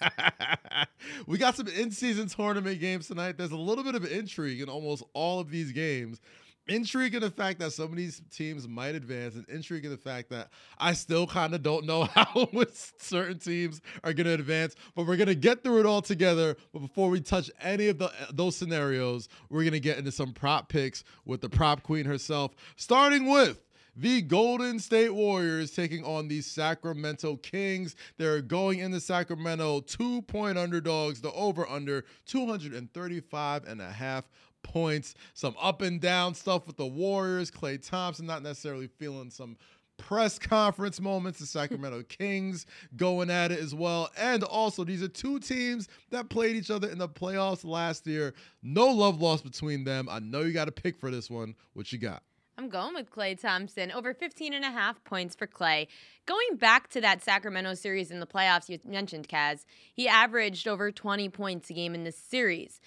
we 1.26 1.38
got 1.38 1.56
some 1.56 1.68
in-season 1.68 2.28
tournament 2.28 2.80
games 2.80 3.08
tonight. 3.08 3.36
There's 3.36 3.52
a 3.52 3.56
little 3.56 3.84
bit 3.84 3.94
of 3.94 4.04
intrigue 4.04 4.60
in 4.60 4.68
almost 4.68 5.02
all 5.14 5.40
of 5.40 5.50
these 5.50 5.72
games. 5.72 6.20
Intrigue 6.68 7.14
in 7.14 7.20
the 7.20 7.30
fact 7.30 7.60
that 7.60 7.72
some 7.72 7.86
of 7.86 7.96
these 7.96 8.20
teams 8.30 8.66
might 8.66 8.94
advance, 8.94 9.36
and 9.36 9.48
intrigue 9.48 9.84
in 9.84 9.90
the 9.90 9.96
fact 9.96 10.30
that 10.30 10.50
I 10.78 10.94
still 10.94 11.26
kind 11.26 11.54
of 11.54 11.62
don't 11.62 11.86
know 11.86 12.04
how 12.14 12.48
certain 12.98 13.38
teams 13.38 13.80
are 14.02 14.12
going 14.12 14.26
to 14.26 14.34
advance. 14.34 14.74
But 14.94 15.06
we're 15.06 15.16
going 15.16 15.28
to 15.28 15.36
get 15.36 15.62
through 15.62 15.80
it 15.80 15.86
all 15.86 16.02
together. 16.02 16.56
But 16.72 16.80
before 16.80 17.08
we 17.08 17.20
touch 17.20 17.50
any 17.60 17.86
of 17.88 17.98
the 17.98 18.06
uh, 18.06 18.26
those 18.32 18.56
scenarios, 18.56 19.28
we're 19.48 19.62
going 19.62 19.72
to 19.72 19.80
get 19.80 19.98
into 19.98 20.10
some 20.10 20.32
prop 20.32 20.68
picks 20.68 21.04
with 21.24 21.40
the 21.40 21.48
prop 21.48 21.82
queen 21.82 22.04
herself, 22.04 22.52
starting 22.76 23.30
with 23.30 23.62
the 23.96 24.20
Golden 24.20 24.78
State 24.78 25.14
Warriors 25.14 25.70
taking 25.70 26.04
on 26.04 26.28
the 26.28 26.42
Sacramento 26.42 27.36
Kings. 27.36 27.96
They're 28.18 28.42
going 28.42 28.80
into 28.80 29.00
Sacramento 29.00 29.80
two 29.80 30.22
point 30.22 30.58
underdogs, 30.58 31.20
the 31.20 31.32
over 31.32 31.66
under 31.66 32.04
235 32.26 33.64
and 33.64 33.80
a 33.80 33.90
half 33.90 34.28
points. 34.72 35.14
Some 35.34 35.54
up 35.60 35.82
and 35.82 36.00
down 36.00 36.34
stuff 36.34 36.66
with 36.66 36.76
the 36.76 36.86
Warriors. 36.86 37.50
Klay 37.50 37.84
Thompson 37.84 38.26
not 38.26 38.42
necessarily 38.42 38.86
feeling 38.86 39.30
some 39.30 39.56
press 39.96 40.38
conference 40.38 41.00
moments. 41.00 41.38
The 41.38 41.46
Sacramento 41.46 42.02
Kings 42.08 42.66
going 42.96 43.30
at 43.30 43.52
it 43.52 43.60
as 43.60 43.74
well. 43.74 44.10
And 44.16 44.42
also, 44.44 44.84
these 44.84 45.02
are 45.02 45.08
two 45.08 45.38
teams 45.38 45.88
that 46.10 46.28
played 46.28 46.56
each 46.56 46.70
other 46.70 46.88
in 46.88 46.98
the 46.98 47.08
playoffs 47.08 47.64
last 47.64 48.06
year. 48.06 48.34
No 48.62 48.86
love 48.88 49.20
lost 49.20 49.44
between 49.44 49.84
them. 49.84 50.08
I 50.10 50.18
know 50.18 50.40
you 50.40 50.52
got 50.52 50.68
a 50.68 50.72
pick 50.72 50.96
for 50.98 51.10
this 51.10 51.30
one. 51.30 51.54
What 51.74 51.92
you 51.92 51.98
got? 51.98 52.22
I'm 52.58 52.70
going 52.70 52.94
with 52.94 53.10
Klay 53.10 53.38
Thompson. 53.38 53.92
Over 53.92 54.14
15 54.14 54.54
and 54.54 54.64
a 54.64 54.70
half 54.70 55.04
points 55.04 55.34
for 55.34 55.46
Klay. 55.46 55.88
Going 56.24 56.56
back 56.56 56.88
to 56.90 57.02
that 57.02 57.22
Sacramento 57.22 57.74
series 57.74 58.10
in 58.10 58.18
the 58.18 58.26
playoffs 58.26 58.70
you 58.70 58.78
mentioned, 58.84 59.28
Kaz, 59.28 59.66
he 59.92 60.08
averaged 60.08 60.66
over 60.66 60.90
20 60.90 61.28
points 61.28 61.68
a 61.68 61.74
game 61.74 61.94
in 61.94 62.04
this 62.04 62.16
series. 62.16 62.80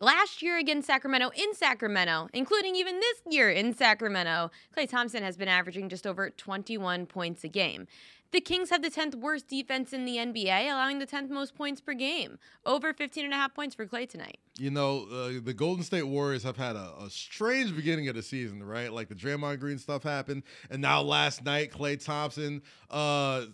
Last 0.00 0.42
year 0.42 0.56
against 0.58 0.86
Sacramento 0.86 1.30
in 1.34 1.54
Sacramento, 1.54 2.28
including 2.32 2.76
even 2.76 3.00
this 3.00 3.20
year 3.28 3.50
in 3.50 3.74
Sacramento, 3.74 4.52
Klay 4.76 4.88
Thompson 4.88 5.24
has 5.24 5.36
been 5.36 5.48
averaging 5.48 5.88
just 5.88 6.06
over 6.06 6.30
21 6.30 7.06
points 7.06 7.42
a 7.42 7.48
game. 7.48 7.88
The 8.30 8.40
Kings 8.40 8.70
have 8.70 8.82
the 8.82 8.90
10th 8.90 9.14
worst 9.16 9.48
defense 9.48 9.92
in 9.92 10.04
the 10.04 10.18
NBA, 10.18 10.66
allowing 10.70 10.98
the 10.98 11.06
10th 11.06 11.30
most 11.30 11.54
points 11.54 11.80
per 11.80 11.94
game. 11.94 12.38
Over 12.66 12.92
15 12.92 13.24
and 13.24 13.32
a 13.32 13.36
half 13.36 13.54
points 13.54 13.74
for 13.74 13.86
Klay 13.86 14.08
tonight. 14.08 14.38
You 14.58 14.70
know, 14.70 15.06
uh, 15.10 15.40
the 15.42 15.54
Golden 15.54 15.82
State 15.82 16.02
Warriors 16.02 16.42
have 16.42 16.56
had 16.56 16.76
a, 16.76 16.92
a 17.00 17.08
strange 17.10 17.74
beginning 17.74 18.06
of 18.08 18.14
the 18.14 18.22
season, 18.22 18.62
right? 18.62 18.92
Like 18.92 19.08
the 19.08 19.14
Draymond 19.14 19.58
Green 19.60 19.78
stuff 19.78 20.02
happened, 20.02 20.42
and 20.70 20.82
now 20.82 21.00
last 21.00 21.44
night, 21.44 21.72
Klay 21.72 22.02
Thompson 22.02 22.62
uh, 22.90 23.46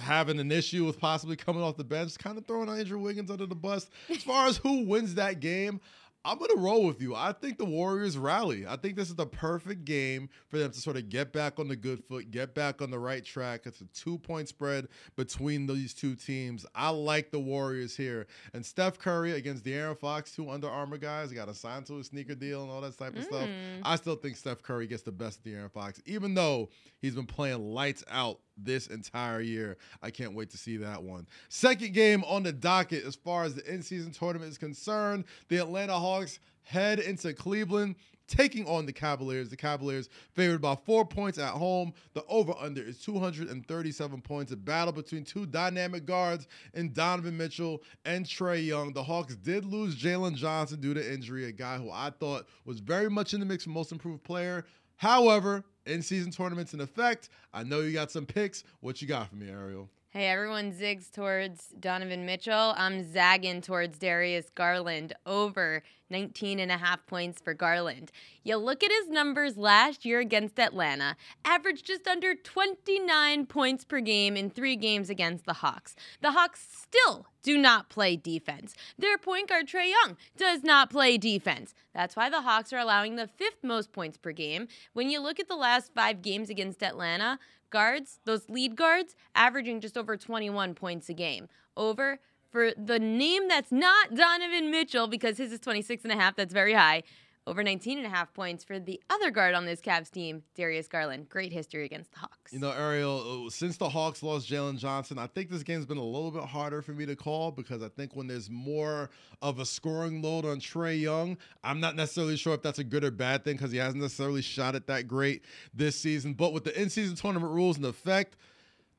having 0.00 0.38
an 0.40 0.52
issue 0.52 0.84
with 0.84 0.98
possibly 0.98 1.36
coming 1.36 1.62
off 1.62 1.76
the 1.76 1.84
bench, 1.84 2.18
kind 2.18 2.38
of 2.38 2.46
throwing 2.46 2.68
Andrew 2.68 2.98
Wiggins 2.98 3.30
under 3.30 3.46
the 3.46 3.54
bus. 3.54 3.88
As 4.08 4.22
far 4.22 4.46
as 4.46 4.56
who 4.58 4.86
wins 4.86 5.14
that 5.14 5.40
game, 5.40 5.80
I'm 6.26 6.38
gonna 6.38 6.56
roll 6.56 6.84
with 6.84 7.00
you. 7.00 7.14
I 7.14 7.30
think 7.30 7.56
the 7.56 7.64
Warriors 7.64 8.18
rally. 8.18 8.66
I 8.66 8.74
think 8.74 8.96
this 8.96 9.08
is 9.08 9.14
the 9.14 9.26
perfect 9.26 9.84
game 9.84 10.28
for 10.48 10.58
them 10.58 10.72
to 10.72 10.80
sort 10.80 10.96
of 10.96 11.08
get 11.08 11.32
back 11.32 11.60
on 11.60 11.68
the 11.68 11.76
good 11.76 12.02
foot, 12.02 12.32
get 12.32 12.52
back 12.52 12.82
on 12.82 12.90
the 12.90 12.98
right 12.98 13.24
track. 13.24 13.60
It's 13.64 13.80
a 13.80 13.84
two 13.94 14.18
point 14.18 14.48
spread 14.48 14.88
between 15.14 15.68
these 15.68 15.94
two 15.94 16.16
teams. 16.16 16.66
I 16.74 16.90
like 16.90 17.30
the 17.30 17.38
Warriors 17.38 17.96
here. 17.96 18.26
And 18.54 18.66
Steph 18.66 18.98
Curry 18.98 19.32
against 19.32 19.64
De'Aaron 19.64 19.96
Fox, 19.96 20.34
two 20.34 20.50
Under 20.50 20.68
Armour 20.68 20.98
guys, 20.98 21.32
got 21.32 21.48
assigned 21.48 21.86
to 21.86 21.98
a 22.00 22.04
sneaker 22.04 22.34
deal 22.34 22.64
and 22.64 22.72
all 22.72 22.80
that 22.80 22.98
type 22.98 23.16
of 23.16 23.22
stuff. 23.22 23.46
Mm. 23.46 23.82
I 23.84 23.94
still 23.94 24.16
think 24.16 24.36
Steph 24.36 24.64
Curry 24.64 24.88
gets 24.88 25.04
the 25.04 25.12
best 25.12 25.38
of 25.38 25.44
De'Aaron 25.44 25.70
Fox, 25.70 26.02
even 26.06 26.34
though 26.34 26.70
he's 26.98 27.14
been 27.14 27.26
playing 27.26 27.72
lights 27.72 28.02
out 28.10 28.40
this 28.56 28.86
entire 28.86 29.40
year. 29.40 29.76
I 30.02 30.10
can't 30.10 30.34
wait 30.34 30.50
to 30.50 30.58
see 30.58 30.76
that 30.78 31.02
one. 31.02 31.26
Second 31.48 31.92
game 31.92 32.24
on 32.24 32.42
the 32.42 32.52
docket 32.52 33.04
as 33.04 33.14
far 33.14 33.44
as 33.44 33.54
the 33.54 33.64
in-season 33.72 34.12
tournament 34.12 34.50
is 34.50 34.58
concerned, 34.58 35.24
the 35.48 35.58
Atlanta 35.58 35.94
Hawks 35.94 36.40
head 36.62 36.98
into 36.98 37.32
Cleveland. 37.32 37.96
Taking 38.28 38.66
on 38.66 38.86
the 38.86 38.92
Cavaliers. 38.92 39.50
The 39.50 39.56
Cavaliers 39.56 40.08
favored 40.32 40.60
by 40.60 40.74
four 40.74 41.04
points 41.04 41.38
at 41.38 41.52
home. 41.52 41.92
The 42.12 42.24
over 42.28 42.54
under 42.58 42.82
is 42.82 42.98
237 42.98 44.20
points. 44.20 44.50
A 44.50 44.56
battle 44.56 44.92
between 44.92 45.22
two 45.22 45.46
dynamic 45.46 46.06
guards 46.06 46.48
in 46.74 46.92
Donovan 46.92 47.36
Mitchell 47.36 47.84
and 48.04 48.26
Trae 48.26 48.66
Young. 48.66 48.92
The 48.92 49.02
Hawks 49.04 49.36
did 49.36 49.64
lose 49.64 49.94
Jalen 49.94 50.34
Johnson 50.34 50.80
due 50.80 50.92
to 50.92 51.12
injury, 51.12 51.44
a 51.44 51.52
guy 51.52 51.78
who 51.78 51.88
I 51.92 52.10
thought 52.18 52.48
was 52.64 52.80
very 52.80 53.08
much 53.08 53.32
in 53.32 53.38
the 53.38 53.46
mix 53.46 53.62
for 53.62 53.70
most 53.70 53.92
improved 53.92 54.24
player. 54.24 54.64
However, 54.96 55.62
in 55.86 56.02
season 56.02 56.30
tournaments 56.30 56.74
in 56.74 56.80
effect, 56.80 57.28
I 57.54 57.62
know 57.62 57.80
you 57.80 57.92
got 57.92 58.10
some 58.10 58.26
picks. 58.26 58.64
What 58.80 59.00
you 59.00 59.08
got 59.08 59.28
for 59.28 59.36
me, 59.36 59.50
Ariel? 59.50 59.88
Hey, 60.16 60.28
everyone 60.28 60.72
zigs 60.72 61.12
towards 61.12 61.74
Donovan 61.78 62.24
Mitchell. 62.24 62.72
I'm 62.78 63.12
zagging 63.12 63.60
towards 63.60 63.98
Darius 63.98 64.48
Garland 64.54 65.12
over 65.26 65.82
19 66.08 66.58
and 66.58 66.72
a 66.72 66.78
half 66.78 67.04
points 67.04 67.38
for 67.38 67.52
Garland. 67.52 68.10
You 68.42 68.56
look 68.56 68.82
at 68.82 68.90
his 68.90 69.10
numbers 69.10 69.58
last 69.58 70.06
year 70.06 70.20
against 70.20 70.58
Atlanta, 70.58 71.16
averaged 71.44 71.84
just 71.84 72.08
under 72.08 72.34
29 72.34 73.44
points 73.44 73.84
per 73.84 74.00
game 74.00 74.38
in 74.38 74.48
three 74.48 74.74
games 74.74 75.10
against 75.10 75.44
the 75.44 75.52
Hawks. 75.52 75.94
The 76.22 76.32
Hawks 76.32 76.66
still 76.66 77.26
do 77.42 77.58
not 77.58 77.90
play 77.90 78.16
defense. 78.16 78.74
Their 78.98 79.18
point 79.18 79.50
guard, 79.50 79.68
Trae 79.68 79.90
Young, 79.90 80.16
does 80.38 80.64
not 80.64 80.88
play 80.88 81.18
defense. 81.18 81.74
That's 81.94 82.16
why 82.16 82.30
the 82.30 82.40
Hawks 82.40 82.72
are 82.72 82.78
allowing 82.78 83.16
the 83.16 83.28
fifth 83.28 83.62
most 83.62 83.92
points 83.92 84.16
per 84.16 84.32
game. 84.32 84.68
When 84.94 85.10
you 85.10 85.20
look 85.20 85.38
at 85.38 85.48
the 85.48 85.56
last 85.56 85.92
five 85.94 86.22
games 86.22 86.48
against 86.48 86.82
Atlanta, 86.82 87.38
guards, 87.76 88.20
those 88.24 88.48
lead 88.48 88.74
guards, 88.74 89.14
averaging 89.34 89.82
just 89.82 89.98
over 89.98 90.16
21 90.16 90.74
points 90.74 91.10
a 91.10 91.12
game. 91.12 91.46
Over 91.76 92.20
for 92.50 92.70
the 92.72 92.98
name 92.98 93.48
that's 93.48 93.70
not 93.70 94.14
Donovan 94.14 94.70
Mitchell, 94.70 95.08
because 95.08 95.36
his 95.36 95.52
is 95.52 95.60
26 95.60 96.04
and 96.04 96.12
a 96.12 96.16
half, 96.16 96.36
that's 96.36 96.54
very 96.54 96.72
high. 96.72 97.02
Over 97.48 97.62
19 97.62 97.98
and 97.98 98.06
a 98.06 98.10
half 98.10 98.34
points 98.34 98.64
for 98.64 98.80
the 98.80 99.00
other 99.08 99.30
guard 99.30 99.54
on 99.54 99.66
this 99.66 99.80
Cavs 99.80 100.10
team, 100.10 100.42
Darius 100.56 100.88
Garland. 100.88 101.28
Great 101.28 101.52
history 101.52 101.84
against 101.84 102.10
the 102.10 102.18
Hawks. 102.18 102.52
You 102.52 102.58
know, 102.58 102.72
Ariel, 102.72 103.46
uh, 103.46 103.50
since 103.50 103.76
the 103.76 103.88
Hawks 103.88 104.20
lost 104.24 104.50
Jalen 104.50 104.78
Johnson, 104.78 105.16
I 105.16 105.28
think 105.28 105.50
this 105.50 105.62
game's 105.62 105.86
been 105.86 105.96
a 105.96 106.04
little 106.04 106.32
bit 106.32 106.42
harder 106.42 106.82
for 106.82 106.90
me 106.90 107.06
to 107.06 107.14
call 107.14 107.52
because 107.52 107.84
I 107.84 107.88
think 107.88 108.16
when 108.16 108.26
there's 108.26 108.50
more 108.50 109.10
of 109.42 109.60
a 109.60 109.64
scoring 109.64 110.22
load 110.22 110.44
on 110.44 110.58
Trae 110.58 111.00
Young, 111.00 111.38
I'm 111.62 111.78
not 111.78 111.94
necessarily 111.94 112.36
sure 112.36 112.54
if 112.54 112.62
that's 112.62 112.80
a 112.80 112.84
good 112.84 113.04
or 113.04 113.12
bad 113.12 113.44
thing 113.44 113.56
because 113.56 113.70
he 113.70 113.78
hasn't 113.78 114.02
necessarily 114.02 114.42
shot 114.42 114.74
it 114.74 114.88
that 114.88 115.06
great 115.06 115.44
this 115.72 115.94
season. 115.94 116.34
But 116.34 116.52
with 116.52 116.64
the 116.64 116.80
in 116.80 116.90
season 116.90 117.14
tournament 117.14 117.52
rules 117.52 117.78
in 117.78 117.84
effect, 117.84 118.36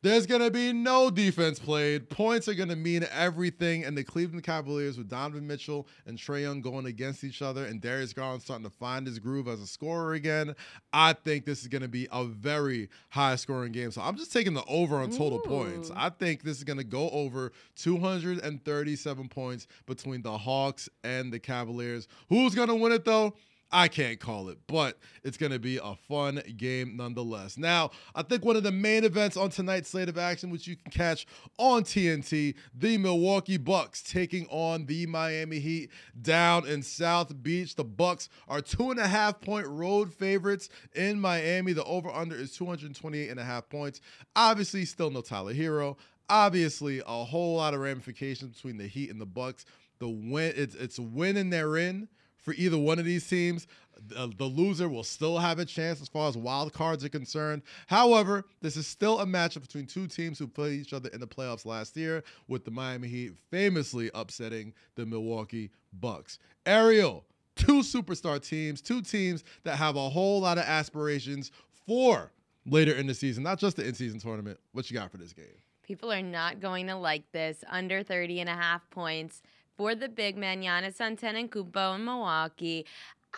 there's 0.04 0.28
going 0.28 0.42
to 0.42 0.52
be 0.52 0.72
no 0.74 1.10
defense 1.10 1.58
played. 1.58 2.10
Points 2.10 2.48
are 2.48 2.54
going 2.54 2.70
to 2.70 2.76
mean 2.76 3.06
everything. 3.12 3.84
And 3.84 3.98
the 3.98 4.04
Cleveland 4.04 4.44
Cavaliers 4.44 4.98
with 4.98 5.10
Donovan 5.10 5.48
Mitchell 5.48 5.88
and 6.06 6.18
Trae 6.18 6.44
Young 6.44 6.62
going 6.62 6.86
against 6.86 7.24
each 7.24 7.42
other 7.42 7.66
and 7.66 7.82
Darius 7.82 8.14
Garland 8.14 8.44
starting 8.44 8.66
to 8.66 8.70
find 8.70 9.08
his 9.08 9.18
groove 9.18 9.48
as 9.48 9.60
a 9.60 9.68
scorer 9.68 10.14
again. 10.14 10.56
I 10.94 11.14
think 11.14 11.46
this 11.46 11.62
is 11.62 11.68
going 11.68 11.82
to 11.82 11.88
be 11.88 12.08
a 12.12 12.26
very 12.26 12.90
high 13.10 13.36
scoring 13.38 13.72
game. 13.72 13.92
So 13.92 14.02
I'm 14.02 14.18
just 14.18 14.32
taking 14.32 14.54
the 14.54 14.64
over 14.66 14.98
on 14.98 15.10
total 15.10 15.40
Ooh. 15.40 15.50
points. 15.50 15.92
I 15.96 16.10
think 16.10 16.44
this 16.44 16.58
is 16.58 16.64
going 16.64 16.78
to 16.78 16.84
go 16.84 17.10
over 17.10 17.52
237 17.78 19.30
points 19.30 19.68
between 19.88 20.22
the 20.22 20.38
Hawks 20.38 20.90
and 21.04 21.34
the 21.34 21.40
Cavaliers. 21.40 22.08
Who's 22.30 22.54
going 22.54 22.70
to 22.70 22.76
win 22.76 22.92
it 22.92 23.04
though? 23.04 23.34
I 23.72 23.90
can't 23.90 24.20
call 24.20 24.48
it, 24.48 24.60
but 24.68 24.98
it's 25.24 25.36
going 25.36 25.52
to 25.52 25.60
be 25.60 25.78
a 25.78 25.96
fun 26.08 26.42
game 26.56 26.96
nonetheless. 26.96 27.58
Now, 27.58 27.92
I 28.16 28.24
think 28.24 28.46
one 28.46 28.56
of 28.56 28.64
the 28.64 28.72
main 28.72 29.04
events 29.04 29.36
on 29.36 29.50
tonight's 29.50 29.90
slate 29.90 30.08
of 30.08 30.18
action, 30.18 30.50
which 30.50 30.68
you 30.68 30.78
can 30.78 30.90
catch 30.90 31.28
on 31.58 31.84
TNT, 31.84 32.56
the 32.74 32.98
Milwaukee 32.98 33.58
Bucks 33.58 34.02
taking 34.02 34.48
on 34.48 34.86
the 34.86 35.06
Miami 35.06 35.60
Heat 35.60 35.92
down 36.22 36.66
in 36.66 36.82
South 36.82 37.44
Beach. 37.44 37.76
The 37.76 37.84
Bucks 37.84 38.30
are 38.48 38.62
two 38.62 38.90
and 38.90 39.00
a 39.00 39.08
half 39.08 39.42
point 39.42 39.68
road 39.68 40.14
favorites 40.14 40.70
in 40.96 41.20
Miami. 41.20 41.74
The 41.74 41.84
over 41.84 42.10
under 42.10 42.36
is 42.36 42.56
228 42.56 43.30
and 43.30 43.40
a 43.40 43.44
half 43.44 43.68
points. 43.68 44.00
Obviously, 44.36 44.86
still 44.86 45.12
no 45.12 45.22
Tyler 45.22 45.54
Herro. 45.54 45.98
Obviously, 46.30 47.00
a 47.06 47.24
whole 47.26 47.58
lot 47.58 47.74
of 47.74 47.82
ramifications 47.82 48.56
between 48.56 48.78
the 48.78 48.88
Heat 48.88 49.10
and 49.10 49.20
the 49.20 49.26
Bucks. 49.26 49.66
The 50.00 50.08
win, 50.08 50.54
it's 50.56 50.76
it's 50.76 51.00
winning 51.00 51.50
they're 51.50 51.76
in 51.76 52.08
for 52.48 52.54
either 52.54 52.78
one 52.78 52.98
of 52.98 53.04
these 53.04 53.28
teams. 53.28 53.68
The, 54.08 54.32
the, 54.38 54.46
loser 54.46 54.88
will 54.88 55.04
still 55.04 55.38
have 55.38 55.60
a 55.60 55.66
chance 55.66 56.02
as 56.02 56.08
far 56.08 56.30
as 56.30 56.38
wild 56.38 56.72
cards 56.72 57.04
are 57.04 57.10
concerned. 57.10 57.62
However, 57.88 58.46
this 58.62 58.78
is 58.78 58.88
still 58.88 59.20
a 59.20 59.26
matchup 59.26 59.64
between 59.64 59.86
two 59.86 60.08
teams 60.08 60.40
who 60.40 60.48
played 60.48 60.80
each 60.80 60.94
other 60.94 61.10
in 61.10 61.20
the 61.20 61.28
playoffs 61.28 61.66
last 61.66 61.98
year, 61.98 62.24
with 62.48 62.64
the 62.64 62.72
Miami 62.72 63.10
Heat 63.10 63.34
famously 63.52 64.10
upsetting 64.14 64.74
the 64.96 65.06
Milwaukee 65.06 65.72
Bucks. 65.92 66.40
Ariel, 66.66 67.26
two 67.56 67.82
superstar 67.82 68.42
teams, 68.42 68.82
two 68.82 69.02
teams 69.02 69.44
that 69.64 69.76
have 69.76 69.98
a 69.98 70.10
whole 70.10 70.40
lot 70.40 70.58
of 70.58 70.64
aspirations 70.64 71.52
for 71.86 72.32
later 72.66 72.94
in 72.94 73.08
the 73.08 73.14
season, 73.14 73.44
not 73.44 73.60
just 73.60 73.76
the 73.76 73.86
in-season 73.86 74.20
tournament. 74.20 74.58
What 74.72 74.90
you 74.90 74.98
got 74.98 75.12
for 75.12 75.18
this 75.18 75.34
game? 75.34 75.46
People 75.84 76.14
are 76.14 76.22
not 76.22 76.62
going 76.62 76.88
to 76.88 76.96
like 76.96 77.30
this. 77.34 77.66
Under 77.70 78.04
30 78.04 78.40
and 78.42 78.50
a 78.50 78.56
half 78.56 78.90
points 78.90 79.42
for 79.78 79.96
the 79.96 80.10
big 80.10 80.36
man 80.36 80.62
Giannis 80.62 80.98
Antetokounmpo 80.98 81.96
in 81.96 82.06
Milwaukee. 82.06 82.86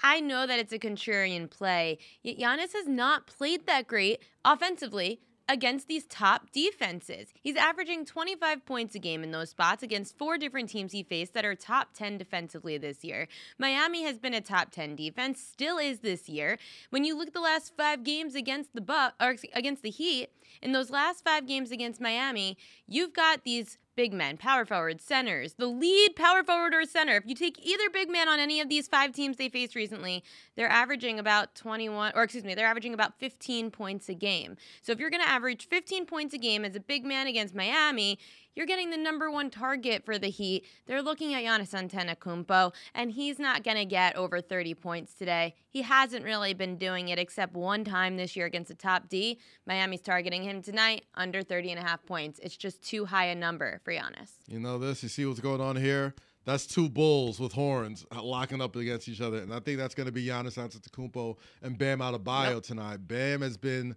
I 0.01 0.21
know 0.21 0.47
that 0.47 0.59
it's 0.59 0.71
a 0.71 0.79
contrarian 0.79 1.49
play, 1.49 1.97
yet 2.23 2.37
Giannis 2.37 2.73
has 2.73 2.87
not 2.87 3.27
played 3.27 3.65
that 3.67 3.87
great 3.87 4.23
offensively 4.45 5.19
against 5.49 5.87
these 5.87 6.05
top 6.05 6.51
defenses. 6.51 7.33
He's 7.41 7.55
averaging 7.55 8.05
25 8.05 8.65
points 8.65 8.93
a 8.93 8.99
game 8.99 9.23
in 9.23 9.31
those 9.31 9.49
spots 9.49 9.81
against 9.81 10.15
four 10.15 10.37
different 10.37 10.69
teams 10.69 10.91
he 10.91 11.01
faced 11.01 11.33
that 11.33 11.43
are 11.43 11.55
top 11.55 11.89
10 11.95 12.19
defensively 12.19 12.77
this 12.77 13.03
year. 13.03 13.27
Miami 13.57 14.03
has 14.03 14.19
been 14.19 14.35
a 14.35 14.41
top 14.41 14.69
10 14.69 14.95
defense, 14.95 15.41
still 15.41 15.79
is 15.79 15.99
this 15.99 16.29
year. 16.29 16.59
When 16.91 17.03
you 17.03 17.17
look 17.17 17.29
at 17.29 17.33
the 17.33 17.41
last 17.41 17.75
5 17.75 18.03
games 18.03 18.35
against 18.35 18.75
the 18.75 18.81
Buck 18.81 19.15
or 19.19 19.35
against 19.53 19.81
the 19.81 19.89
Heat, 19.89 20.29
in 20.61 20.71
those 20.71 20.91
last 20.91 21.23
5 21.25 21.47
games 21.47 21.71
against 21.71 21.99
Miami, 21.99 22.55
you've 22.87 23.13
got 23.13 23.43
these 23.43 23.79
big 23.99 24.13
men, 24.13 24.37
power 24.37 24.63
forwards, 24.63 25.03
centers, 25.03 25.55
the 25.55 25.67
lead 25.67 26.15
power 26.15 26.41
forward 26.41 26.73
or 26.73 26.85
center. 26.85 27.17
If 27.17 27.25
you 27.25 27.35
take 27.35 27.59
either 27.61 27.89
big 27.89 28.09
man 28.09 28.29
on 28.29 28.39
any 28.39 28.61
of 28.61 28.69
these 28.69 28.87
five 28.87 29.11
teams 29.11 29.35
they 29.35 29.49
faced 29.49 29.75
recently, 29.75 30.23
they're 30.59 30.67
averaging 30.67 31.19
about 31.19 31.55
21, 31.55 32.11
or 32.15 32.23
excuse 32.23 32.43
me, 32.43 32.53
they're 32.53 32.67
averaging 32.67 32.93
about 32.93 33.17
15 33.17 33.71
points 33.71 34.09
a 34.09 34.13
game. 34.13 34.57
So 34.81 34.91
if 34.91 34.99
you're 34.99 35.09
going 35.09 35.23
to 35.23 35.29
average 35.29 35.69
15 35.69 36.05
points 36.05 36.33
a 36.33 36.37
game 36.37 36.65
as 36.65 36.75
a 36.75 36.81
big 36.81 37.05
man 37.05 37.27
against 37.27 37.55
Miami, 37.55 38.19
you're 38.55 38.65
getting 38.65 38.89
the 38.89 38.97
number 38.97 39.31
one 39.31 39.49
target 39.49 40.03
for 40.03 40.19
the 40.19 40.27
Heat. 40.27 40.65
They're 40.85 41.01
looking 41.01 41.33
at 41.33 41.45
Giannis 41.45 41.71
Antetokounmpo, 41.71 42.73
and 42.93 43.09
he's 43.09 43.39
not 43.39 43.63
going 43.63 43.77
to 43.77 43.85
get 43.85 44.17
over 44.17 44.41
30 44.41 44.73
points 44.73 45.13
today. 45.13 45.55
He 45.69 45.81
hasn't 45.81 46.25
really 46.25 46.53
been 46.53 46.75
doing 46.75 47.07
it 47.07 47.19
except 47.19 47.53
one 47.53 47.85
time 47.85 48.17
this 48.17 48.35
year 48.35 48.45
against 48.45 48.67
the 48.67 48.75
top 48.75 49.07
D. 49.07 49.39
Miami's 49.65 50.01
targeting 50.01 50.43
him 50.43 50.61
tonight 50.61 51.05
under 51.15 51.41
30 51.41 51.71
and 51.71 51.79
a 51.79 51.83
half 51.83 52.05
points. 52.05 52.37
It's 52.43 52.57
just 52.57 52.83
too 52.83 53.05
high 53.05 53.27
a 53.27 53.35
number 53.35 53.79
for 53.85 53.93
Giannis. 53.93 54.31
You 54.45 54.59
know 54.59 54.77
this? 54.77 55.03
You 55.03 55.07
see 55.07 55.25
what's 55.25 55.39
going 55.39 55.61
on 55.61 55.77
here? 55.77 56.15
That's 56.49 56.65
two 56.65 56.89
bulls 56.89 57.39
with 57.39 57.51
horns 57.53 58.07
uh, 58.11 58.23
locking 58.23 58.59
up 58.59 58.75
against 58.75 59.07
each 59.07 59.21
other, 59.21 59.37
and 59.37 59.53
I 59.53 59.59
think 59.59 59.77
that's 59.77 59.93
going 59.93 60.07
to 60.07 60.11
be 60.11 60.25
Giannis 60.25 60.57
Antetokounmpo 60.57 61.37
and 61.61 61.77
Bam 61.77 62.01
out 62.01 62.15
Adebayo 62.15 62.55
yep. 62.55 62.63
tonight. 62.63 63.07
Bam 63.07 63.41
has 63.43 63.55
been 63.55 63.95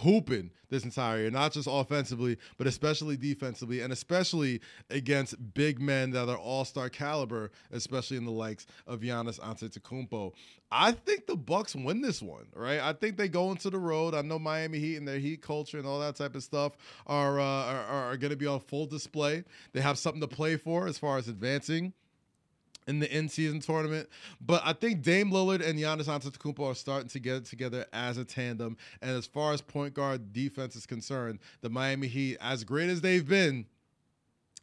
hooping 0.00 0.50
this 0.70 0.84
entire 0.84 1.20
year, 1.20 1.30
not 1.30 1.52
just 1.52 1.68
offensively, 1.70 2.36
but 2.58 2.66
especially 2.66 3.16
defensively, 3.16 3.80
and 3.80 3.92
especially 3.92 4.60
against 4.90 5.54
big 5.54 5.80
men 5.80 6.10
that 6.10 6.28
are 6.28 6.36
all-star 6.36 6.88
caliber, 6.88 7.50
especially 7.70 8.16
in 8.16 8.24
the 8.24 8.30
likes 8.30 8.66
of 8.86 9.00
Giannis 9.00 9.38
Antetokounmpo. 9.40 10.32
I 10.70 10.92
think 10.92 11.26
the 11.26 11.36
Bucks 11.36 11.76
win 11.76 12.00
this 12.00 12.20
one, 12.20 12.46
right? 12.54 12.80
I 12.80 12.92
think 12.92 13.16
they 13.16 13.28
go 13.28 13.50
into 13.50 13.70
the 13.70 13.78
road. 13.78 14.14
I 14.14 14.22
know 14.22 14.38
Miami 14.38 14.78
Heat 14.78 14.96
and 14.96 15.06
their 15.06 15.18
Heat 15.18 15.40
culture 15.40 15.78
and 15.78 15.86
all 15.86 16.00
that 16.00 16.16
type 16.16 16.34
of 16.34 16.42
stuff 16.42 16.72
are 17.06 17.38
uh, 17.38 17.44
are, 17.44 17.84
are 17.84 18.16
going 18.16 18.32
to 18.32 18.36
be 18.36 18.46
on 18.46 18.60
full 18.60 18.86
display. 18.86 19.44
They 19.72 19.80
have 19.80 19.98
something 19.98 20.20
to 20.20 20.28
play 20.28 20.56
for 20.56 20.88
as 20.88 20.98
far 20.98 21.18
as 21.18 21.28
advancing 21.28 21.92
in 22.86 22.98
the 22.98 23.16
in-season 23.16 23.60
tournament. 23.60 24.08
But 24.40 24.62
I 24.64 24.72
think 24.72 25.02
Dame 25.02 25.30
Lillard 25.30 25.66
and 25.66 25.78
Giannis 25.78 26.06
Antetokounmpo 26.06 26.70
are 26.70 26.74
starting 26.74 27.08
to 27.08 27.18
get 27.18 27.44
together 27.46 27.86
as 27.92 28.18
a 28.18 28.24
tandem. 28.24 28.76
And 29.00 29.10
as 29.10 29.26
far 29.26 29.52
as 29.52 29.60
point 29.60 29.94
guard 29.94 30.32
defense 30.32 30.76
is 30.76 30.86
concerned, 30.86 31.38
the 31.60 31.70
Miami 31.70 32.08
Heat, 32.08 32.36
as 32.40 32.64
great 32.64 32.90
as 32.90 33.00
they've 33.00 33.26
been, 33.26 33.66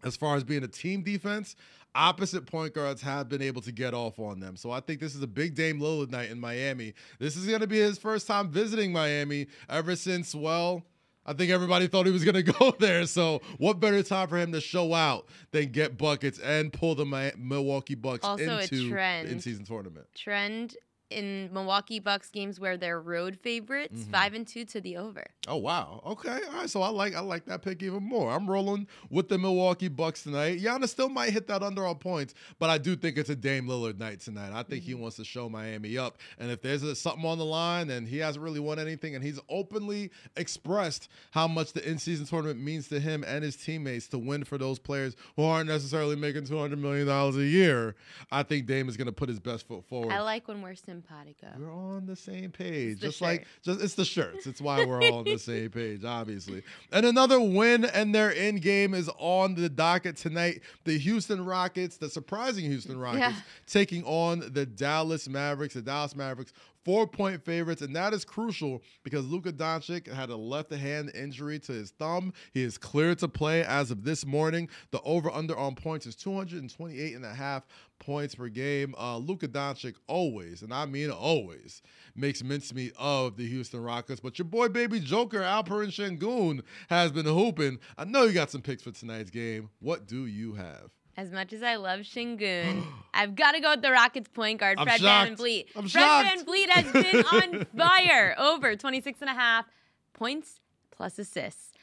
as 0.04 0.16
far 0.16 0.36
as 0.36 0.44
being 0.44 0.64
a 0.64 0.68
team 0.68 1.04
defense, 1.04 1.56
opposite 1.94 2.46
point 2.46 2.74
guards 2.74 3.02
have 3.02 3.28
been 3.28 3.42
able 3.42 3.62
to 3.62 3.72
get 3.72 3.94
off 3.94 4.20
on 4.20 4.40
them. 4.40 4.56
So 4.56 4.72
I 4.72 4.80
think 4.80 5.00
this 5.00 5.16
is 5.16 5.22
a 5.22 5.28
big 5.28 5.56
Dame 5.56 5.80
Lillard 5.80 6.10
night 6.10 6.30
in 6.30 6.40
Miami. 6.40 6.94
This 7.20 7.36
is 7.36 7.46
going 7.46 7.60
to 7.62 7.68
be 7.68 7.80
his 7.80 7.98
first 7.98 8.28
time 8.28 8.50
visiting 8.50 8.92
Miami 8.92 9.48
ever 9.70 9.96
since, 9.96 10.34
well, 10.34 10.84
I 11.26 11.34
think 11.34 11.52
everybody 11.52 11.88
thought 11.88 12.06
he 12.06 12.12
was 12.12 12.24
going 12.24 12.36
to 12.44 12.44
go 12.44 12.72
there. 12.80 13.06
So, 13.06 13.42
what 13.58 13.80
better 13.80 14.02
time 14.04 14.28
for 14.28 14.38
him 14.38 14.52
to 14.54 14.62
show 14.62 14.94
out 14.94 15.28
than 15.52 15.72
get 15.72 15.98
buckets 15.98 16.40
and 16.40 16.72
pull 16.74 16.96
the 16.96 17.06
Milwaukee 17.38 17.96
Bucks 17.96 18.26
also 18.26 18.60
into 18.60 18.90
the 18.90 19.30
in-season 19.30 19.66
tournament? 19.66 20.08
Trend 20.16 20.76
in 21.12 21.50
Milwaukee 21.54 22.00
Bucks 22.00 22.30
games 22.30 22.60
where 22.60 22.78
they're 22.78 23.00
road 23.00 23.38
favorites, 23.38 24.02
mm-hmm. 24.02 24.12
five 24.12 24.34
and 24.34 24.48
two 24.48 24.66
to 24.66 24.82
the 24.82 24.98
over. 24.98 25.26
Oh 25.48 25.58
wow. 25.58 26.02
Okay. 26.06 26.40
All 26.48 26.54
right. 26.54 26.70
So 26.70 26.82
I 26.82 26.90
like 26.90 27.16
I 27.16 27.20
like 27.20 27.46
that 27.46 27.62
pick 27.62 27.84
even 27.84 28.04
more. 28.04 28.32
I'm 28.32 28.50
rolling 28.50 28.88
with 29.10 29.30
the 29.30 29.38
Milwaukee 29.38 29.88
Bucks 29.88 30.24
tonight. 30.24 30.60
Giannis 30.60 30.90
still 30.90 31.10
might 31.10 31.32
hit 31.32 31.48
that 31.48 31.64
under 31.64 31.86
on 31.86 31.96
points, 31.96 32.34
but 32.60 32.70
I 32.70 32.78
do 32.78 32.96
think 32.96 33.18
it's 33.18 33.30
a 33.30 33.36
Dame 33.36 33.68
Lillard 33.68 34.00
night 34.00 34.22
tonight. 34.22 34.52
I 34.54 34.64
think 34.64 34.84
mm-hmm. 34.84 34.90
he 34.90 34.94
wants 34.96 35.18
to 35.18 35.26
show 35.26 35.50
Miami 35.50 35.98
up. 35.98 36.18
And 36.40 36.50
if 36.50 36.62
there's 36.62 36.84
a, 36.84 36.96
something 36.96 37.26
on 37.26 37.38
the 37.38 37.46
line 37.46 37.90
and 37.90 38.08
he 38.08 38.20
hasn't 38.20 38.44
really 38.44 38.60
won 38.60 38.80
anything 38.80 39.16
and 39.16 39.24
he's 39.24 39.40
openly 39.50 40.12
expressed 40.38 41.10
how 41.32 41.48
much 41.48 41.74
the 41.74 41.88
in-season 41.88 42.26
tournament 42.26 42.60
means 42.60 42.88
to 42.90 43.00
him 43.00 43.24
and 43.28 43.44
his 43.44 43.56
teammates 43.56 44.08
to 44.10 44.18
win 44.18 44.44
for 44.44 44.58
those 44.58 44.80
players 44.80 45.16
who 45.36 45.44
aren't 45.44 45.68
necessarily 45.68 46.16
making 46.16 46.46
$200 46.46 46.78
million 46.78 47.08
a 47.10 47.32
year, 47.44 47.96
I 48.32 48.44
think 48.44 48.66
Dame 48.66 48.88
is 48.88 48.98
going 48.98 49.08
to 49.08 49.12
put 49.12 49.30
his 49.30 49.40
best 49.40 49.68
foot 49.68 49.84
forward. 49.86 50.12
I 50.12 50.22
like 50.22 50.48
when 50.48 50.62
we're 50.62 50.76
simple 50.76 51.01
simpatico. 51.02 51.48
We're 51.58 51.74
on 51.74 52.06
the 52.06 52.16
same 52.16 52.52
page. 52.52 53.00
Just 53.00 53.20
shirt. 53.20 53.28
like 53.28 53.48
just 53.62 53.82
it's 53.82 53.96
the 53.96 54.06
shirts. 54.06 54.48
It's 54.48 54.62
why 54.62 54.86
we're 54.86 55.02
all 55.02 55.20
on 55.20 55.26
the 55.26 55.38
same 55.38 55.70
page, 55.72 56.04
obviously. 56.04 56.64
And 56.92 57.06
another 57.06 57.40
win 57.40 57.86
and 57.86 58.14
their 58.14 58.36
end 58.36 58.62
game 58.62 58.94
is 58.94 59.10
on 59.18 59.56
the 59.56 59.70
docket 59.70 60.18
tonight. 60.18 60.62
The 60.86 60.98
Houston 60.98 61.46
Rockets, 61.46 61.98
the 61.98 62.10
surprising 62.10 62.66
Houston 62.66 63.00
Rockets, 63.00 63.22
yeah. 63.22 63.42
taking 63.68 64.04
on 64.04 64.52
the 64.54 64.66
Dallas 64.66 65.28
Mavericks. 65.28 65.74
The 65.74 65.82
Dallas 65.82 66.16
Mavericks 66.16 66.54
four 66.84 67.08
point 67.08 67.44
favorites, 67.44 67.82
and 67.82 67.96
that 67.96 68.14
is 68.14 68.26
crucial 68.26 68.82
because 69.04 69.26
Luka 69.28 69.52
Doncic 69.52 70.12
had 70.12 70.30
a 70.30 70.36
left 70.36 70.72
hand 70.72 71.12
injury 71.14 71.60
to 71.60 71.72
his 71.72 71.92
thumb. 71.92 72.34
He 72.54 72.64
is 72.64 72.78
cleared 72.78 73.20
to 73.20 73.28
play 73.28 73.64
as 73.64 73.92
of 73.92 74.04
this 74.04 74.26
morning. 74.26 74.70
The 74.92 75.02
over 75.02 75.32
under 75.32 75.58
on 75.58 75.76
points 75.76 76.06
is 76.06 76.16
228 76.16 77.16
and 77.16 77.26
a 77.26 77.34
half 77.34 77.66
points 78.00 78.36
per 78.36 78.50
game. 78.50 78.96
Uh, 78.98 79.18
Luka 79.18 79.48
Doncic 79.48 79.96
always, 80.08 80.62
and 80.62 80.74
I 80.74 80.86
mean 80.86 81.12
always, 81.12 81.82
makes 82.16 82.44
mincemeat 82.44 82.94
of 82.98 83.38
the 83.38 83.48
Houston 83.48 83.82
Rockets. 83.82 84.20
But 84.20 84.38
your 84.40 84.46
boy, 84.46 84.70
baby 84.70 85.00
Joker, 85.00 85.42
Alperen 85.42 85.90
Sengun, 85.90 86.62
has 86.90 87.12
been 87.12 87.26
hooping. 87.26 87.80
I 87.98 88.06
know 88.06 88.24
you 88.24 88.34
got 88.34 88.52
some 88.52 88.62
picks 88.62 88.84
for 88.84 88.92
tonight's 88.92 89.30
game. 89.30 89.70
What 89.80 90.08
do 90.08 90.26
you 90.26 90.54
have? 90.54 90.90
As 91.18 91.32
much 91.32 91.54
as 91.54 91.62
I 91.62 91.76
love 91.76 92.02
Sengun, 92.02 92.84
I've 93.14 93.36
got 93.36 93.52
to 93.54 93.60
go 93.60 93.72
with 93.72 93.82
the 93.82 93.92
Rockets 93.92 94.30
point 94.30 94.60
guard, 94.60 94.80
I'm 94.80 94.86
Fred 94.88 95.02
shocked. 95.02 95.32
VanVleet. 95.32 95.66
I'm 95.76 95.88
Fred 95.88 96.26
shocked. 96.26 96.48
VanVleet 96.48 96.70
has 96.70 96.92
been 96.92 97.26
on 97.60 97.66
fire. 97.78 98.36
Over 98.38 98.76
26 98.76 99.22
and 99.22 99.30
a 99.30 99.34
half 99.34 99.66
points 100.14 100.60
plus 100.92 101.20
assists. 101.20 101.74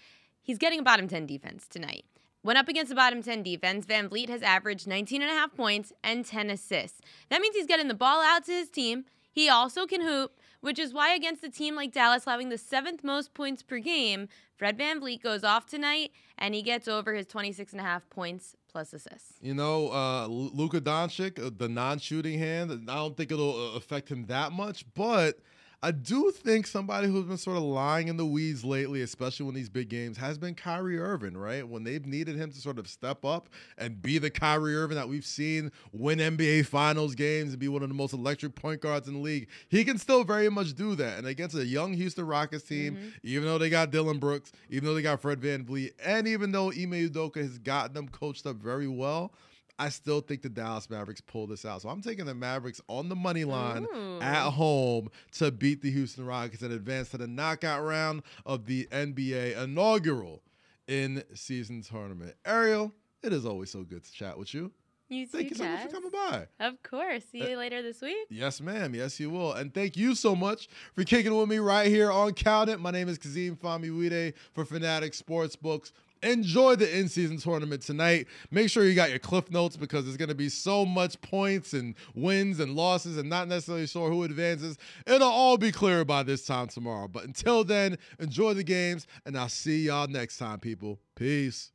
He's 0.43 0.59
getting 0.59 0.81
a 0.81 0.83
bottom 0.83 1.09
10 1.09 1.27
defense 1.27 1.67
tonight. 1.69 2.05
When 2.43 2.57
up 2.57 2.69
against 2.69 2.89
the 2.89 2.95
bottom 2.95 3.23
10 3.23 3.43
defense, 3.43 3.85
VanVleet 3.85 4.29
has 4.29 4.43
averaged 4.43 4.87
19 4.87 5.21
and 5.23 5.31
a 5.31 5.35
half 5.35 5.55
points 5.55 5.93
and 6.03 6.25
10 6.25 6.49
assists. 6.51 7.01
That 7.29 7.41
means 7.41 7.55
he's 7.57 7.67
getting 7.67 7.89
the 7.89 7.95
ball 7.95 8.23
out 8.23 8.45
to 8.47 8.53
his 8.53 8.71
team. 8.71 9.05
He 9.31 9.49
also 9.49 9.87
can 9.87 10.01
hoop, 10.01 10.39
which 10.61 10.79
is 10.79 10.93
why 10.93 11.15
against 11.15 11.45
a 11.45 11.51
team 11.51 11.75
like 11.75 11.93
Dallas 11.93 12.25
having 12.25 12.49
the 12.49 12.59
seventh 12.59 13.05
most 13.05 13.35
points 13.35 13.63
per 13.63 13.79
game, 13.79 14.29
Fred 14.57 14.79
VanVleet 14.79 15.23
goes 15.23 15.45
off 15.45 15.67
tonight 15.67 16.13
and 16.37 16.55
he 16.55 16.63
gets 16.63 16.89
over 16.89 17.15
his 17.15 17.27
26 17.27 17.73
and 17.73 17.81
a 17.81 17.85
half 17.85 18.09
points 18.11 18.57
plus 18.71 18.93
assists. 18.93 19.35
You 19.41 19.55
know, 19.55 19.91
uh, 19.93 20.27
Luka 20.27 20.81
Doncic, 20.81 21.45
uh, 21.45 21.51
the 21.57 21.69
non-shooting 21.69 22.39
hand. 22.39 22.73
I 22.89 22.95
don't 22.97 23.17
think 23.17 23.33
it'll 23.33 23.73
uh, 23.73 23.77
affect 23.77 24.09
him 24.11 24.27
that 24.27 24.53
much, 24.53 24.85
but 24.95 25.39
I 25.81 25.93
do 25.93 26.33
think 26.33 26.67
somebody 26.67 27.07
who's 27.07 27.27
been 27.27 27.37
sort 27.37 27.57
of 27.57 27.63
lying 27.63 28.09
in 28.09 28.17
the 28.17 28.27
weeds 28.27 28.65
lately, 28.65 29.01
especially 29.03 29.47
when 29.47 29.55
these 29.55 29.69
big 29.69 29.89
games, 29.89 30.17
has 30.17 30.37
been 30.37 30.57
Kyrie 30.57 30.99
Irving. 30.99 31.37
Right 31.37 31.67
when 31.67 31.85
they've 31.85 32.05
needed 32.05 32.35
him 32.35 32.51
to 32.51 32.59
sort 32.59 32.81
of 32.81 32.89
step 32.89 33.25
up 33.25 33.49
and 33.77 34.03
be 34.03 34.19
the 34.19 34.31
Kyrie 34.31 34.75
Irving 34.75 34.97
that 34.97 35.09
we've 35.09 35.25
seen 35.25 35.71
win 35.93 36.19
NBA 36.19 36.67
Finals 36.67 37.15
games 37.15 37.51
and 37.51 37.61
be 37.61 37.69
one 37.69 37.85
of 37.85 37.89
the 37.89 37.95
most 37.95 38.13
electric 38.13 38.57
point 38.57 38.81
guards 38.81 39.07
in 39.07 39.15
the 39.15 39.21
league, 39.21 39.47
he 39.69 39.85
can 39.85 39.99
still 39.99 40.25
very 40.25 40.49
much 40.49 40.75
do 40.75 40.97
that. 40.97 41.19
And 41.19 41.29
against 41.29 41.55
a 41.55 41.65
young 41.65 41.93
Houston 41.93 42.27
Rockets 42.27 42.65
team, 42.65 42.97
mm-hmm. 42.97 43.09
even 43.23 43.47
though 43.47 43.59
they 43.59 43.71
got 43.71 43.93
Dillon 43.93 44.19
Brooks, 44.19 44.51
even 44.71 44.85
though 44.85 44.95
they 44.95 45.03
got 45.03 45.23
Fred 45.23 45.41
VanVleet, 45.41 45.93
and 46.05 46.27
even 46.27 46.51
though 46.51 46.73
Ime 46.73 47.09
Udoka 47.09 47.37
has 47.37 47.57
gotten 47.59 47.95
them 47.95 48.09
coached 48.09 48.47
up 48.47 48.57
very 48.57 48.89
well. 48.89 49.33
I 49.79 49.91
still 49.91 50.21
think 50.21 50.43
the 50.43 50.49
Dallas 50.49 50.91
Mavericks 50.91 51.21
pull 51.21 51.47
this 51.47 51.65
out. 51.65 51.83
So 51.83 51.89
I'm 51.89 52.01
taking 52.01 52.27
the 52.27 52.35
Mavericks 52.35 52.81
on 52.89 53.09
the 53.09 53.15
money 53.15 53.45
line 53.45 53.87
Ooh. 53.95 54.21
at 54.21 54.51
home 54.51 55.11
to 55.33 55.53
beat 55.53 55.83
the 55.83 55.91
Houston 55.91 56.27
Rockets 56.27 56.63
and 56.63 56.73
advance 56.73 57.11
to 57.11 57.19
the 57.19 57.29
knockout 57.29 57.85
round 57.85 58.23
of 58.45 58.67
the 58.67 58.87
NBA 58.91 59.63
inaugural 59.63 60.43
in 60.89 61.23
season 61.35 61.83
tournament. 61.83 62.35
Ariel, 62.45 62.93
it 63.23 63.33
is 63.33 63.47
always 63.47 63.71
so 63.71 63.85
good 63.85 64.03
to 64.03 64.13
chat 64.13 64.37
with 64.37 64.53
you. 64.53 64.73
You 65.09 65.25
too, 65.25 65.39
Thank 65.39 65.51
you 65.51 65.57
so 65.57 65.65
much 65.65 65.83
for 65.85 65.89
coming 65.89 66.11
by. 66.11 66.49
Of 66.61 66.83
course. 66.83 67.25
See 67.33 67.39
you 67.39 67.55
eh, 67.55 67.57
later 67.57 67.81
this 67.81 68.03
week. 68.03 68.27
Yes, 68.29 68.61
ma'am. 68.61 68.95
Yes, 68.95 69.19
you 69.19 69.31
will. 69.31 69.55
And 69.55 69.73
thank 69.73 69.97
you 69.97 70.15
so 70.15 70.37
much 70.37 70.69
for 70.95 71.03
kicking 71.03 71.35
with 71.35 71.49
me 71.49 71.59
right 71.59 71.87
here 71.87 72.13
on 72.13 72.35
Count 72.35 72.69
It. 72.69 72.79
My 72.79 72.91
name 72.91 73.09
is 73.09 73.19
Kazeem 73.19 73.57
Famuyide 73.57 74.35
for 74.53 74.67
Fanatic 74.67 75.15
Sportsbooks. 75.15 75.93
Enjoy 76.23 76.77
the 76.77 76.99
in-season 76.99 77.39
tournament 77.39 77.83
tonight. 77.83 78.27
Make 78.51 78.71
sure 78.71 78.85
you 78.85 78.95
got 78.95 79.11
your 79.11 79.19
cliff 79.19 79.51
notes 79.51 79.77
because 79.77 80.05
there's 80.05 80.17
going 80.17 80.29
to 80.29 80.35
be 80.35 80.49
so 80.49 80.85
much 80.85 81.21
points 81.21 81.73
and 81.73 81.95
wins 82.15 82.61
and 82.61 82.75
losses 82.75 83.17
and 83.17 83.29
not 83.29 83.49
necessarily 83.49 83.87
sure 83.87 84.11
who 84.11 84.25
advances. 84.25 84.79
It'll 85.07 85.29
all 85.29 85.59
be 85.59 85.73
clear 85.73 86.05
by 86.05 86.23
this 86.23 86.45
time 86.45 86.69
tomorrow. 86.69 87.09
But 87.09 87.25
until 87.25 87.65
then, 87.65 87.99
enjoy 88.19 88.55
the 88.55 88.65
games 88.65 89.07
and 89.25 89.39
I'll 89.39 89.49
see 89.49 89.87
y'all 89.87 90.09
next 90.09 90.39
time, 90.39 90.61
people. 90.61 90.99
Peace. 91.15 91.73